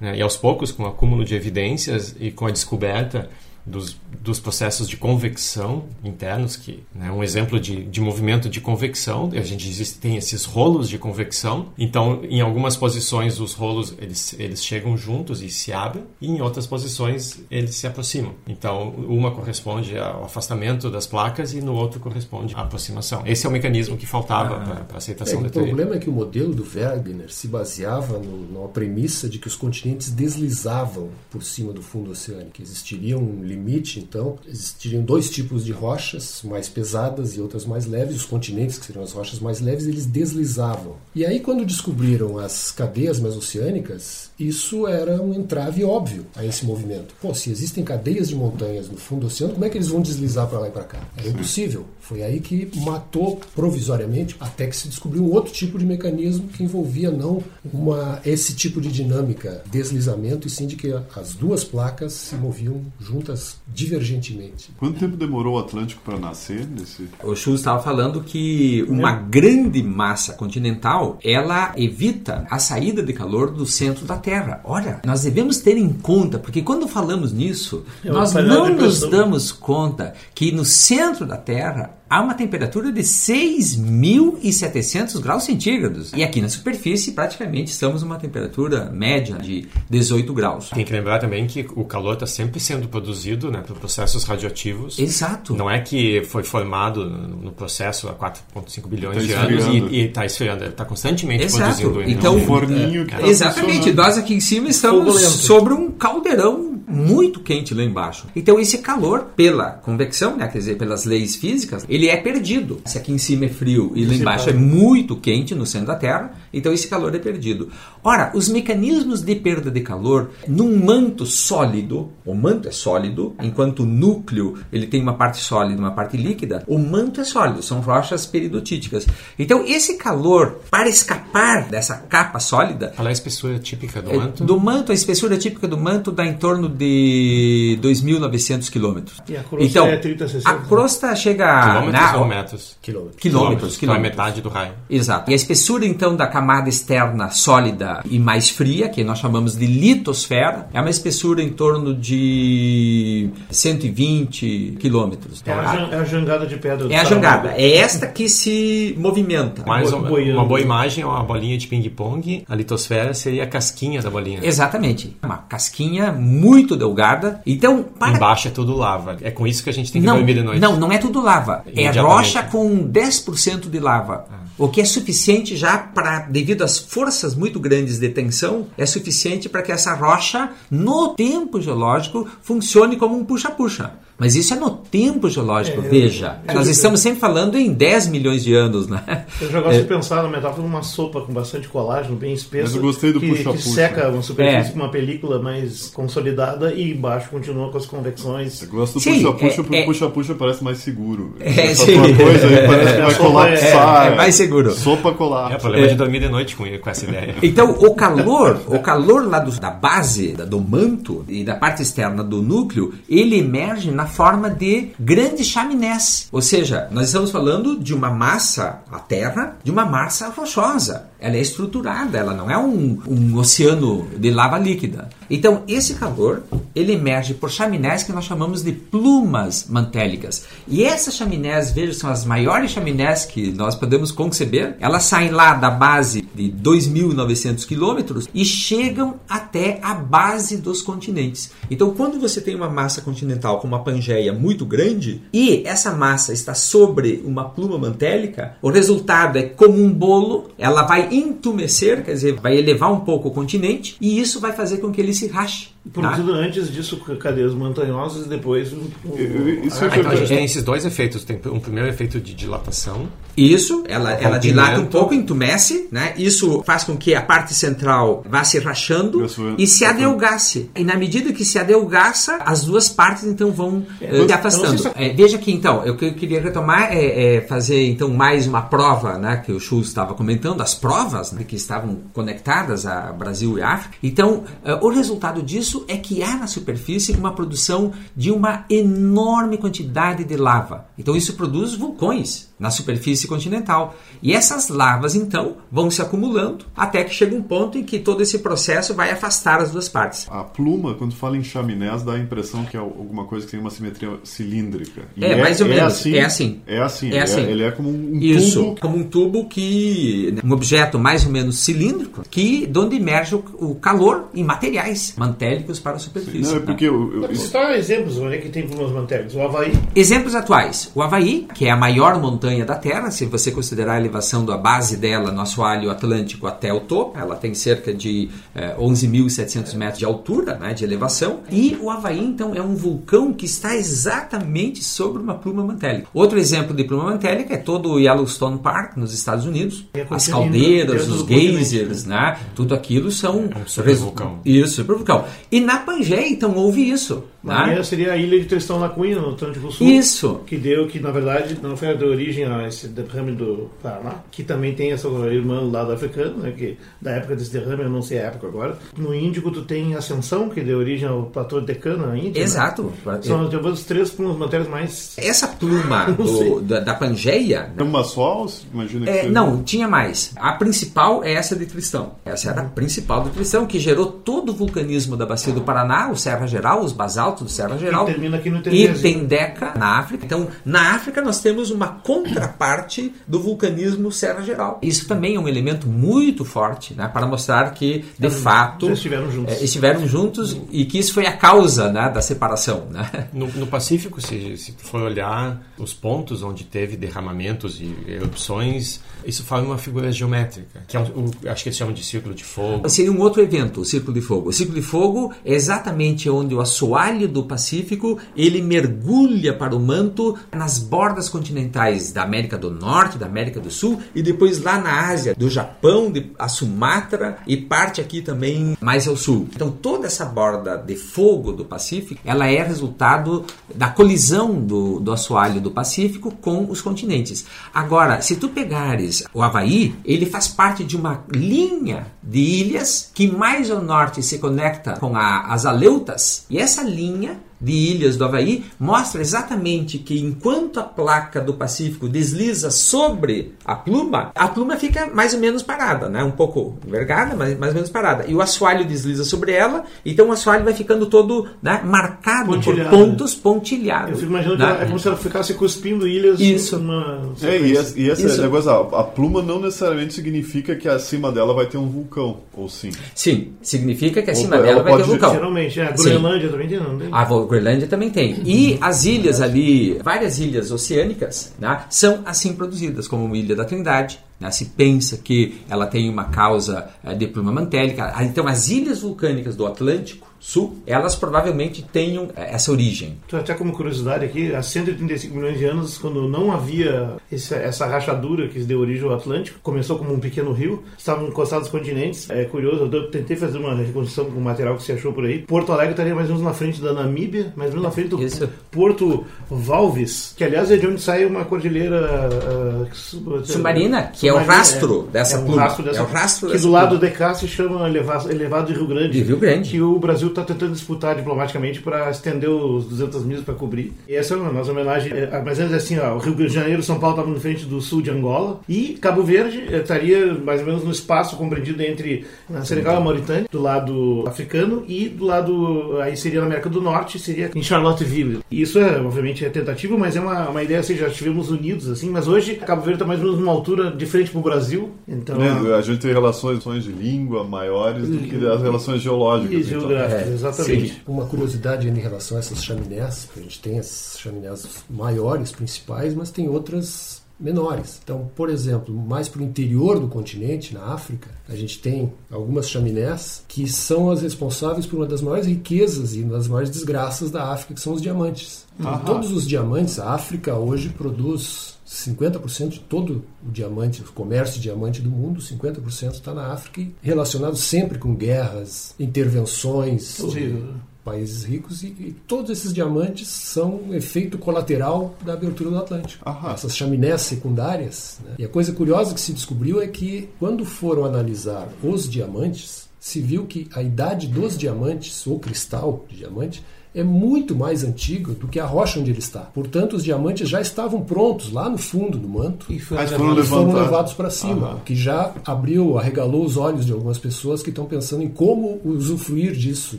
Né? 0.00 0.16
E 0.16 0.22
aos 0.22 0.36
poucos, 0.36 0.70
com 0.70 0.84
o 0.84 0.86
acúmulo 0.86 1.24
de 1.24 1.34
evidências 1.34 2.14
e 2.20 2.30
com 2.30 2.46
a 2.46 2.50
descoberta 2.50 3.28
dos, 3.66 3.96
dos 4.22 4.38
processos 4.38 4.88
de 4.88 4.96
convecção 4.96 5.84
internos, 6.04 6.56
que 6.56 6.84
é 6.94 6.98
né, 6.98 7.10
um 7.10 7.22
exemplo 7.22 7.58
de, 7.58 7.84
de 7.84 8.00
movimento 8.00 8.48
de 8.48 8.60
convecção. 8.60 9.30
A 9.34 9.42
gente 9.42 9.68
existe, 9.68 9.98
tem 9.98 10.16
esses 10.16 10.44
rolos 10.44 10.88
de 10.88 10.98
convecção. 10.98 11.72
Então, 11.76 12.20
em 12.24 12.40
algumas 12.40 12.76
posições, 12.76 13.40
os 13.40 13.54
rolos 13.54 13.94
eles, 13.98 14.34
eles 14.38 14.64
chegam 14.64 14.96
juntos 14.96 15.42
e 15.42 15.50
se 15.50 15.72
abrem, 15.72 16.04
e 16.20 16.28
em 16.28 16.40
outras 16.40 16.66
posições 16.66 17.40
eles 17.50 17.74
se 17.74 17.86
aproximam. 17.86 18.34
Então, 18.46 18.90
uma 18.90 19.32
corresponde 19.32 19.98
ao 19.98 20.24
afastamento 20.24 20.90
das 20.90 21.06
placas 21.06 21.52
e 21.52 21.60
no 21.60 21.74
outro 21.74 21.98
corresponde 21.98 22.54
à 22.54 22.60
aproximação. 22.60 23.22
Esse 23.26 23.46
é 23.46 23.48
o 23.48 23.52
mecanismo 23.52 23.96
que 23.96 24.06
faltava 24.06 24.56
ah, 24.56 24.84
para 24.84 24.96
a 24.96 24.98
aceitação 24.98 25.40
é, 25.40 25.42
da 25.42 25.48
O 25.48 25.64
problema 25.64 25.96
é 25.96 25.98
que 25.98 26.08
o 26.08 26.12
modelo 26.12 26.54
do 26.54 26.62
Wegener 26.62 27.32
se 27.32 27.48
baseava 27.48 28.18
no, 28.18 28.36
numa 28.46 28.68
premissa 28.68 29.28
de 29.28 29.38
que 29.38 29.48
os 29.48 29.56
continentes 29.56 30.10
deslizavam 30.10 31.10
por 31.30 31.42
cima 31.42 31.72
do 31.72 31.82
fundo 31.82 32.10
oceânico, 32.10 32.52
que 32.52 32.62
existiria 32.62 33.18
um 33.18 33.42
limite, 33.56 33.98
então, 33.98 34.38
existiriam 34.46 35.02
dois 35.02 35.30
tipos 35.30 35.64
de 35.64 35.72
rochas, 35.72 36.42
mais 36.44 36.68
pesadas 36.68 37.36
e 37.36 37.40
outras 37.40 37.64
mais 37.64 37.86
leves. 37.86 38.16
Os 38.16 38.24
continentes, 38.24 38.78
que 38.78 38.86
seriam 38.86 39.02
as 39.02 39.12
rochas 39.12 39.40
mais 39.40 39.60
leves, 39.60 39.86
eles 39.86 40.06
deslizavam. 40.06 40.96
E 41.14 41.24
aí, 41.24 41.40
quando 41.40 41.64
descobriram 41.64 42.38
as 42.38 42.70
cadeias 42.70 43.18
mesoceânicas, 43.18 44.30
isso 44.38 44.86
era 44.86 45.20
um 45.22 45.32
entrave 45.34 45.82
óbvio 45.84 46.26
a 46.34 46.44
esse 46.44 46.64
movimento. 46.66 47.14
Pô, 47.20 47.34
se 47.34 47.50
existem 47.50 47.82
cadeias 47.82 48.28
de 48.28 48.34
montanhas 48.34 48.88
no 48.88 48.96
fundo 48.96 49.22
do 49.22 49.26
oceano, 49.28 49.54
como 49.54 49.64
é 49.64 49.70
que 49.70 49.78
eles 49.78 49.88
vão 49.88 50.02
deslizar 50.02 50.46
para 50.46 50.58
lá 50.58 50.68
e 50.68 50.70
para 50.70 50.84
cá? 50.84 51.08
Era 51.16 51.28
impossível. 51.28 51.86
Foi 52.00 52.22
aí 52.22 52.40
que 52.40 52.70
matou 52.80 53.40
provisoriamente, 53.54 54.36
até 54.38 54.66
que 54.66 54.76
se 54.76 54.88
descobriu 54.88 55.22
um 55.22 55.32
outro 55.32 55.52
tipo 55.52 55.78
de 55.78 55.86
mecanismo 55.86 56.48
que 56.48 56.62
envolvia 56.62 57.10
não 57.10 57.42
uma, 57.72 58.20
esse 58.24 58.54
tipo 58.54 58.80
de 58.80 58.92
dinâmica, 58.92 59.62
deslizamento, 59.70 60.46
e 60.46 60.50
sim 60.50 60.66
de 60.66 60.76
que 60.76 60.92
as 61.14 61.34
duas 61.34 61.64
placas 61.64 62.12
se 62.12 62.34
moviam 62.36 62.80
juntas 63.00 63.45
divergentemente. 63.66 64.70
Quanto 64.78 64.98
tempo 64.98 65.16
demorou 65.16 65.56
o 65.56 65.58
Atlântico 65.58 66.02
para 66.04 66.18
nascer? 66.18 66.66
Nesse... 66.66 67.08
O 67.22 67.34
Schultz 67.34 67.60
estava 67.60 67.82
falando 67.82 68.22
que 68.22 68.84
uma 68.88 69.12
grande 69.12 69.82
massa 69.82 70.32
continental 70.32 71.18
ela 71.22 71.72
evita 71.76 72.46
a 72.50 72.58
saída 72.58 73.02
de 73.02 73.12
calor 73.12 73.50
do 73.50 73.66
centro 73.66 74.04
da 74.06 74.16
Terra. 74.16 74.60
Olha, 74.64 75.00
nós 75.04 75.22
devemos 75.22 75.58
ter 75.58 75.76
em 75.76 75.92
conta, 75.92 76.38
porque 76.38 76.62
quando 76.62 76.88
falamos 76.88 77.32
nisso, 77.32 77.84
é 78.04 78.10
nós 78.10 78.34
não 78.34 78.68
nos 78.68 79.00
damos 79.00 79.52
conta 79.52 80.14
que 80.34 80.52
no 80.52 80.64
centro 80.64 81.26
da 81.26 81.36
Terra 81.36 81.95
a 82.08 82.22
uma 82.22 82.34
temperatura 82.34 82.92
de 82.92 83.00
6.700 83.02 85.20
graus 85.20 85.42
centígrados. 85.44 86.12
E 86.14 86.22
aqui 86.22 86.40
na 86.40 86.48
superfície, 86.48 87.10
praticamente, 87.12 87.72
estamos 87.72 88.02
numa 88.02 88.16
temperatura 88.16 88.88
média 88.90 89.36
de 89.36 89.66
18 89.90 90.32
graus. 90.32 90.70
Tem 90.70 90.84
que 90.84 90.92
lembrar 90.92 91.18
também 91.18 91.44
que 91.46 91.66
o 91.74 91.84
calor 91.84 92.14
está 92.14 92.26
sempre 92.26 92.60
sendo 92.60 92.88
produzido 92.88 93.50
né, 93.50 93.62
por 93.66 93.76
processos 93.78 94.22
radioativos. 94.24 94.98
Exato. 94.98 95.54
Não 95.54 95.70
é 95.70 95.80
que 95.80 96.22
foi 96.24 96.42
formado 96.44 97.04
no 97.04 97.52
processo 97.52 98.08
há 98.08 98.14
4,5 98.14 98.88
bilhões 98.88 99.16
Tá 99.16 99.22
de 99.22 99.32
anos 99.32 99.64
e 99.90 100.06
está 100.06 100.24
esfriando. 100.24 100.64
Está 100.64 100.84
constantemente 100.84 101.42
Exato. 101.44 101.80
produzindo. 101.80 102.10
Então, 102.10 102.36
um 102.36 102.46
forninho 102.46 103.06
que 103.06 103.16
tá 103.16 103.26
Exatamente, 103.26 103.76
funcionando. 103.78 103.96
nós 103.96 104.18
aqui 104.18 104.34
em 104.34 104.40
cima 104.40 104.68
estamos 104.68 105.20
sobre 105.22 105.74
um 105.74 105.90
caldeirão 105.90 106.76
muito 106.86 107.40
quente 107.40 107.74
lá 107.74 107.82
embaixo. 107.82 108.26
Então 108.34 108.60
esse 108.60 108.78
calor, 108.78 109.28
pela 109.36 109.70
convecção, 109.70 110.36
né, 110.36 110.46
quer 110.48 110.58
dizer, 110.58 110.76
pelas 110.76 111.04
leis 111.04 111.36
físicas, 111.36 111.84
ele 111.96 112.08
é 112.08 112.16
perdido. 112.16 112.80
Se 112.84 112.98
aqui 112.98 113.10
em 113.10 113.18
cima 113.18 113.46
é 113.46 113.48
frio 113.48 113.92
e 113.94 114.04
lá 114.04 114.14
embaixo 114.14 114.50
é 114.50 114.52
muito 114.52 115.16
quente 115.16 115.54
no 115.54 115.66
centro 115.66 115.88
da 115.88 115.96
Terra, 115.96 116.32
então 116.52 116.72
esse 116.72 116.86
calor 116.88 117.14
é 117.14 117.18
perdido. 117.18 117.70
Ora, 118.04 118.30
os 118.34 118.48
mecanismos 118.48 119.22
de 119.22 119.34
perda 119.34 119.70
de 119.70 119.80
calor 119.80 120.30
num 120.46 120.78
manto 120.78 121.24
sólido, 121.24 122.12
o 122.24 122.34
manto 122.34 122.68
é 122.68 122.70
sólido, 122.70 123.34
enquanto 123.42 123.80
o 123.80 123.86
núcleo 123.86 124.58
ele 124.72 124.86
tem 124.86 125.00
uma 125.00 125.14
parte 125.14 125.38
sólida 125.38 125.76
e 125.76 125.78
uma 125.78 125.92
parte 125.92 126.16
líquida, 126.16 126.62
o 126.66 126.78
manto 126.78 127.20
é 127.20 127.24
sólido, 127.24 127.62
são 127.62 127.80
rochas 127.80 128.26
peridotíticas. 128.26 129.06
Então 129.38 129.64
esse 129.66 129.96
calor, 129.96 130.60
para 130.70 130.88
escapar 130.88 131.68
dessa 131.68 131.96
capa 131.96 132.38
sólida, 132.38 132.92
Qual 132.94 133.06
é 133.06 133.10
a 133.10 133.12
espessura 133.12 133.58
típica 133.58 134.02
do 134.02 134.10
é, 134.10 134.16
manto? 134.16 134.44
Do 134.44 134.60
manto, 134.60 134.92
a 134.92 134.94
espessura 134.94 135.36
típica 135.38 135.66
do 135.66 135.78
manto 135.78 136.12
dá 136.12 136.26
em 136.26 136.34
torno 136.34 136.68
de 136.68 137.78
2.900 137.82 138.70
quilômetros. 138.70 139.22
E 139.28 139.36
a 139.36 139.42
crosta 139.42 139.66
então, 139.66 139.86
é 139.86 139.96
30, 139.96 140.28
60, 140.28 140.50
a 140.50 140.54
crosta 140.54 141.16
chega 141.16 141.85
Quilômetros 141.86 142.12
na, 142.12 142.18
ou 142.18 142.26
metros? 142.26 142.76
Quilômetros. 142.82 143.16
Quilômetros, 143.20 143.74
Então 143.76 143.76
é 143.76 143.78
quilômetros. 143.98 144.10
metade 144.18 144.40
do 144.40 144.48
raio. 144.48 144.72
Exato. 144.88 145.30
E 145.30 145.34
a 145.34 145.36
espessura, 145.36 145.84
então, 145.86 146.14
da 146.16 146.26
camada 146.26 146.68
externa 146.68 147.30
sólida 147.30 148.02
e 148.10 148.18
mais 148.18 148.48
fria, 148.50 148.88
que 148.88 149.02
nós 149.04 149.18
chamamos 149.18 149.56
de 149.56 149.66
litosfera, 149.66 150.68
é 150.72 150.80
uma 150.80 150.90
espessura 150.90 151.42
em 151.42 151.50
torno 151.50 151.94
de 151.94 153.30
120 153.50 154.76
quilômetros. 154.80 155.42
É 155.46 155.52
a, 155.52 155.64
jan- 155.74 155.88
é 155.92 155.96
a 155.98 156.04
jangada 156.04 156.46
de 156.46 156.56
pedra. 156.56 156.86
do 156.88 156.92
É 156.92 156.96
a 156.98 157.04
jangada. 157.04 157.54
É 157.56 157.76
esta 157.76 158.06
que 158.06 158.28
se 158.28 158.94
movimenta. 158.98 159.62
Mais 159.66 159.92
uma, 159.92 160.08
uma 160.08 160.44
boa 160.44 160.60
imagem 160.60 161.02
é 161.04 161.06
uma 161.06 161.22
bolinha 161.22 161.56
de 161.58 161.66
ping-pong. 161.66 162.44
A 162.48 162.54
litosfera 162.54 163.14
seria 163.14 163.44
a 163.44 163.46
casquinha 163.46 164.00
da 164.02 164.10
bolinha. 164.10 164.40
Exatamente. 164.42 165.16
Uma 165.22 165.38
casquinha 165.38 166.12
muito 166.12 166.76
delgada. 166.76 167.40
Então, 167.46 167.82
para 167.82 168.16
Embaixo 168.16 168.48
é 168.48 168.50
tudo 168.50 168.74
lava. 168.76 169.16
É 169.20 169.30
com 169.30 169.46
isso 169.46 169.62
que 169.62 169.70
a 169.70 169.72
gente 169.72 169.92
tem 169.92 170.00
que 170.00 170.06
não, 170.06 170.16
dormir 170.16 170.34
de 170.34 170.42
noite. 170.42 170.60
Não, 170.60 170.76
não 170.76 170.90
é 170.92 170.98
tudo 170.98 171.20
lava. 171.22 171.64
É 171.76 171.90
rocha 171.90 172.42
com 172.42 172.88
10% 172.88 173.68
de 173.68 173.78
lava. 173.78 174.26
O 174.58 174.68
que 174.68 174.80
é 174.80 174.84
suficiente 174.84 175.54
já 175.54 175.76
para, 175.76 176.20
devido 176.20 176.62
às 176.62 176.78
forças 176.78 177.34
muito 177.34 177.60
grandes 177.60 177.98
de 177.98 178.08
tensão, 178.08 178.68
é 178.78 178.86
suficiente 178.86 179.48
para 179.48 179.60
que 179.60 179.70
essa 179.70 179.94
rocha, 179.94 180.50
no 180.70 181.14
tempo 181.14 181.60
geológico, 181.60 182.26
funcione 182.42 182.96
como 182.96 183.18
um 183.18 183.24
puxa-puxa. 183.24 183.92
Mas 184.18 184.34
isso 184.34 184.54
é 184.54 184.56
no 184.56 184.70
tempo 184.70 185.28
geológico, 185.28 185.80
É, 185.84 185.88
veja. 185.88 186.38
eu- 186.48 186.54
Nós 186.54 186.66
eu- 186.66 186.72
estamos 186.72 187.00
sempre 187.00 187.20
falando 187.20 187.56
em 187.58 187.72
10 187.72 188.08
milhões 188.08 188.42
de 188.42 188.54
anos, 188.54 188.88
né? 188.88 189.24
Eu 189.40 189.50
já 189.50 189.60
gosto 189.60 189.80
de 189.82 189.86
pensar 189.86 190.22
na 190.22 190.28
metáfora 190.28 190.62
de 190.62 190.68
uma 190.68 190.82
sopa 190.82 191.20
com 191.20 191.32
bastante 191.32 191.68
colágeno, 191.68 192.16
bem 192.16 192.32
espessa. 192.32 192.64
Mas 192.64 192.74
eu 192.76 192.80
gostei 192.82 193.12
do 193.12 193.20
que, 193.20 193.28
puxa-puxa. 193.28 193.62
que 193.62 193.68
seca 193.68 194.08
uma 194.08 194.22
superfície 194.22 194.70
É. 194.70 194.72
com 194.72 194.78
uma 194.80 194.88
película 194.90 195.38
mais 195.40 195.88
consolidada 195.88 196.72
e 196.72 196.92
embaixo 196.92 197.28
continua 197.30 197.70
com 197.70 197.76
as 197.76 197.84
convecções. 197.84 198.62
Eu 198.62 198.68
gosto 198.68 198.94
do 198.94 199.00
puxa-puxa, 199.02 199.52
é- 199.60 199.64
porque 199.64 199.76
é- 199.76 199.84
puxa-puxa 199.84 200.34
parece 200.34 200.64
mais 200.64 200.78
seguro. 200.78 201.34
É, 201.40 201.66
Essa 201.72 201.84
sim. 201.84 201.96
coisa 202.16 202.46
aí 202.46 202.66
parece 202.66 202.94
que 202.94 203.00
É, 203.00 203.04
vai 203.04 203.14
colapsar. 203.14 204.06
é- 204.06 204.12
é 204.12 204.16
mais 204.16 204.34
seguro. 204.34 204.70
Sopa 204.72 205.10
É 205.10 205.12
colapsa. 205.12 205.58
problema 205.58 205.88
de 205.88 205.94
dormir 205.94 206.20
de 206.20 206.28
noite 206.28 206.56
com, 206.56 206.64
com 206.64 206.90
essa 206.90 207.04
ideia. 207.04 207.34
Então, 207.42 207.70
o 207.72 207.94
calor, 207.94 208.60
o 208.66 208.78
calor 208.78 209.28
lá 209.28 209.38
do- 209.40 209.50
da 209.60 209.70
base, 209.70 210.32
da- 210.32 210.44
do 210.44 210.60
manto 210.60 211.24
e 211.28 211.44
da 211.44 211.54
parte 211.54 211.82
externa 211.82 212.22
do 212.24 212.40
núcleo, 212.42 212.94
ele 213.08 213.38
emerge 213.38 213.90
na 213.90 214.05
forma 214.06 214.50
de 214.50 214.90
grandes 214.98 215.46
chaminés. 215.46 216.28
Ou 216.32 216.42
seja, 216.42 216.88
nós 216.90 217.06
estamos 217.06 217.30
falando 217.30 217.78
de 217.78 217.94
uma 217.94 218.10
massa, 218.10 218.80
a 218.90 218.98
Terra, 218.98 219.56
de 219.62 219.70
uma 219.70 219.84
massa 219.84 220.28
rochosa. 220.28 221.08
Ela 221.18 221.36
é 221.36 221.40
estruturada, 221.40 222.18
ela 222.18 222.34
não 222.34 222.50
é 222.50 222.58
um, 222.58 223.00
um 223.06 223.36
oceano 223.36 224.08
de 224.16 224.30
lava 224.30 224.58
líquida. 224.58 225.08
Então, 225.30 225.62
esse 225.66 225.94
calor, 225.94 226.42
ele 226.74 226.92
emerge 226.92 227.34
por 227.34 227.50
chaminés 227.50 228.02
que 228.02 228.12
nós 228.12 228.24
chamamos 228.24 228.62
de 228.62 228.72
plumas 228.72 229.66
mantélicas. 229.68 230.44
E 230.68 230.84
essas 230.84 231.16
chaminés, 231.16 231.70
veja, 231.70 231.92
são 231.92 232.10
as 232.10 232.24
maiores 232.24 232.70
chaminés 232.70 233.24
que 233.24 233.50
nós 233.52 233.74
podemos 233.74 234.12
conceber. 234.12 234.76
Elas 234.80 235.04
saem 235.04 235.30
lá 235.30 235.54
da 235.54 235.70
base 235.70 236.28
de 236.34 236.52
2.900 236.52 237.66
quilômetros 237.66 238.28
e 238.34 238.44
chegam 238.44 239.16
até 239.28 239.78
a 239.82 239.94
base 239.94 240.58
dos 240.58 240.82
continentes. 240.82 241.50
Então, 241.70 241.92
quando 241.94 242.20
você 242.20 242.40
tem 242.40 242.54
uma 242.54 242.68
massa 242.68 243.00
continental 243.00 243.58
com 243.60 243.66
uma 243.66 243.82
pangeia 243.82 244.32
muito 244.32 244.64
grande 244.64 245.22
e 245.32 245.62
essa 245.66 245.92
massa 245.92 246.32
está 246.32 246.54
sobre 246.54 247.22
uma 247.24 247.44
pluma 247.44 247.78
mantélica, 247.78 248.56
o 248.60 248.70
resultado 248.70 249.38
é 249.38 249.42
como 249.42 249.82
um 249.82 249.92
bolo, 249.92 250.50
ela 250.58 250.82
vai 250.82 251.14
entumecer, 251.14 252.04
quer 252.04 252.12
dizer, 252.12 252.34
vai 252.40 252.56
elevar 252.56 252.92
um 252.92 253.00
pouco 253.00 253.28
o 253.28 253.32
continente 253.32 253.96
e 254.00 254.20
isso 254.20 254.40
vai 254.40 254.52
fazer 254.52 254.78
com 254.78 254.92
que 254.92 255.00
ele 255.00 255.14
se 255.16 255.26
rache. 255.28 255.68
tá? 255.92 256.00
Produzido 256.00 256.32
antes 256.34 256.72
disso, 256.72 256.96
cadeias 257.18 257.52
montanhosas 257.54 258.26
e 258.26 258.28
depois. 258.28 258.68
isso 258.72 259.84
a- 259.84 259.88
é 259.88 259.90
Ah, 259.90 259.98
então 259.98 260.10
a 260.12 260.16
gente 260.16 260.28
tem 260.28 260.44
esses 260.44 260.62
dois 260.62 260.84
efeitos. 260.84 261.24
Tem 261.24 261.40
um 261.46 261.60
primeiro 261.60 261.88
efeito 261.88 262.20
de 262.20 262.34
dilatação. 262.34 263.08
Isso, 263.36 263.84
ela, 263.86 264.12
ela 264.12 264.38
dilata 264.38 264.80
um 264.80 264.86
pouco, 264.86 265.12
entumece, 265.14 265.88
né? 265.92 266.14
Isso 266.16 266.62
faz 266.64 266.84
com 266.84 266.96
que 266.96 267.14
a 267.14 267.20
parte 267.20 267.54
central 267.54 268.22
vá 268.28 268.42
se 268.44 268.58
rachando 268.58 269.24
é- 269.24 269.28
e 269.58 269.66
se 269.66 269.84
adelgace. 269.84 270.70
E 270.74 270.82
na 270.84 270.96
medida 270.96 271.32
que 271.32 271.44
se 271.44 271.58
adelgaça, 271.58 272.36
as 272.44 272.64
duas 272.64 272.88
partes 272.88 273.24
então 273.24 273.50
vão 273.52 273.84
eh, 274.00 274.08
eu- 274.20 274.26
se 274.26 274.32
afastando. 274.32 274.78
se- 274.78 274.90
É, 274.94 275.12
veja 275.12 275.36
aqui 275.36 275.52
então, 275.52 275.84
eu 275.84 275.96
que 275.96 276.06
eu 276.06 276.14
queria 276.14 276.40
retomar 276.40 276.92
é, 276.92 277.36
é 277.36 277.40
fazer 277.42 277.86
então 277.90 278.08
mais 278.08 278.46
uma 278.46 278.62
prova, 278.62 279.18
né? 279.18 279.42
Que 279.44 279.52
o 279.52 279.60
Schultz 279.60 279.88
estava 279.88 280.14
comentando, 280.14 280.60
as 280.62 280.74
provas 280.74 281.32
né, 281.32 281.44
que 281.46 281.56
estavam 281.56 281.98
conectadas 282.14 282.86
a 282.86 283.12
Brasil 283.12 283.58
e 283.58 283.62
África. 283.62 283.96
Então, 284.02 284.44
eh, 284.64 284.78
o 284.80 284.88
resultado 284.88 285.42
disso 285.42 285.84
é 285.88 285.96
que 285.96 286.22
há 286.22 286.36
na 286.36 286.46
superfície 286.46 287.12
uma 287.12 287.32
produção 287.34 287.92
de 288.16 288.30
uma 288.30 288.64
enorme 288.70 289.58
quantidade 289.58 290.24
de 290.24 290.36
lava. 290.36 290.86
Então, 290.98 291.14
isso 291.16 291.34
produz 291.34 291.74
vulcões 291.74 292.48
na 292.58 292.70
superfície 292.70 293.25
continental. 293.26 293.94
E 294.22 294.32
essas 294.32 294.68
lavas, 294.68 295.14
então, 295.14 295.56
vão 295.70 295.90
se 295.90 296.00
acumulando 296.02 296.64
até 296.76 297.04
que 297.04 297.14
chega 297.14 297.34
um 297.36 297.42
ponto 297.42 297.76
em 297.78 297.84
que 297.84 297.98
todo 297.98 298.22
esse 298.22 298.38
processo 298.38 298.94
vai 298.94 299.10
afastar 299.10 299.60
as 299.60 299.70
duas 299.70 299.88
partes. 299.88 300.26
A 300.30 300.42
pluma, 300.44 300.94
quando 300.94 301.14
fala 301.14 301.36
em 301.36 301.44
chaminés, 301.44 302.02
dá 302.02 302.12
a 302.14 302.18
impressão 302.18 302.64
que 302.64 302.76
é 302.76 302.80
alguma 302.80 303.24
coisa 303.24 303.44
que 303.46 303.52
tem 303.52 303.60
uma 303.60 303.70
simetria 303.70 304.10
cilíndrica. 304.24 305.02
E 305.16 305.24
É, 305.24 305.40
mais 305.40 305.60
ou 305.60 305.66
menos. 305.68 305.84
Assim, 305.92 306.14
É 306.14 306.24
assim. 306.24 306.60
É 306.66 306.80
assim. 306.80 307.06
É 307.08 307.10
ele 307.14 307.18
assim. 307.20 307.40
ele 307.42 307.62
é 307.62 307.70
como 307.70 307.88
um 307.90 308.18
Isso, 308.20 308.62
tubo. 308.62 308.80
como 308.80 308.96
um 308.98 309.04
tubo 309.04 309.48
que. 309.48 310.34
um 310.44 310.52
objeto 310.52 310.98
mais 310.98 311.24
ou 311.24 311.32
menos 311.32 311.58
cilíndrico, 311.58 312.22
que 312.30 312.66
de 312.66 312.78
onde 312.78 312.96
emerge 312.96 313.34
o, 313.34 313.44
o 313.58 313.74
calor 313.74 314.28
em 314.34 314.44
materiais 314.44 315.14
mantélicos 315.16 315.78
para 315.80 315.96
a 315.96 315.98
superfície. 315.98 316.42
Não, 316.50 316.56
é 316.56 316.60
né? 316.60 316.66
porque 316.66 316.84
eu, 316.86 317.22
eu- 317.22 317.32
isso- 317.32 317.46
citar 317.46 317.76
exemplos 317.76 318.16
onde 318.18 318.36
é 318.36 318.38
que 318.38 318.48
tem 318.48 318.66
plumas 318.66 318.92
manteigas. 318.92 319.34
O 319.34 319.40
Havaí, 319.42 319.72
Exemplos 319.94 320.34
atuais. 320.34 320.90
O 320.94 321.02
Havaí, 321.02 321.46
que 321.54 321.66
é 321.66 321.70
a 321.70 321.76
maior 321.76 322.20
montanha 322.20 322.64
da 322.64 322.74
Terra, 322.76 323.10
se 323.16 323.24
você 323.26 323.50
considerar 323.50 323.94
a 323.94 324.00
elevação 324.00 324.44
da 324.44 324.56
base 324.56 324.96
dela 324.96 325.30
no 325.32 325.40
assoalho 325.40 325.90
atlântico 325.90 326.46
até 326.46 326.72
o 326.72 326.80
topo, 326.80 327.18
ela 327.18 327.34
tem 327.34 327.54
cerca 327.54 327.92
de 327.94 328.28
eh, 328.54 328.74
11.700 328.78 329.74
metros 329.74 329.98
de 329.98 330.04
altura, 330.04 330.56
né, 330.56 330.74
de 330.74 330.84
elevação. 330.84 331.40
E 331.50 331.76
o 331.80 331.90
Havaí, 331.90 332.20
então, 332.22 332.54
é 332.54 332.60
um 332.60 332.74
vulcão 332.74 333.32
que 333.32 333.46
está 333.46 333.74
exatamente 333.76 334.82
sobre 334.84 335.22
uma 335.22 335.34
pluma 335.34 335.64
mantélica. 335.64 336.08
Outro 336.12 336.38
exemplo 336.38 336.74
de 336.74 336.84
pluma 336.84 337.04
mantélica 337.04 337.54
é 337.54 337.56
todo 337.56 337.90
o 337.92 337.98
Yellowstone 337.98 338.58
Park, 338.58 338.96
nos 338.96 339.12
Estados 339.14 339.46
Unidos. 339.46 339.86
É 339.94 340.06
As 340.10 340.28
caldeiras, 340.28 341.08
os 341.08 341.22
continente. 341.22 341.56
geysers, 341.56 342.04
né? 342.04 342.38
Tudo 342.54 342.74
aquilo 342.74 343.10
são... 343.10 343.48
É 343.54 343.58
um 343.58 343.66
supervulcão. 343.66 344.38
Isso, 344.44 344.74
supervulcão. 344.76 345.24
E 345.50 345.60
na 345.60 345.78
Pangeia, 345.78 346.28
então, 346.28 346.54
houve 346.54 346.88
isso. 346.88 347.24
né? 347.42 347.82
Seria 347.82 348.12
a 348.12 348.16
ilha 348.16 348.38
de 348.40 348.46
Tristão 348.46 348.80
da 348.80 348.88
Cunha, 348.88 349.20
no 349.20 349.30
Atlântico 349.30 349.70
Sul. 349.72 349.86
Isso. 349.88 350.40
Que 350.46 350.56
deu, 350.56 350.86
que 350.86 350.98
na 351.00 351.10
verdade 351.10 351.56
não 351.62 351.76
foi 351.76 351.88
a 351.88 351.94
de 351.94 352.04
origem 352.04 352.44
a 352.44 352.66
esse 352.66 352.88
derrame 353.06 353.32
do 353.32 353.70
Paraná, 353.82 354.16
que 354.30 354.42
também 354.42 354.74
tem 354.74 354.92
essa 354.92 355.08
irmã 355.08 355.60
do 355.60 355.70
lado 355.70 355.92
africano, 355.92 356.38
né, 356.38 356.52
que 356.56 356.76
da 357.00 357.12
época 357.12 357.36
desse 357.36 357.52
derrame, 357.52 357.82
eu 357.84 357.90
não 357.90 358.02
sei 358.02 358.18
a 358.18 358.22
época 358.24 358.46
agora. 358.46 358.78
No 358.96 359.14
Índico 359.14 359.50
tu 359.50 359.62
tem 359.62 359.94
Ascensão, 359.94 360.48
que 360.48 360.60
deu 360.60 360.78
origem 360.78 361.08
ao 361.08 361.24
platô 361.24 361.60
de 361.60 361.66
Decana, 361.66 362.06
na 362.08 362.16
Índia. 362.18 362.32
né? 362.32 362.40
Exato. 362.40 362.92
São 363.22 363.48
talvez 363.48 363.74
os 363.74 363.84
três 363.84 364.10
plumas 364.10 364.36
manteigas 364.36 364.68
mais... 364.68 365.14
Essa 365.18 365.48
pluma 365.48 366.04
do- 366.12 366.60
da, 366.60 366.80
da 366.80 366.94
Pangeia. 366.94 367.72
é 367.76 367.82
uma 367.82 368.02
só? 368.04 368.46
Imagina 368.72 369.04
que 369.06 369.10
é, 369.10 369.20
seja- 369.22 369.32
não, 369.32 369.62
tinha 369.62 369.88
mais. 369.88 370.32
A 370.36 370.52
principal 370.52 371.22
é 371.24 371.32
essa 371.34 371.56
de 371.56 371.66
Tristão. 371.66 372.12
Essa 372.24 372.50
era 372.50 372.60
a 372.62 372.64
principal 372.64 373.22
do 373.22 373.30
Tristão, 373.30 373.66
que 373.66 373.78
gerou 373.78 374.06
todo 374.06 374.50
o 374.50 374.54
vulcanismo 374.54 375.16
da 375.16 375.24
bacia 375.26 375.52
do 375.52 375.62
Paraná, 375.62 376.10
o 376.10 376.16
Serra 376.16 376.46
Geral, 376.46 376.82
os 376.82 376.92
basaltos 376.92 377.42
do 377.44 377.48
Serra 377.48 377.76
Geral. 377.78 378.04
E 378.08 378.12
termina 378.12 378.36
aqui 378.36 378.50
no 378.50 378.58
E 378.58 378.62
Terezinha. 378.62 378.94
tem 379.02 379.24
Deca 379.24 379.72
na 379.76 379.98
África. 379.98 380.24
Então, 380.24 380.48
na 380.64 380.94
África 380.94 381.22
nós 381.22 381.40
temos 381.40 381.70
uma 381.70 381.88
contraparte 381.88 382.95
do 383.26 383.40
vulcanismo 383.40 384.10
Serra 384.12 384.42
Geral. 384.42 384.78
Isso 384.82 385.06
também 385.06 385.36
é 385.36 385.40
um 385.40 385.48
elemento 385.48 385.86
muito 385.86 386.44
forte, 386.44 386.94
né, 386.94 387.08
para 387.08 387.26
mostrar 387.26 387.72
que 387.72 388.04
de 388.18 388.30
fato 388.30 388.86
já 388.88 388.92
estiveram 388.94 389.30
juntos. 389.30 389.54
eh, 389.54 389.64
estiveram 389.64 390.06
juntos 390.08 390.56
e 390.70 390.84
que 390.84 390.98
isso 390.98 391.12
foi 391.14 391.26
a 391.26 391.32
causa, 391.36 391.90
né, 391.92 392.08
da 392.10 392.20
separação, 392.22 392.86
né? 392.90 393.28
No, 393.32 393.46
no 393.48 393.66
Pacífico, 393.66 394.20
se, 394.20 394.56
se 394.56 394.72
for 394.78 395.00
olhar 395.02 395.60
os 395.78 395.92
pontos 395.92 396.42
onde 396.42 396.64
teve 396.64 396.96
derramamentos 396.96 397.80
e 397.80 397.94
erupções, 398.08 399.00
isso 399.24 399.42
forma 399.44 399.66
uma 399.68 399.78
figura 399.78 400.10
geométrica, 400.12 400.82
que 400.86 400.96
é 400.96 401.00
um, 401.00 401.04
o- 401.26 401.48
acho 401.50 401.62
que 401.62 401.68
eles 401.68 401.76
chamam 401.76 401.92
de 401.94 402.04
círculo 402.04 402.34
de 402.34 402.44
fogo. 402.44 402.88
Seria 402.88 403.10
um 403.12 403.20
outro 403.20 403.42
evento, 403.42 403.80
o 403.80 403.84
Círculo 403.84 404.12
de 404.14 404.20
Fogo. 404.20 404.48
O 404.50 404.52
Círculo 404.52 404.80
de 404.80 404.86
Fogo 404.86 405.32
é 405.44 405.52
exatamente 405.54 406.28
onde 406.30 406.54
o 406.54 406.60
assoalho 406.60 407.28
do 407.28 407.42
Pacífico 407.44 408.18
ele 408.36 408.60
mergulha 408.62 409.52
para 409.54 409.74
o 409.74 409.80
manto 409.80 410.36
nas 410.54 410.78
bordas 410.78 411.28
continentais 411.28 412.12
da 412.12 412.22
América 412.22 412.56
do 412.56 412.70
Norte, 412.76 413.18
da 413.18 413.26
América 413.26 413.58
do 413.60 413.70
Sul 413.70 414.00
e 414.14 414.22
depois 414.22 414.62
lá 414.62 414.78
na 414.78 415.08
Ásia, 415.08 415.34
do 415.34 415.48
Japão, 415.50 416.10
de, 416.10 416.30
a 416.38 416.48
Sumatra 416.48 417.38
e 417.46 417.56
parte 417.56 418.00
aqui 418.00 418.20
também 418.22 418.76
mais 418.80 419.08
ao 419.08 419.16
sul. 419.16 419.48
Então 419.54 419.70
toda 419.70 420.06
essa 420.06 420.24
borda 420.24 420.76
de 420.76 420.94
fogo 420.96 421.52
do 421.52 421.64
Pacífico, 421.64 422.20
ela 422.24 422.46
é 422.46 422.62
resultado 422.62 423.44
da 423.74 423.88
colisão 423.88 424.54
do, 424.54 425.00
do 425.00 425.12
assoalho 425.12 425.60
do 425.60 425.70
Pacífico 425.70 426.30
com 426.40 426.70
os 426.70 426.80
continentes. 426.80 427.46
Agora, 427.72 428.20
se 428.20 428.36
tu 428.36 428.48
pegares 428.48 429.24
o 429.32 429.42
Havaí, 429.42 429.94
ele 430.04 430.26
faz 430.26 430.48
parte 430.48 430.84
de 430.84 430.96
uma 430.96 431.24
linha 431.30 432.06
de 432.22 432.38
ilhas 432.40 433.10
que 433.14 433.26
mais 433.26 433.70
ao 433.70 433.82
norte 433.82 434.22
se 434.22 434.38
conecta 434.38 434.92
com 434.98 435.16
a- 435.16 435.46
as 435.52 435.64
Aleutas, 435.66 436.44
e 436.50 436.58
essa 436.58 436.82
linha 436.82 437.38
de 437.60 437.72
ilhas 437.72 438.16
do 438.16 438.24
Havaí 438.24 438.64
mostra 438.78 439.20
exatamente 439.20 439.98
que 439.98 440.18
enquanto 440.20 440.78
a 440.80 440.82
placa 440.82 441.40
do 441.40 441.54
Pacífico 441.54 442.08
desliza 442.08 442.70
sobre 442.70 443.54
a 443.64 443.74
pluma, 443.74 444.30
a 444.34 444.48
pluma 444.48 444.76
fica 444.76 445.06
mais 445.12 445.32
ou 445.34 445.40
menos 445.40 445.62
parada, 445.62 446.08
né? 446.08 446.22
um 446.22 446.30
pouco 446.30 446.76
envergada, 446.86 447.34
mas 447.34 447.58
mais 447.58 447.70
ou 447.72 447.74
menos 447.76 447.90
parada. 447.90 448.24
E 448.28 448.34
o 448.34 448.40
assoalho 448.40 448.84
desliza 448.84 449.24
sobre 449.24 449.52
ela, 449.52 449.84
então 450.04 450.28
o 450.28 450.32
assoalho 450.32 450.64
vai 450.64 450.74
ficando 450.74 451.06
todo 451.06 451.46
né, 451.62 451.80
marcado 451.84 452.50
Pontilhado. 452.52 452.90
por 452.90 452.98
pontos 452.98 453.34
pontilhados. 453.34 454.10
Eu 454.12 454.16
fico 454.18 454.30
imaginando 454.30 454.58
né? 454.58 454.76
que 454.76 454.82
é 454.82 454.86
como 454.86 454.98
se 454.98 455.08
ela 455.08 455.16
ficasse 455.16 455.54
cuspindo 455.54 456.06
ilhas 456.06 456.38
Isso. 456.40 456.78
numa 456.78 457.32
É, 457.42 457.58
e 457.58 457.72
esse, 457.72 458.00
e 458.00 458.08
esse 458.08 458.26
Isso. 458.26 458.42
negócio, 458.42 458.70
a, 458.70 459.00
a 459.00 459.04
pluma 459.04 459.42
não 459.42 459.60
necessariamente 459.60 460.14
significa 460.14 460.76
que 460.76 460.88
acima 460.88 461.32
dela 461.32 461.54
vai 461.54 461.66
ter 461.66 461.78
um 461.78 461.88
vulcão, 461.88 462.38
ou 462.52 462.68
sim? 462.68 462.90
Sim, 463.14 463.52
significa 463.62 464.22
que 464.22 464.30
acima 464.30 464.56
Opa, 464.56 464.62
dela 464.64 464.68
ela 464.70 464.82
vai 464.82 464.92
ter 464.92 464.98
pode- 464.98 465.10
vulcão. 465.10 465.32
Geralmente, 465.32 465.80
é. 465.80 465.86
A. 465.86 465.92
Groenlândia 465.92 466.48
também 466.48 466.68
tem, 466.68 466.78
não 466.80 466.98
tem? 466.98 467.08
Groenlândia 467.46 467.86
também 467.88 468.10
tem. 468.10 468.42
E 468.44 468.78
as 468.80 469.04
ilhas 469.04 469.40
ali, 469.40 469.98
várias 470.02 470.38
ilhas 470.38 470.70
oceânicas, 470.70 471.52
né, 471.58 471.84
são 471.90 472.20
assim 472.24 472.52
produzidas, 472.54 473.06
como 473.08 473.32
a 473.32 473.36
Ilha 473.36 473.54
da 473.56 473.64
Trindade. 473.64 474.18
né, 474.38 474.50
se 474.50 474.66
pensa 474.66 475.16
que 475.16 475.62
ela 475.68 475.86
tem 475.86 476.10
uma 476.10 476.24
causa 476.24 476.88
eh, 477.02 477.14
de 477.14 477.26
pluma 477.26 477.50
mantélica. 477.52 478.12
Ah, 478.14 478.22
Então, 478.24 478.46
as 478.46 478.68
ilhas 478.68 479.00
vulcânicas 479.00 479.56
do 479.56 479.66
Atlântico 479.66 480.26
Sul, 480.38 480.78
elas 480.86 481.14
provavelmente 481.16 481.82
tenham 481.92 482.28
eh, 482.36 482.54
essa 482.54 482.70
origem. 482.70 483.16
Então, 483.26 483.40
Até 483.40 483.54
como 483.54 483.72
curiosidade 483.72 484.24
aqui, 484.24 484.54
há 484.54 484.62
135 484.62 485.34
milhões 485.34 485.58
de 485.58 485.64
anos, 485.64 485.98
quando 485.98 486.28
não 486.28 486.52
havia 486.52 487.14
esse- 487.30 487.54
essa 487.54 487.86
rachadura 487.86 488.48
que 488.48 488.58
deu 488.60 488.80
origem 488.80 489.04
ao 489.08 489.14
Atlântico, 489.14 489.58
começou 489.62 489.98
como 489.98 490.12
um 490.12 490.18
pequeno 490.20 490.52
rio, 490.52 490.82
estavam 490.98 491.28
encostados 491.28 491.66
os 491.66 491.72
continentes. 491.72 492.28
É 492.30 492.44
curioso, 492.44 492.88
eu 492.92 493.10
tentei 493.10 493.36
fazer 493.36 493.58
uma 493.58 493.74
reconstrução 493.74 494.26
com 494.26 494.38
o 494.38 494.42
material 494.42 494.76
que 494.76 494.82
se 494.82 494.92
achou 494.92 495.12
por 495.12 495.24
aí. 495.24 495.38
Porto 495.42 495.72
Alegre 495.72 495.92
estaria 495.92 496.14
mais 496.14 496.28
ou 496.28 496.34
menos 496.36 496.46
na 496.48 496.54
frente 496.54 496.80
da 496.80 496.92
Namíbia, 496.92 497.52
mais 497.56 497.70
ou 497.70 497.76
menos 497.76 497.84
na 497.84 497.90
frente 497.90 498.08
do 498.08 498.22
Isso. 498.22 498.48
Porto 498.70 499.24
Valves, 499.50 500.34
que 500.36 500.44
aliás 500.44 500.70
é 500.70 500.76
de 500.76 500.86
onde 500.86 501.00
sai 501.00 501.24
uma 501.24 501.44
cordilheira 501.44 502.86
sub- 502.92 503.44
Submarina, 503.46 504.02
que 504.12 504.28
é 504.28 504.32
o 504.32 504.36
submarina, 504.36 504.56
rastro 504.58 505.08
dessa 505.12 505.36
é 505.36 505.40
um 505.40 505.44
pluma. 505.46 505.62
rastro 505.62 505.84
dessa- 505.84 505.98
É 505.98 506.02
o 506.02 506.06
rastro 506.06 506.50
que 506.50 506.58
do 506.58 506.70
lado 506.70 506.98
pluma. 506.98 507.06
de 507.06 507.16
cá 507.16 507.34
se 507.34 507.48
chama 507.48 507.88
eleva- 507.88 508.26
elevado 508.30 508.66
de 508.72 508.78
Rio 508.78 508.86
Grande. 508.86 509.10
De 509.10 509.22
Rio 509.22 509.36
Grande. 509.38 509.70
Que 509.70 509.80
o 509.80 509.98
Brasil 509.98 510.30
está 510.40 510.44
tentando 510.44 510.72
disputar 510.72 511.16
diplomaticamente 511.16 511.80
para 511.80 512.10
estender 512.10 512.50
os 512.50 512.86
200 512.86 513.24
milhas 513.24 513.44
para 513.44 513.54
cobrir. 513.54 513.92
E 514.08 514.14
essa 514.14 514.34
é 514.34 514.36
uma 514.36 514.52
nossa 514.52 514.70
homenagem. 514.70 515.12
É, 515.12 515.42
mais 515.42 515.58
ou 515.58 515.64
menos 515.66 515.82
assim, 515.82 515.98
ó, 515.98 516.14
o 516.14 516.18
Rio 516.18 516.34
de 516.34 516.48
Janeiro 516.48 516.82
São 516.82 516.98
Paulo 516.98 517.16
estavam 517.16 517.34
na 517.34 517.40
frente 517.40 517.64
do 517.64 517.80
sul 517.80 518.02
de 518.02 518.10
Angola 518.10 518.60
e 518.68 518.98
Cabo 519.00 519.22
Verde 519.22 519.64
eh, 519.70 519.78
estaria 519.78 520.34
mais 520.34 520.60
ou 520.60 520.66
menos 520.66 520.84
no 520.84 520.90
espaço 520.90 521.36
compreendido 521.36 521.82
entre 521.82 522.24
a 522.52 522.64
Senegal 522.64 522.94
e 522.94 522.96
a 522.96 523.00
Mauritânia, 523.00 523.46
do 523.50 523.60
lado 523.60 524.24
africano, 524.26 524.84
e 524.86 525.08
do 525.08 525.24
lado, 525.24 525.98
aí 526.00 526.16
seria 526.16 526.40
na 526.40 526.46
América 526.46 526.68
do 526.68 526.80
Norte, 526.80 527.18
seria 527.18 527.50
em 527.54 527.62
Charlottesville. 527.62 528.40
E 528.50 528.62
isso 528.62 528.78
é, 528.78 529.00
obviamente, 529.00 529.44
é 529.44 529.48
tentativa, 529.48 529.96
mas 529.96 530.16
é 530.16 530.20
uma, 530.20 530.48
uma 530.48 530.62
ideia 530.62 530.80
assim, 530.80 530.96
já 530.96 531.08
estivemos 531.08 531.50
unidos, 531.50 531.88
assim, 531.88 532.10
mas 532.10 532.28
hoje 532.28 532.54
Cabo 532.54 532.82
Verde 532.82 532.96
está 532.96 533.06
mais 533.06 533.20
ou 533.20 533.26
menos 533.26 533.40
numa 533.40 533.52
altura 533.52 533.90
de 533.90 534.06
frente 534.06 534.30
para 534.30 534.40
o 534.40 534.42
Brasil, 534.42 534.90
então... 535.06 535.36
Né? 535.36 535.74
A 535.76 535.80
gente 535.80 536.00
tem 536.00 536.12
relações 536.12 536.62
de 536.84 536.92
língua 536.92 537.44
maiores 537.44 538.08
do 538.08 538.18
que 538.18 538.46
as 538.46 538.62
relações 538.62 539.00
geológicas. 539.00 539.68
E 539.68 539.74
então. 539.74 539.88
É, 540.22 540.28
exatamente. 540.32 541.02
Uma 541.06 541.26
curiosidade 541.26 541.88
em 541.88 541.98
relação 541.98 542.36
a 542.36 542.40
essas 542.40 542.64
chaminés, 542.64 543.28
que 543.32 543.40
a 543.40 543.42
gente 543.42 543.60
tem 543.60 543.78
as 543.78 544.16
chaminés 544.18 544.66
maiores, 544.88 545.52
principais, 545.52 546.14
mas 546.14 546.30
tem 546.30 546.48
outras 546.48 547.22
menores. 547.38 548.00
Então, 548.02 548.30
por 548.34 548.48
exemplo, 548.48 548.94
mais 548.94 549.28
para 549.28 549.42
o 549.42 549.44
interior 549.44 550.00
do 550.00 550.08
continente, 550.08 550.74
na 550.74 550.84
África, 550.94 551.30
a 551.48 551.54
gente 551.54 551.78
tem 551.78 552.12
algumas 552.30 552.68
chaminés 552.68 553.44
que 553.46 553.68
são 553.68 554.10
as 554.10 554.22
responsáveis 554.22 554.86
por 554.86 554.96
uma 554.96 555.06
das 555.06 555.20
maiores 555.20 555.46
riquezas 555.46 556.14
e 556.14 556.22
uma 556.22 556.32
das 556.32 556.48
maiores 556.48 556.70
desgraças 556.70 557.30
da 557.30 557.52
África, 557.52 557.74
que 557.74 557.80
são 557.80 557.92
os 557.92 558.00
diamantes. 558.00 558.64
Aham. 558.80 559.04
Todos 559.04 559.32
os 559.32 559.46
diamantes, 559.46 559.98
a 559.98 560.14
África 560.14 560.56
hoje 560.56 560.88
produz 560.88 561.75
50% 561.86 562.68
de 562.70 562.80
todo 562.80 563.24
o 563.46 563.50
diamante, 563.50 564.02
o 564.02 564.12
comércio 564.12 564.56
de 564.56 564.62
diamante 564.62 565.00
do 565.00 565.08
mundo, 565.08 565.40
50% 565.40 566.14
está 566.14 566.34
na 566.34 566.52
África 566.52 566.80
e 566.80 566.92
relacionado 567.00 567.56
sempre 567.56 567.98
com 567.98 568.14
guerras, 568.14 568.94
intervenções, 568.98 570.16
de 570.32 570.64
países 571.04 571.44
ricos 571.44 571.84
e, 571.84 571.86
e 571.86 572.16
todos 572.26 572.50
esses 572.50 572.74
diamantes 572.74 573.28
são 573.28 573.76
um 573.76 573.94
efeito 573.94 574.36
colateral 574.36 575.14
da 575.24 575.34
abertura 575.34 575.70
do 575.70 575.78
Atlântico. 575.78 576.28
Aham. 576.28 576.52
Essas 576.52 576.76
chaminés 576.76 577.20
secundárias. 577.22 578.18
né? 578.24 578.34
E 578.40 578.44
a 578.44 578.48
coisa 578.48 578.72
curiosa 578.72 579.14
que 579.14 579.20
se 579.20 579.32
descobriu 579.32 579.80
é 579.80 579.86
que 579.86 580.28
quando 580.40 580.64
foram 580.64 581.04
analisar 581.04 581.68
os 581.80 582.10
diamantes, 582.10 582.88
se 582.98 583.20
viu 583.20 583.46
que 583.46 583.68
a 583.72 583.80
idade 583.80 584.26
dos 584.26 584.58
diamantes, 584.58 585.24
o 585.28 585.38
cristal 585.38 586.04
de 586.08 586.16
diamante, 586.16 586.64
é 586.96 587.04
muito 587.04 587.54
mais 587.54 587.84
antigo 587.84 588.32
do 588.32 588.48
que 588.48 588.58
a 588.58 588.64
rocha 588.66 588.98
onde 588.98 589.10
ele 589.10 589.18
está. 589.18 589.40
Portanto, 589.40 589.94
os 589.96 590.02
diamantes 590.02 590.48
já 590.48 590.60
estavam 590.60 591.02
prontos 591.02 591.52
lá 591.52 591.68
no 591.68 591.76
fundo 591.78 592.16
do 592.18 592.26
manto 592.28 592.66
E 592.70 592.80
Mas 592.90 593.10
foram 593.12 593.38
e 593.38 593.42
foram 593.44 593.64
levantados. 593.66 593.74
levados 593.90 594.12
para 594.14 594.30
cima, 594.30 594.66
Aham. 594.68 594.76
o 594.76 594.80
que 594.80 594.96
já 594.96 595.32
abriu, 595.44 595.98
arregalou 595.98 596.44
os 596.44 596.56
olhos 596.56 596.86
de 596.86 596.92
algumas 596.92 597.18
pessoas 597.18 597.62
que 597.62 597.68
estão 597.70 597.84
pensando 597.84 598.22
em 598.22 598.28
como 598.28 598.80
usufruir 598.84 599.52
disso, 599.52 599.98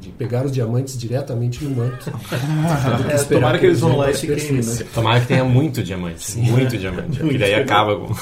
de 0.00 0.08
pegar 0.10 0.44
os 0.44 0.52
diamantes 0.52 0.98
diretamente 0.98 1.64
no 1.64 1.76
manto. 1.76 2.10
É, 3.10 3.16
tomara 3.24 3.58
que 3.58 3.66
eles 3.66 3.80
vão 3.80 3.96
lá 3.96 4.10
e 4.10 4.14
se 4.14 4.26
queimem, 4.26 4.62
né? 4.64 4.78
Tomara 4.94 5.20
que 5.20 5.26
tenha 5.28 5.44
muito 5.44 5.82
diamante, 5.82 6.38
muito 6.38 6.76
diamante, 6.76 7.18
porque 7.18 7.38
daí 7.38 7.54
acaba 7.54 7.96
com 7.96 8.12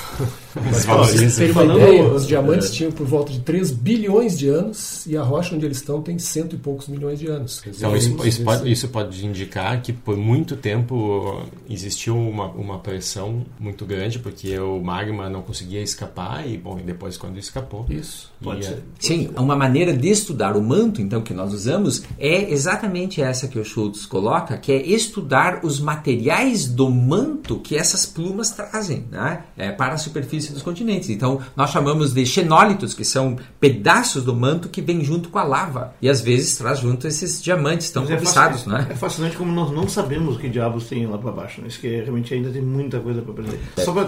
desvaloriza. 0.71 1.39
Ter 1.41 1.51
uma 1.51 1.55
Falando- 1.63 1.79
ideia, 1.81 2.05
os 2.09 2.27
diamantes 2.27 2.71
tinham 2.71 2.91
por 2.93 3.07
volta 3.07 3.33
de 3.33 3.41
3 3.41 3.71
bilhões 3.71 4.39
de 4.39 4.49
anos 4.49 5.07
e 5.07 5.17
a 5.17 5.23
rocha 5.23 5.55
onde 5.55 5.65
eles 5.65 5.79
estão 5.79 6.01
tem 6.03 6.19
cento 6.19 6.55
e 6.55 6.59
poucos 6.59 6.89
milhões 6.89 7.19
de 7.19 7.27
anos. 7.29 7.63
Então, 7.67 7.97
isso, 7.97 8.27
isso 8.27 8.43
pode, 8.43 8.58
isso 8.66 8.88
pode 8.88 9.25
indicar 9.25 9.81
que 9.83 9.92
por 9.92 10.16
muito 10.16 10.57
tempo 10.57 11.42
existiu 11.68 12.16
uma, 12.16 12.47
uma 12.47 12.79
pressão 12.79 13.44
muito 13.59 13.85
grande, 13.85 14.18
porque 14.18 14.59
o 14.59 14.81
magma 14.81 15.29
não 15.29 15.42
conseguia 15.42 15.83
escapar, 15.83 16.49
e 16.49 16.57
bom, 16.57 16.79
e 16.79 16.83
depois 16.83 17.16
quando 17.16 17.38
escapou. 17.38 17.87
Isso. 17.88 18.33
Pode 18.42 18.61
e, 18.61 18.64
ser. 18.64 18.83
Sim, 18.99 19.31
uma 19.37 19.57
maneira 19.57 19.92
de 19.92 20.09
estudar 20.09 20.57
o 20.57 20.62
manto, 20.62 21.01
então, 21.01 21.23
que 21.23 21.35
nós 21.35 21.53
usamos, 21.53 22.03
é 22.18 22.53
exatamente 22.53 23.21
essa 23.21 23.49
que 23.49 23.59
o 23.59 23.64
Schultz 23.64 24.07
coloca, 24.07 24.57
que 24.57 24.73
é 24.73 24.87
estudar 24.87 25.61
os 25.64 25.81
materiais 25.81 26.66
do 26.66 26.90
manto 26.90 27.59
que 27.59 27.77
essas 27.77 28.07
plumas 28.07 28.51
trazem 28.51 29.07
né, 29.11 29.44
é, 29.57 29.71
para 29.71 29.94
a 29.94 29.99
superfície 29.99 30.53
dos 30.53 30.62
continentes. 30.62 31.11
Então, 31.11 31.40
nós 31.57 31.71
chamamos 31.71 32.12
de 32.12 32.25
xenólitos, 32.25 32.94
que 32.94 33.05
são 33.05 33.37
pedaços 33.61 34.25
do 34.25 34.35
manto 34.35 34.68
que 34.68 34.81
vêm 34.81 35.05
junto 35.05 35.29
com 35.29 35.38
a 35.38 35.44
lava. 35.44 35.94
E 36.01 36.09
às 36.09 36.21
vezes 36.21 36.57
traz 36.57 36.81
junto 36.81 37.07
esses 37.07 37.42
diamantes 37.42 37.90
tão 37.90 38.05
é 38.05 38.14
cobiçados, 38.14 38.48
fascinante- 38.53 38.89
né? 38.89 38.93
É 38.93 38.97
fascinante 38.97 39.37
como 39.37 39.53
nós 39.53 39.71
não 39.71 39.89
sabemos 39.89 40.37
o 40.37 40.39
que 40.39 40.49
diabos 40.49 40.89
tem 40.89 41.07
lá 41.07 41.19
para 41.19 41.31
baixo. 41.33 41.61
né? 41.61 41.69
Isso 41.69 41.81
que 41.81 41.89
realmente 41.89 42.33
ainda 42.35 42.51
tem 42.51 42.63
muita 42.63 42.99
coisa 43.01 43.23
para 43.23 43.33
aprender. 43.33 43.59
Só 43.79 43.93
para 43.93 44.05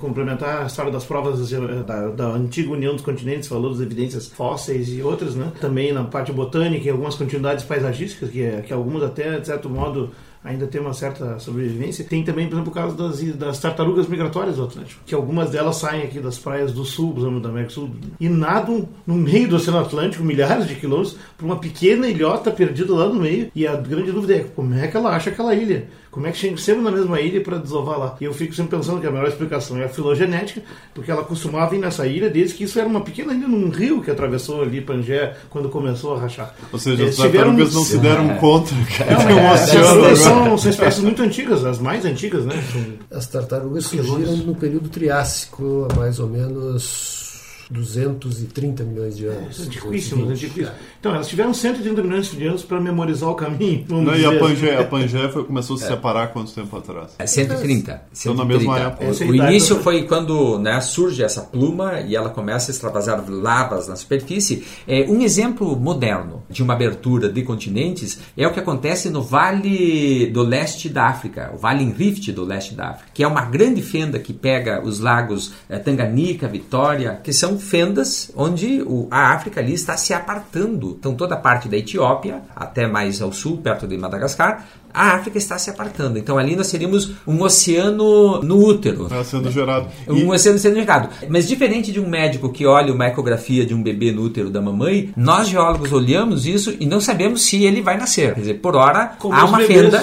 complementar 0.00 0.62
a 0.62 0.66
história 0.66 0.90
das 0.92 1.04
provas 1.04 1.50
da, 1.86 2.08
da 2.08 2.26
antiga 2.28 2.70
União 2.72 2.94
dos 2.94 3.04
Continentes, 3.04 3.48
falou 3.48 3.70
das 3.70 3.80
evidências 3.80 4.26
fósseis 4.28 4.88
e 4.88 5.02
outras, 5.02 5.34
né? 5.34 5.52
Também 5.60 5.92
na 5.92 6.04
parte 6.04 6.32
botânica 6.32 6.86
e 6.86 6.90
algumas 6.90 7.14
continuidades 7.14 7.64
paisagísticas, 7.64 8.30
que, 8.30 8.42
é, 8.42 8.60
que 8.62 8.72
algumas 8.72 9.02
até, 9.02 9.38
de 9.40 9.46
certo 9.46 9.68
modo, 9.68 10.10
ainda 10.48 10.66
tem 10.66 10.80
uma 10.80 10.94
certa 10.94 11.38
sobrevivência. 11.38 12.04
Tem 12.04 12.24
também, 12.24 12.46
por 12.48 12.54
exemplo, 12.54 12.72
o 12.72 12.74
caso 12.74 12.96
das, 12.96 13.20
das 13.34 13.60
tartarugas 13.60 14.08
migratórias 14.08 14.56
do 14.56 14.64
Atlântico, 14.64 15.02
que 15.04 15.14
algumas 15.14 15.50
delas 15.50 15.76
saem 15.76 16.02
aqui 16.02 16.18
das 16.20 16.38
praias 16.38 16.72
do 16.72 16.84
sul, 16.84 17.12
por 17.12 17.20
exemplo, 17.20 17.40
da 17.40 17.50
América 17.50 17.68
do 17.68 17.74
Sul, 17.74 17.90
e 18.18 18.28
nadam 18.28 18.88
no 19.06 19.14
meio 19.14 19.46
do 19.46 19.56
Oceano 19.56 19.80
Atlântico, 19.80 20.24
milhares 20.24 20.66
de 20.66 20.74
quilômetros, 20.74 21.16
por 21.36 21.44
uma 21.44 21.56
pequena 21.56 22.08
ilhota 22.08 22.50
perdida 22.50 22.94
lá 22.94 23.08
no 23.08 23.20
meio. 23.20 23.50
E 23.54 23.66
a 23.66 23.76
grande 23.76 24.10
dúvida 24.10 24.36
é 24.36 24.38
como 24.40 24.74
é 24.74 24.88
que 24.88 24.96
ela 24.96 25.14
acha 25.14 25.28
aquela 25.28 25.54
ilha? 25.54 25.88
Como 26.10 26.26
é 26.26 26.32
que 26.32 26.38
chega 26.38 26.56
sempre 26.56 26.82
na 26.82 26.90
mesma 26.90 27.20
ilha 27.20 27.40
para 27.40 27.58
desovar 27.58 27.98
lá? 27.98 28.16
E 28.20 28.24
eu 28.24 28.32
fico 28.32 28.54
sempre 28.54 28.76
pensando 28.76 29.00
que 29.00 29.06
a 29.06 29.10
melhor 29.10 29.28
explicação 29.28 29.76
é 29.78 29.84
a 29.84 29.88
filogenética, 29.88 30.62
porque 30.94 31.10
ela 31.10 31.22
costumava 31.22 31.76
ir 31.76 31.78
nessa 31.78 32.06
ilha 32.06 32.30
desde 32.30 32.54
que 32.54 32.64
isso 32.64 32.78
era 32.78 32.88
uma 32.88 33.02
pequena 33.02 33.34
ilha 33.34 33.46
num 33.46 33.68
rio 33.68 34.02
que 34.02 34.10
atravessou 34.10 34.62
ali 34.62 34.80
Pangé 34.80 35.36
quando 35.50 35.68
começou 35.68 36.16
a 36.16 36.20
rachar. 36.20 36.54
Ou 36.72 36.78
seja, 36.78 37.02
Eles 37.02 37.20
as 37.20 37.24
tartarugas 37.24 37.74
não 37.74 37.84
se 37.84 37.98
deram 37.98 38.28
conta 38.36 38.74
que 38.88 39.02
é, 39.02 39.18
um 39.18 39.38
é, 39.38 39.52
oceano. 39.52 40.37
São, 40.44 40.58
são 40.58 40.70
espécies 40.70 41.02
muito 41.02 41.22
antigas, 41.22 41.64
as 41.64 41.78
mais 41.78 42.04
antigas, 42.04 42.44
né? 42.44 42.54
As 43.10 43.26
tartarugas 43.26 43.86
surgiram 43.86 44.36
no 44.36 44.54
período 44.54 44.88
Triássico, 44.88 45.86
há 45.90 45.94
mais 45.96 46.18
ou 46.18 46.28
menos 46.28 47.28
230 47.70 48.82
milhões 48.84 49.16
de 49.16 49.26
anos. 49.26 49.60
Antiquíssimo, 49.60 50.28
antiquíssimo. 50.28 50.70
Então, 51.00 51.14
elas 51.14 51.28
tiveram 51.28 51.54
130 51.54 52.02
milhões 52.02 52.30
de 52.30 52.46
anos 52.46 52.62
para 52.62 52.80
memorizar 52.80 53.28
o 53.28 53.34
caminho. 53.34 53.84
Não, 53.88 54.16
e 54.16 54.24
a 54.24 54.38
Pangeia, 54.38 54.80
a 54.80 54.84
Pangeia 54.84 55.28
foi, 55.28 55.44
começou 55.44 55.76
a 55.76 55.78
se 55.78 55.84
é. 55.84 55.88
separar 55.88 56.28
quanto 56.28 56.52
tempo 56.52 56.76
atrás? 56.76 57.14
É 57.18 57.26
130. 57.26 58.02
130. 58.12 58.18
Então, 58.20 58.34
na 58.34 58.44
mesma 58.44 58.78
época. 58.78 59.04
O, 59.04 59.30
o 59.30 59.34
início 59.34 59.76
foi 59.76 60.02
quando 60.04 60.58
né, 60.58 60.80
surge 60.80 61.22
essa 61.22 61.42
pluma 61.42 62.00
e 62.00 62.16
ela 62.16 62.30
começa 62.30 62.70
a 62.70 62.72
extravasar 62.72 63.24
lavas 63.28 63.88
na 63.88 63.96
superfície. 63.96 64.64
É, 64.86 65.06
um 65.08 65.22
exemplo 65.22 65.76
moderno 65.76 66.42
de 66.50 66.62
uma 66.62 66.74
abertura 66.74 67.28
de 67.28 67.42
continentes 67.42 68.18
é 68.36 68.46
o 68.46 68.52
que 68.52 68.60
acontece 68.60 69.10
no 69.10 69.22
Vale 69.22 70.26
do 70.26 70.42
Leste 70.42 70.88
da 70.88 71.06
África, 71.06 71.52
o 71.54 71.58
Vale 71.58 71.84
em 71.84 71.92
Rift 71.92 72.32
do 72.32 72.44
Leste 72.44 72.74
da 72.74 72.90
África, 72.90 73.10
que 73.14 73.22
é 73.22 73.26
uma 73.26 73.42
grande 73.42 73.82
fenda 73.82 74.18
que 74.18 74.32
pega 74.32 74.82
os 74.82 74.98
lagos 74.98 75.52
é, 75.68 75.78
Tanganica, 75.78 76.48
Vitória, 76.48 77.20
que 77.22 77.32
são 77.32 77.58
fendas 77.58 78.32
onde 78.34 78.82
o, 78.82 79.06
a 79.10 79.32
África 79.32 79.60
ali 79.60 79.74
está 79.74 79.96
se 79.96 80.12
apartando. 80.12 80.87
Então 80.98 81.14
toda 81.14 81.34
a 81.34 81.38
parte 81.38 81.68
da 81.68 81.76
Etiópia, 81.76 82.42
até 82.54 82.86
mais 82.86 83.20
ao 83.20 83.32
sul, 83.32 83.58
perto 83.58 83.86
de 83.86 83.96
Madagascar, 83.96 84.66
a 84.98 85.14
África 85.14 85.38
está 85.38 85.56
se 85.56 85.70
apartando. 85.70 86.18
Então 86.18 86.36
ali 86.36 86.56
nós 86.56 86.68
teríamos 86.68 87.12
um 87.24 87.40
oceano 87.42 88.42
no 88.42 88.58
útero. 88.58 89.06
É, 89.12 89.22
sendo 89.22 89.48
gerado. 89.48 89.86
Um 90.08 90.16
e... 90.16 90.30
oceano 90.30 90.58
sendo 90.58 90.74
gerado. 90.74 91.08
Mas 91.28 91.46
diferente 91.46 91.92
de 91.92 92.00
um 92.00 92.08
médico 92.08 92.50
que 92.50 92.66
olha 92.66 92.92
uma 92.92 93.06
ecografia 93.06 93.64
de 93.64 93.72
um 93.72 93.80
bebê 93.80 94.10
no 94.10 94.22
útero 94.22 94.50
da 94.50 94.60
mamãe, 94.60 95.12
nós 95.16 95.48
geólogos 95.48 95.92
olhamos 95.92 96.46
isso 96.46 96.74
e 96.80 96.86
não 96.86 97.00
sabemos 97.00 97.42
se 97.42 97.64
ele 97.64 97.80
vai 97.80 97.96
nascer. 97.96 98.34
Quer 98.34 98.40
dizer, 98.40 98.54
por 98.54 98.74
hora 98.74 99.12
Como 99.20 99.32
há 99.32 99.44
uma 99.44 99.60
fenda, 99.60 100.02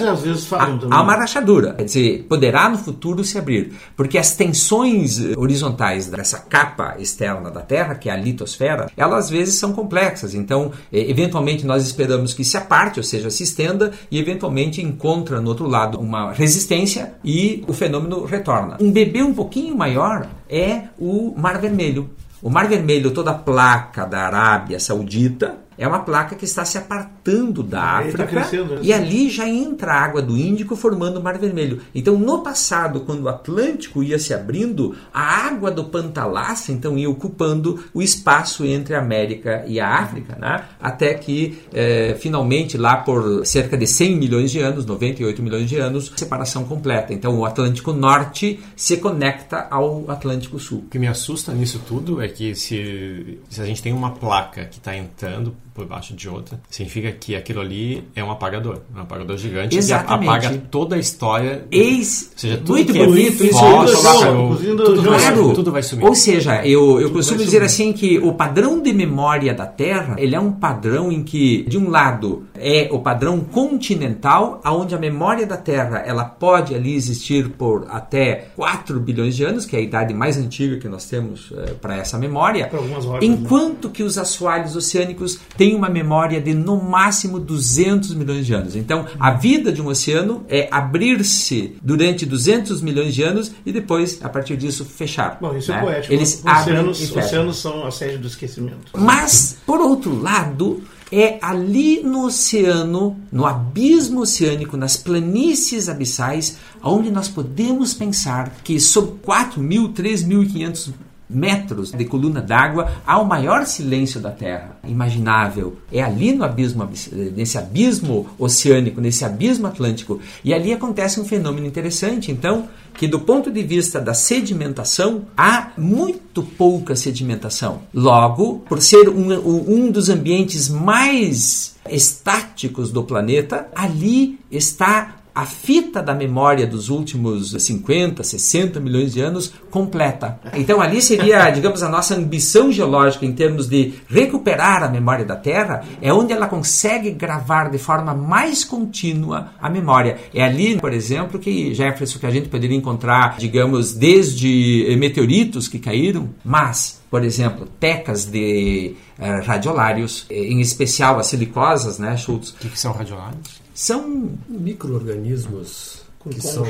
há, 0.54 0.96
há 0.96 1.02
uma 1.02 1.16
rachadura. 1.16 1.74
Quer 1.74 1.84
dizer, 1.84 2.26
poderá 2.30 2.70
no 2.70 2.78
futuro 2.78 3.22
se 3.24 3.38
abrir. 3.38 3.74
Porque 3.98 4.18
as 4.18 4.34
tensões 4.36 5.20
horizontais 5.36 6.08
dessa 6.08 6.40
capa 6.40 6.96
externa 7.00 7.52
da 7.52 7.62
Terra, 7.62 7.96
que 7.96 8.10
é 8.10 8.14
a 8.14 8.16
litosfera, 8.16 8.90
elas 8.96 9.26
às 9.26 9.30
vezes 9.30 9.56
são 9.56 9.74
complexas. 9.74 10.34
Então, 10.36 10.72
eventualmente 10.92 11.66
nós 11.66 11.84
esperamos 11.84 12.34
que 12.34 12.44
se 12.44 12.58
aparte, 12.58 13.00
ou 13.00 13.04
seja, 13.04 13.30
se 13.30 13.44
estenda 13.44 13.92
e 14.10 14.20
eventualmente 14.20 14.85
encontra 14.86 15.42
no 15.42 15.50
outro 15.50 15.68
lado 15.68 16.00
uma 16.00 16.32
resistência 16.32 17.14
e 17.24 17.64
o 17.68 17.74
fenômeno 17.74 18.26
retorna. 18.26 18.78
Um 18.80 18.92
bebê 18.92 19.22
um 19.24 19.34
pouquinho 19.34 19.76
maior 19.76 20.28
é 20.50 20.84
o 21.00 21.34
Mar 21.38 21.60
Vermelho. 21.60 22.10
O 22.42 22.50
Mar 22.50 22.68
Vermelho, 22.68 23.12
toda 23.12 23.32
a 23.32 23.34
placa 23.34 24.06
da 24.06 24.28
Arábia 24.28 24.80
Saudita, 24.80 25.58
é 25.78 25.88
uma 25.88 26.00
placa 26.00 26.36
que 26.36 26.46
está 26.46 26.64
se 26.64 26.78
apartando 26.78 27.62
da 27.62 27.82
tá 27.82 28.00
África 28.00 28.26
né? 28.26 28.80
e 28.82 28.94
ali 28.94 29.30
já 29.30 29.48
entra 29.48 29.94
a 29.94 30.02
água 30.02 30.22
do 30.22 30.38
Índico 30.38 30.76
formando 30.76 31.20
o 31.20 31.24
Mar 31.24 31.38
Vermelho. 31.38 31.82
Então, 31.94 32.18
no 32.18 32.42
passado, 32.42 33.02
quando 33.02 33.24
o 33.24 33.30
Atlântico 33.30 34.04
ia 34.04 34.18
se 34.18 34.34
abrindo, 34.34 34.96
a 35.14 35.48
água 35.48 35.72
do 35.72 35.86
Pantalácia 35.86 36.72
então 36.72 36.98
ia 36.98 37.10
ocupando 37.10 37.84
o 37.94 38.02
espaço 38.02 38.66
entre 38.66 38.96
a 38.96 39.00
América 39.00 39.64
e 39.68 39.80
a 39.80 39.88
África, 39.88 40.38
né? 40.40 40.66
até 40.80 41.14
que 41.14 41.60
eh, 41.74 42.16
finalmente 42.20 42.78
lá 42.78 42.98
por 42.98 43.46
cerca 43.46 43.78
de 43.78 43.88
100 43.88 44.16
milhões 44.16 44.52
de 44.52 44.60
anos, 44.60 44.86
98 44.86 45.42
milhões 45.42 45.70
de 45.70 45.78
anos, 45.78 46.12
separação 46.16 46.64
completa. 46.64 47.14
Então, 47.14 47.38
o 47.40 47.46
Atlântico 47.46 47.94
Norte 47.94 48.60
se 48.76 48.98
conecta 48.98 49.68
ao 49.70 50.10
Atlântico 50.10 50.60
Sul. 50.60 50.80
O 50.80 50.90
que 50.90 51.00
me 51.00 51.08
assusta 51.08 51.54
nisso 51.54 51.82
tudo 51.88 52.22
é 52.22 52.28
que 52.28 52.56
se, 52.56 53.40
se 53.50 53.62
a 53.62 53.66
gente 53.66 53.82
tem 53.82 53.94
uma 53.94 54.12
placa 54.12 54.66
que 54.66 54.78
está 54.78 54.96
entrando 54.96 55.56
por 55.76 55.86
baixo 55.86 56.16
de 56.16 56.30
outra, 56.30 56.58
significa 56.70 57.12
que 57.12 57.36
aquilo 57.36 57.60
ali 57.60 58.08
é 58.16 58.24
um 58.24 58.32
apagador, 58.32 58.80
um 58.96 59.02
apagador 59.02 59.38
gigante 59.38 59.78
Exatamente. 59.78 60.40
que 60.40 60.46
apaga 60.48 60.62
toda 60.72 60.96
a 60.96 61.00
história. 61.00 61.66
Ex 61.70 62.32
ou 62.32 62.40
seja, 62.40 62.58
tudo 62.58 62.70
muito 62.70 62.94
que 62.94 63.06
bonito 63.06 63.44
é 63.44 63.48
isso. 63.48 63.60
Fóssil, 63.60 64.78
tudo, 64.78 65.04
claro. 65.04 65.54
tudo 65.54 65.72
vai 65.74 65.84
sumir. 65.84 66.06
Ou 66.06 66.16
seja, 66.16 66.66
eu, 66.66 67.02
eu 67.02 67.12
costumo 67.12 67.40
dizer 67.40 67.62
assim 67.62 67.92
que 67.92 68.18
o 68.20 68.32
padrão 68.34 68.82
de 68.82 68.94
memória 68.94 69.54
da 69.54 69.66
Terra, 69.66 70.16
ele 70.18 70.34
é 70.34 70.40
um 70.40 70.54
padrão 70.54 71.12
em 71.12 71.22
que, 71.22 71.64
de 71.64 71.78
um 71.78 71.90
lado, 71.90 72.48
é 72.56 72.88
o 72.90 73.00
padrão 73.00 73.42
continental, 73.42 74.62
aonde 74.64 74.96
a 74.96 74.98
memória 74.98 75.46
da 75.46 75.58
Terra, 75.58 76.04
ela 76.06 76.24
pode 76.24 76.74
ali 76.74 76.96
existir 76.96 77.50
por 77.50 77.86
até 77.90 78.48
4 78.56 78.98
bilhões 79.02 79.36
de 79.36 79.44
anos, 79.44 79.66
que 79.66 79.76
é 79.76 79.80
a 79.80 79.82
idade 79.82 80.14
mais 80.14 80.38
antiga 80.38 80.78
que 80.78 80.88
nós 80.88 81.04
temos 81.04 81.52
é, 81.52 81.74
para 81.74 81.98
essa 81.98 82.18
memória, 82.18 82.70
rodas, 82.72 83.06
enquanto 83.22 83.90
né? 83.90 83.94
que 83.94 84.04
os 84.04 84.18
assoalhos 84.18 84.74
oceânicos 84.74 85.38
têm 85.58 85.65
uma 85.74 85.90
memória 85.90 86.42
de 86.42 86.54
no 86.54 86.82
máximo 86.82 87.40
200 87.40 88.14
milhões 88.14 88.46
de 88.46 88.54
anos. 88.54 88.76
Então, 88.76 89.06
a 89.20 89.32
vida 89.32 89.72
de 89.72 89.82
um 89.82 89.88
oceano 89.88 90.46
é 90.48 90.68
abrir-se 90.70 91.76
durante 91.82 92.26
200 92.26 92.82
milhões 92.82 93.16
de 93.16 93.24
anos 93.24 93.52
e 93.66 93.72
depois, 93.72 94.20
a 94.22 94.30
partir 94.30 94.58
disso, 94.58 94.86
fechar. 94.86 95.38
Bom, 95.40 95.56
isso 95.56 95.72
né? 95.72 95.78
é 95.78 95.82
poético. 95.82 96.14
Eles 96.14 96.40
oceanos, 96.40 96.60
abrem 96.60 96.86
e 96.86 97.20
oceanos 97.26 97.58
são 97.58 97.88
a 97.88 97.92
sede 97.92 98.18
do 98.18 98.28
esquecimento. 98.28 98.92
Mas, 98.94 99.58
por 99.66 99.80
outro 99.80 100.22
lado, 100.22 100.84
é 101.12 101.38
ali 101.42 102.02
no 102.04 102.26
oceano, 102.26 103.18
no 103.32 103.46
abismo 103.46 104.22
oceânico, 104.22 104.76
nas 104.76 104.98
planícies 104.98 105.88
abissais, 105.88 106.58
onde 106.84 107.12
nós 107.12 107.28
podemos 107.28 107.94
pensar 107.94 108.56
que 108.64 108.80
sob 108.80 109.20
4.000, 109.26 109.94
3.500 109.94 110.94
metros 111.30 111.92
de 111.92 112.06
coluna 112.06 112.42
d'água 112.42 112.92
há 113.06 113.20
o 113.20 113.26
maior 113.26 113.66
silêncio 113.66 114.20
da 114.20 114.32
Terra 114.32 114.78
imaginável. 114.88 115.78
É 115.92 116.02
ali 116.02 116.34
no 116.34 116.44
abismo, 116.44 116.88
nesse 117.36 117.58
abismo 117.58 118.28
oceânico, 118.38 119.02
nesse 119.02 119.26
abismo 119.26 119.68
atlântico. 119.68 120.20
E 120.44 120.54
ali 120.54 120.74
acontece 120.74 121.20
um 121.20 121.26
fenômeno 121.26 121.66
interessante, 121.66 122.32
então, 122.32 122.68
que 122.94 123.08
do 123.08 123.20
ponto 123.20 123.52
de 123.52 123.64
vista 123.64 124.00
da 124.00 124.14
sedimentação, 124.14 125.26
há 125.36 125.72
muito 125.78 126.44
pouca 126.44 126.96
sedimentação. 126.96 127.82
Logo, 127.94 128.60
por 128.68 128.82
ser 128.82 129.10
um, 129.10 129.34
um 129.68 129.92
dos 129.92 130.10
ambientes 130.10 130.70
mais 130.70 131.76
estáticos 131.90 132.92
do 132.92 133.04
planeta, 133.04 133.68
ali 133.76 134.40
está 134.52 135.16
a 135.36 135.46
fita 135.46 136.02
da 136.02 136.14
memória 136.14 136.66
dos 136.66 136.88
últimos 136.88 137.52
50, 137.52 138.24
60 138.24 138.80
milhões 138.80 139.14
de 139.14 139.20
anos 139.20 139.54
completa. 139.70 140.40
Então 140.54 140.80
ali 140.82 141.02
seria, 141.02 141.50
digamos, 141.52 141.84
a 141.84 141.90
nossa 141.90 142.16
ambição 142.16 142.72
geológica 142.72 143.26
em 143.26 143.34
termos 143.34 143.68
de 143.68 143.96
recuperar 144.08 144.82
a 144.82 144.88
memória 144.88 145.26
da 145.26 145.36
Terra, 145.36 145.84
é 146.02 146.14
onde 146.14 146.32
ela 146.32 146.48
consegue 146.48 147.12
gravar 147.12 147.70
de 147.70 147.78
forma 147.78 148.14
mais 148.14 148.64
contínua 148.64 149.50
a 149.60 149.70
memória. 149.70 150.18
É 150.34 150.42
ali, 150.42 150.80
por 150.80 150.94
exemplo, 150.94 151.38
que 151.38 151.74
Jefferson 151.74 152.18
que 152.18 152.26
a 152.26 152.32
gente 152.32 152.48
poderia 152.48 152.78
encontrar, 152.78 153.36
digamos, 153.38 153.94
desde 153.94 154.96
meteoritos 154.98 155.68
que 155.68 155.80
caíram, 155.80 156.30
mas 156.46 157.04
por 157.10 157.24
exemplo, 157.24 157.66
tecas 157.80 158.26
de 158.26 158.94
uh, 159.18 159.46
radiolários, 159.46 160.26
em 160.30 160.60
especial 160.60 161.18
as 161.18 161.28
silicosas, 161.28 161.98
né, 161.98 162.18
Schultz? 162.18 162.50
O 162.50 162.56
que, 162.56 162.68
que 162.68 162.78
são 162.78 162.92
radiolários? 162.92 163.65
São 163.76 164.38
micro-organismos 164.48 166.05
que 166.30 166.42
são 166.42 166.64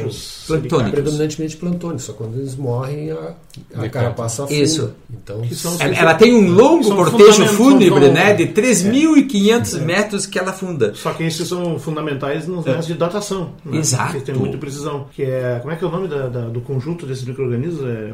plantônicos. 0.47 0.91
predominantemente 0.91 1.57
plantônicos, 1.57 2.03
só 2.03 2.13
quando 2.13 2.37
eles 2.37 2.55
morrem 2.55 3.11
a, 3.11 3.33
a 3.75 3.89
carapaça 3.89 4.43
afunda. 4.43 4.59
Isso. 4.61 4.91
Então, 5.11 5.41
ela, 5.79 5.95
ela, 5.95 6.13
tem 6.13 6.35
um 6.35 6.51
longo 6.51 6.93
cortejo 6.95 7.45
fúnebre 7.47 8.09
né, 8.09 8.33
de 8.33 8.47
3.500 8.47 9.77
é. 9.81 9.85
metros 9.85 10.25
que 10.25 10.37
ela 10.37 10.51
funda. 10.51 10.93
Só 10.95 11.13
que 11.13 11.23
esses 11.23 11.47
são 11.47 11.79
fundamentais 11.79 12.47
nos 12.47 12.65
é. 12.67 12.77
de 12.79 12.93
datação. 12.93 13.53
Né? 13.63 13.77
Exato. 13.77 14.13
Que 14.13 14.21
tem 14.21 14.35
muita 14.35 14.57
precisão. 14.57 15.07
Que 15.11 15.23
é, 15.23 15.59
como 15.61 15.73
é 15.73 15.77
que 15.77 15.83
é 15.83 15.87
o 15.87 15.91
nome 15.91 16.07
da, 16.07 16.27
da, 16.27 16.41
do 16.47 16.61
conjunto 16.61 17.05
desses 17.05 17.23
micro-organismos? 17.23 17.83
É, 17.85 18.13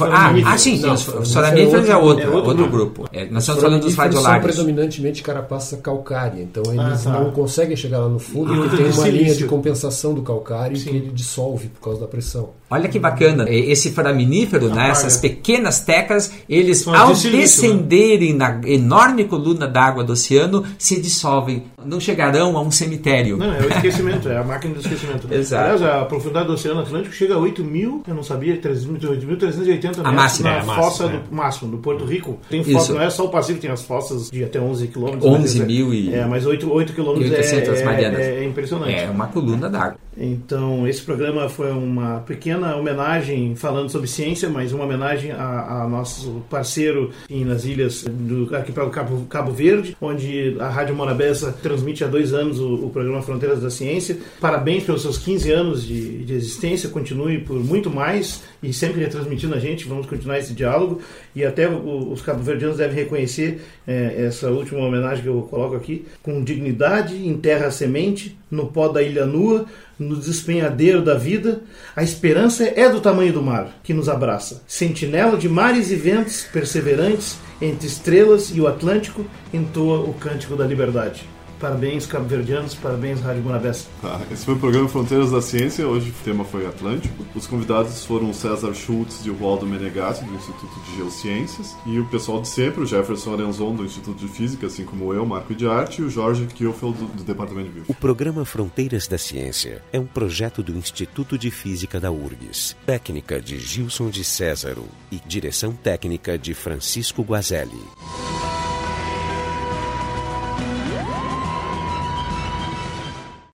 ah, 0.00 0.32
ah, 0.44 0.58
sim. 0.58 0.84
Os 0.86 1.32
foramíferos 1.32 1.88
é 1.88 1.96
outro, 1.96 2.24
é 2.24 2.28
outro, 2.28 2.50
outro 2.50 2.68
grupo. 2.68 3.08
É, 3.12 3.28
nós 3.30 3.42
estamos 3.42 3.62
falando 3.62 3.82
dos 3.82 3.94
radiolários. 3.94 4.54
são 4.54 4.64
predominantemente 4.64 5.22
carapaça 5.22 5.76
calcária, 5.78 6.42
então 6.42 6.62
eles 6.66 7.06
ah, 7.06 7.12
tá. 7.12 7.20
não 7.20 7.30
conseguem 7.30 7.76
chegar 7.76 7.98
lá 7.98 8.08
no 8.08 8.18
fundo 8.18 8.52
ah, 8.52 8.56
porque 8.56 8.76
tem 8.76 8.92
uma 8.92 9.08
linha 9.08 9.34
de 9.34 9.44
compensação 9.44 10.14
do 10.14 10.22
calcário 10.26 10.76
Sim. 10.76 10.90
que 10.90 10.96
ele 10.96 11.10
dissolve 11.12 11.68
por 11.68 11.80
causa 11.80 12.00
da 12.00 12.06
pressão. 12.06 12.50
Olha 12.68 12.88
que 12.88 12.98
bacana, 12.98 13.46
esse 13.48 13.92
foraminífero, 13.92 14.68
né, 14.68 14.90
essas 14.90 15.16
pequenas 15.16 15.80
tecas, 15.80 16.32
eles 16.48 16.86
ao 16.86 17.14
descenderem 17.14 18.34
na 18.34 18.60
enorme 18.64 19.24
coluna 19.24 19.68
d'água 19.68 20.02
do 20.02 20.12
oceano, 20.12 20.64
se 20.76 21.00
dissolvem 21.00 21.64
não 21.86 22.00
chegarão 22.00 22.56
a 22.56 22.60
um 22.60 22.70
cemitério. 22.70 23.36
Não, 23.36 23.54
é 23.54 23.60
o 23.60 23.68
esquecimento, 23.68 24.28
é 24.28 24.36
a 24.38 24.44
máquina 24.44 24.74
do 24.74 24.80
esquecimento. 24.80 25.28
Exato. 25.32 25.62
Aliás, 25.64 25.82
a 25.82 26.04
profundidade 26.04 26.46
do 26.46 26.54
Oceano 26.54 26.80
Atlântico 26.80 27.14
chega 27.14 27.34
a 27.34 27.38
8 27.38 27.64
mil, 27.64 28.02
eu 28.06 28.14
não 28.14 28.22
sabia, 28.22 28.56
8.380 28.56 29.82
metros 29.82 30.12
máxima, 30.14 30.50
na 30.50 30.56
é, 30.56 30.58
a 30.58 30.62
fossa 30.62 31.04
máxima, 31.04 31.22
do 31.28 31.34
máximo, 31.34 31.70
do 31.70 31.78
Porto 31.78 32.04
Rico. 32.04 32.38
Tem 32.48 32.62
fossa, 32.64 32.94
não 32.94 33.02
é 33.02 33.10
só 33.10 33.24
o 33.24 33.28
Pacífico, 33.28 33.62
tem 33.62 33.70
as 33.70 33.82
fossas 33.82 34.30
de 34.30 34.44
até 34.44 34.60
11 34.60 34.88
quilômetros. 34.88 35.24
11 35.24 35.40
mas 35.40 35.60
é- 35.60 35.64
mil 35.66 35.94
e- 35.94 36.14
É, 36.14 36.26
mas 36.26 36.46
8, 36.46 36.72
8 36.72 36.92
quilômetros 36.92 37.30
é, 37.32 37.36
800 37.36 37.80
é, 37.80 37.84
é, 37.84 38.34
é 38.40 38.44
impressionante. 38.44 38.94
É 38.94 39.10
uma 39.10 39.26
coluna 39.26 39.68
d'água. 39.68 39.96
Então, 40.18 40.88
esse 40.88 41.02
programa 41.02 41.48
foi 41.48 41.70
uma 41.70 42.20
pequena 42.20 42.74
homenagem 42.76 43.54
falando 43.54 43.90
sobre 43.90 44.08
ciência, 44.08 44.48
mas 44.48 44.72
uma 44.72 44.84
homenagem 44.84 45.30
a, 45.32 45.82
a 45.82 45.88
nosso 45.88 46.42
parceiro 46.48 47.10
em, 47.28 47.44
nas 47.44 47.64
ilhas 47.66 48.04
do 48.04 48.54
arquipélago 48.54 48.92
Cabo, 48.92 49.26
Cabo 49.28 49.52
Verde, 49.52 49.94
onde 50.00 50.56
a 50.58 50.68
Rádio 50.68 50.94
Morabeza 50.94 51.52
transmite 51.52 51.75
há 52.04 52.06
dois 52.06 52.32
anos 52.34 52.58
o, 52.60 52.74
o 52.86 52.90
programa 52.90 53.22
Fronteiras 53.22 53.60
da 53.60 53.70
Ciência. 53.70 54.16
Parabéns 54.40 54.84
pelos 54.84 55.02
seus 55.02 55.18
15 55.18 55.50
anos 55.52 55.84
de, 55.86 56.24
de 56.24 56.34
existência, 56.34 56.88
continue 56.88 57.38
por 57.38 57.62
muito 57.62 57.90
mais 57.90 58.42
e 58.62 58.72
sempre 58.72 59.00
retransmitindo 59.00 59.54
a 59.54 59.58
gente. 59.58 59.86
Vamos 59.88 60.06
continuar 60.06 60.38
esse 60.38 60.52
diálogo 60.52 61.00
e 61.34 61.44
até 61.44 61.68
o- 61.68 62.12
os 62.12 62.22
cabo-verdianos 62.22 62.76
devem 62.78 62.94
reconhecer 62.96 63.60
eh, 63.86 64.24
essa 64.26 64.50
última 64.50 64.80
homenagem 64.80 65.22
que 65.22 65.28
eu 65.28 65.42
coloco 65.42 65.74
aqui. 65.76 66.04
Com 66.22 66.42
dignidade, 66.42 67.14
enterra 67.26 67.66
a 67.66 67.70
semente, 67.70 68.36
no 68.50 68.66
pó 68.66 68.88
da 68.88 69.02
ilha 69.02 69.26
nua, 69.26 69.66
no 69.98 70.16
despenhadeiro 70.16 71.02
da 71.02 71.14
vida, 71.14 71.62
a 71.96 72.02
esperança 72.02 72.64
é 72.64 72.88
do 72.88 73.00
tamanho 73.00 73.32
do 73.32 73.42
mar, 73.42 73.78
que 73.82 73.94
nos 73.94 74.08
abraça. 74.08 74.62
Sentinela 74.66 75.36
de 75.38 75.48
mares 75.48 75.90
e 75.90 75.96
ventos, 75.96 76.42
perseverantes, 76.52 77.38
entre 77.60 77.86
estrelas 77.86 78.52
e 78.54 78.60
o 78.60 78.66
Atlântico, 78.68 79.24
entoa 79.52 80.00
o 80.00 80.12
cântico 80.14 80.54
da 80.54 80.66
liberdade. 80.66 81.24
Parabéns, 81.58 82.06
cabo-verdianos, 82.06 82.74
parabéns, 82.74 83.20
Rádio 83.20 83.42
Bonabessa. 83.42 83.88
Tá, 84.02 84.20
esse 84.30 84.44
foi 84.44 84.54
o 84.54 84.58
programa 84.58 84.88
Fronteiras 84.88 85.30
da 85.30 85.40
Ciência. 85.40 85.86
Hoje 85.86 86.10
o 86.10 86.24
tema 86.24 86.44
foi 86.44 86.66
Atlântico. 86.66 87.24
Os 87.34 87.46
convidados 87.46 88.04
foram 88.04 88.30
o 88.30 88.34
César 88.34 88.74
Schultz 88.74 89.24
e 89.24 89.30
o 89.30 89.36
Waldo 89.36 89.66
Menegatti, 89.66 90.24
do 90.24 90.34
Instituto 90.34 90.78
de 90.84 90.96
Geociências, 90.96 91.74
e 91.86 91.98
o 91.98 92.06
pessoal 92.06 92.42
de 92.42 92.48
sempre, 92.48 92.82
o 92.82 92.86
Jefferson 92.86 93.34
Arenzon, 93.34 93.74
do 93.74 93.84
Instituto 93.84 94.18
de 94.18 94.28
Física, 94.28 94.66
assim 94.66 94.84
como 94.84 95.12
eu, 95.14 95.24
Marco 95.24 95.54
de 95.54 95.66
Arte, 95.66 96.02
e 96.02 96.04
o 96.04 96.10
Jorge 96.10 96.46
Kielfeld, 96.46 96.98
do, 96.98 97.06
do 97.06 97.24
Departamento 97.24 97.68
de 97.68 97.74
Biofísica. 97.74 97.98
O 97.98 98.00
programa 98.00 98.44
Fronteiras 98.44 99.06
da 99.08 99.18
Ciência 99.18 99.82
é 99.92 99.98
um 99.98 100.06
projeto 100.06 100.62
do 100.62 100.76
Instituto 100.76 101.38
de 101.38 101.50
Física 101.50 101.98
da 101.98 102.10
URGS. 102.10 102.76
Técnica 102.84 103.40
de 103.40 103.58
Gilson 103.58 104.10
de 104.10 104.24
Césaro 104.24 104.84
e 105.10 105.20
direção 105.26 105.72
técnica 105.72 106.38
de 106.38 106.54
Francisco 106.54 107.22
Guazelli. 107.22 107.80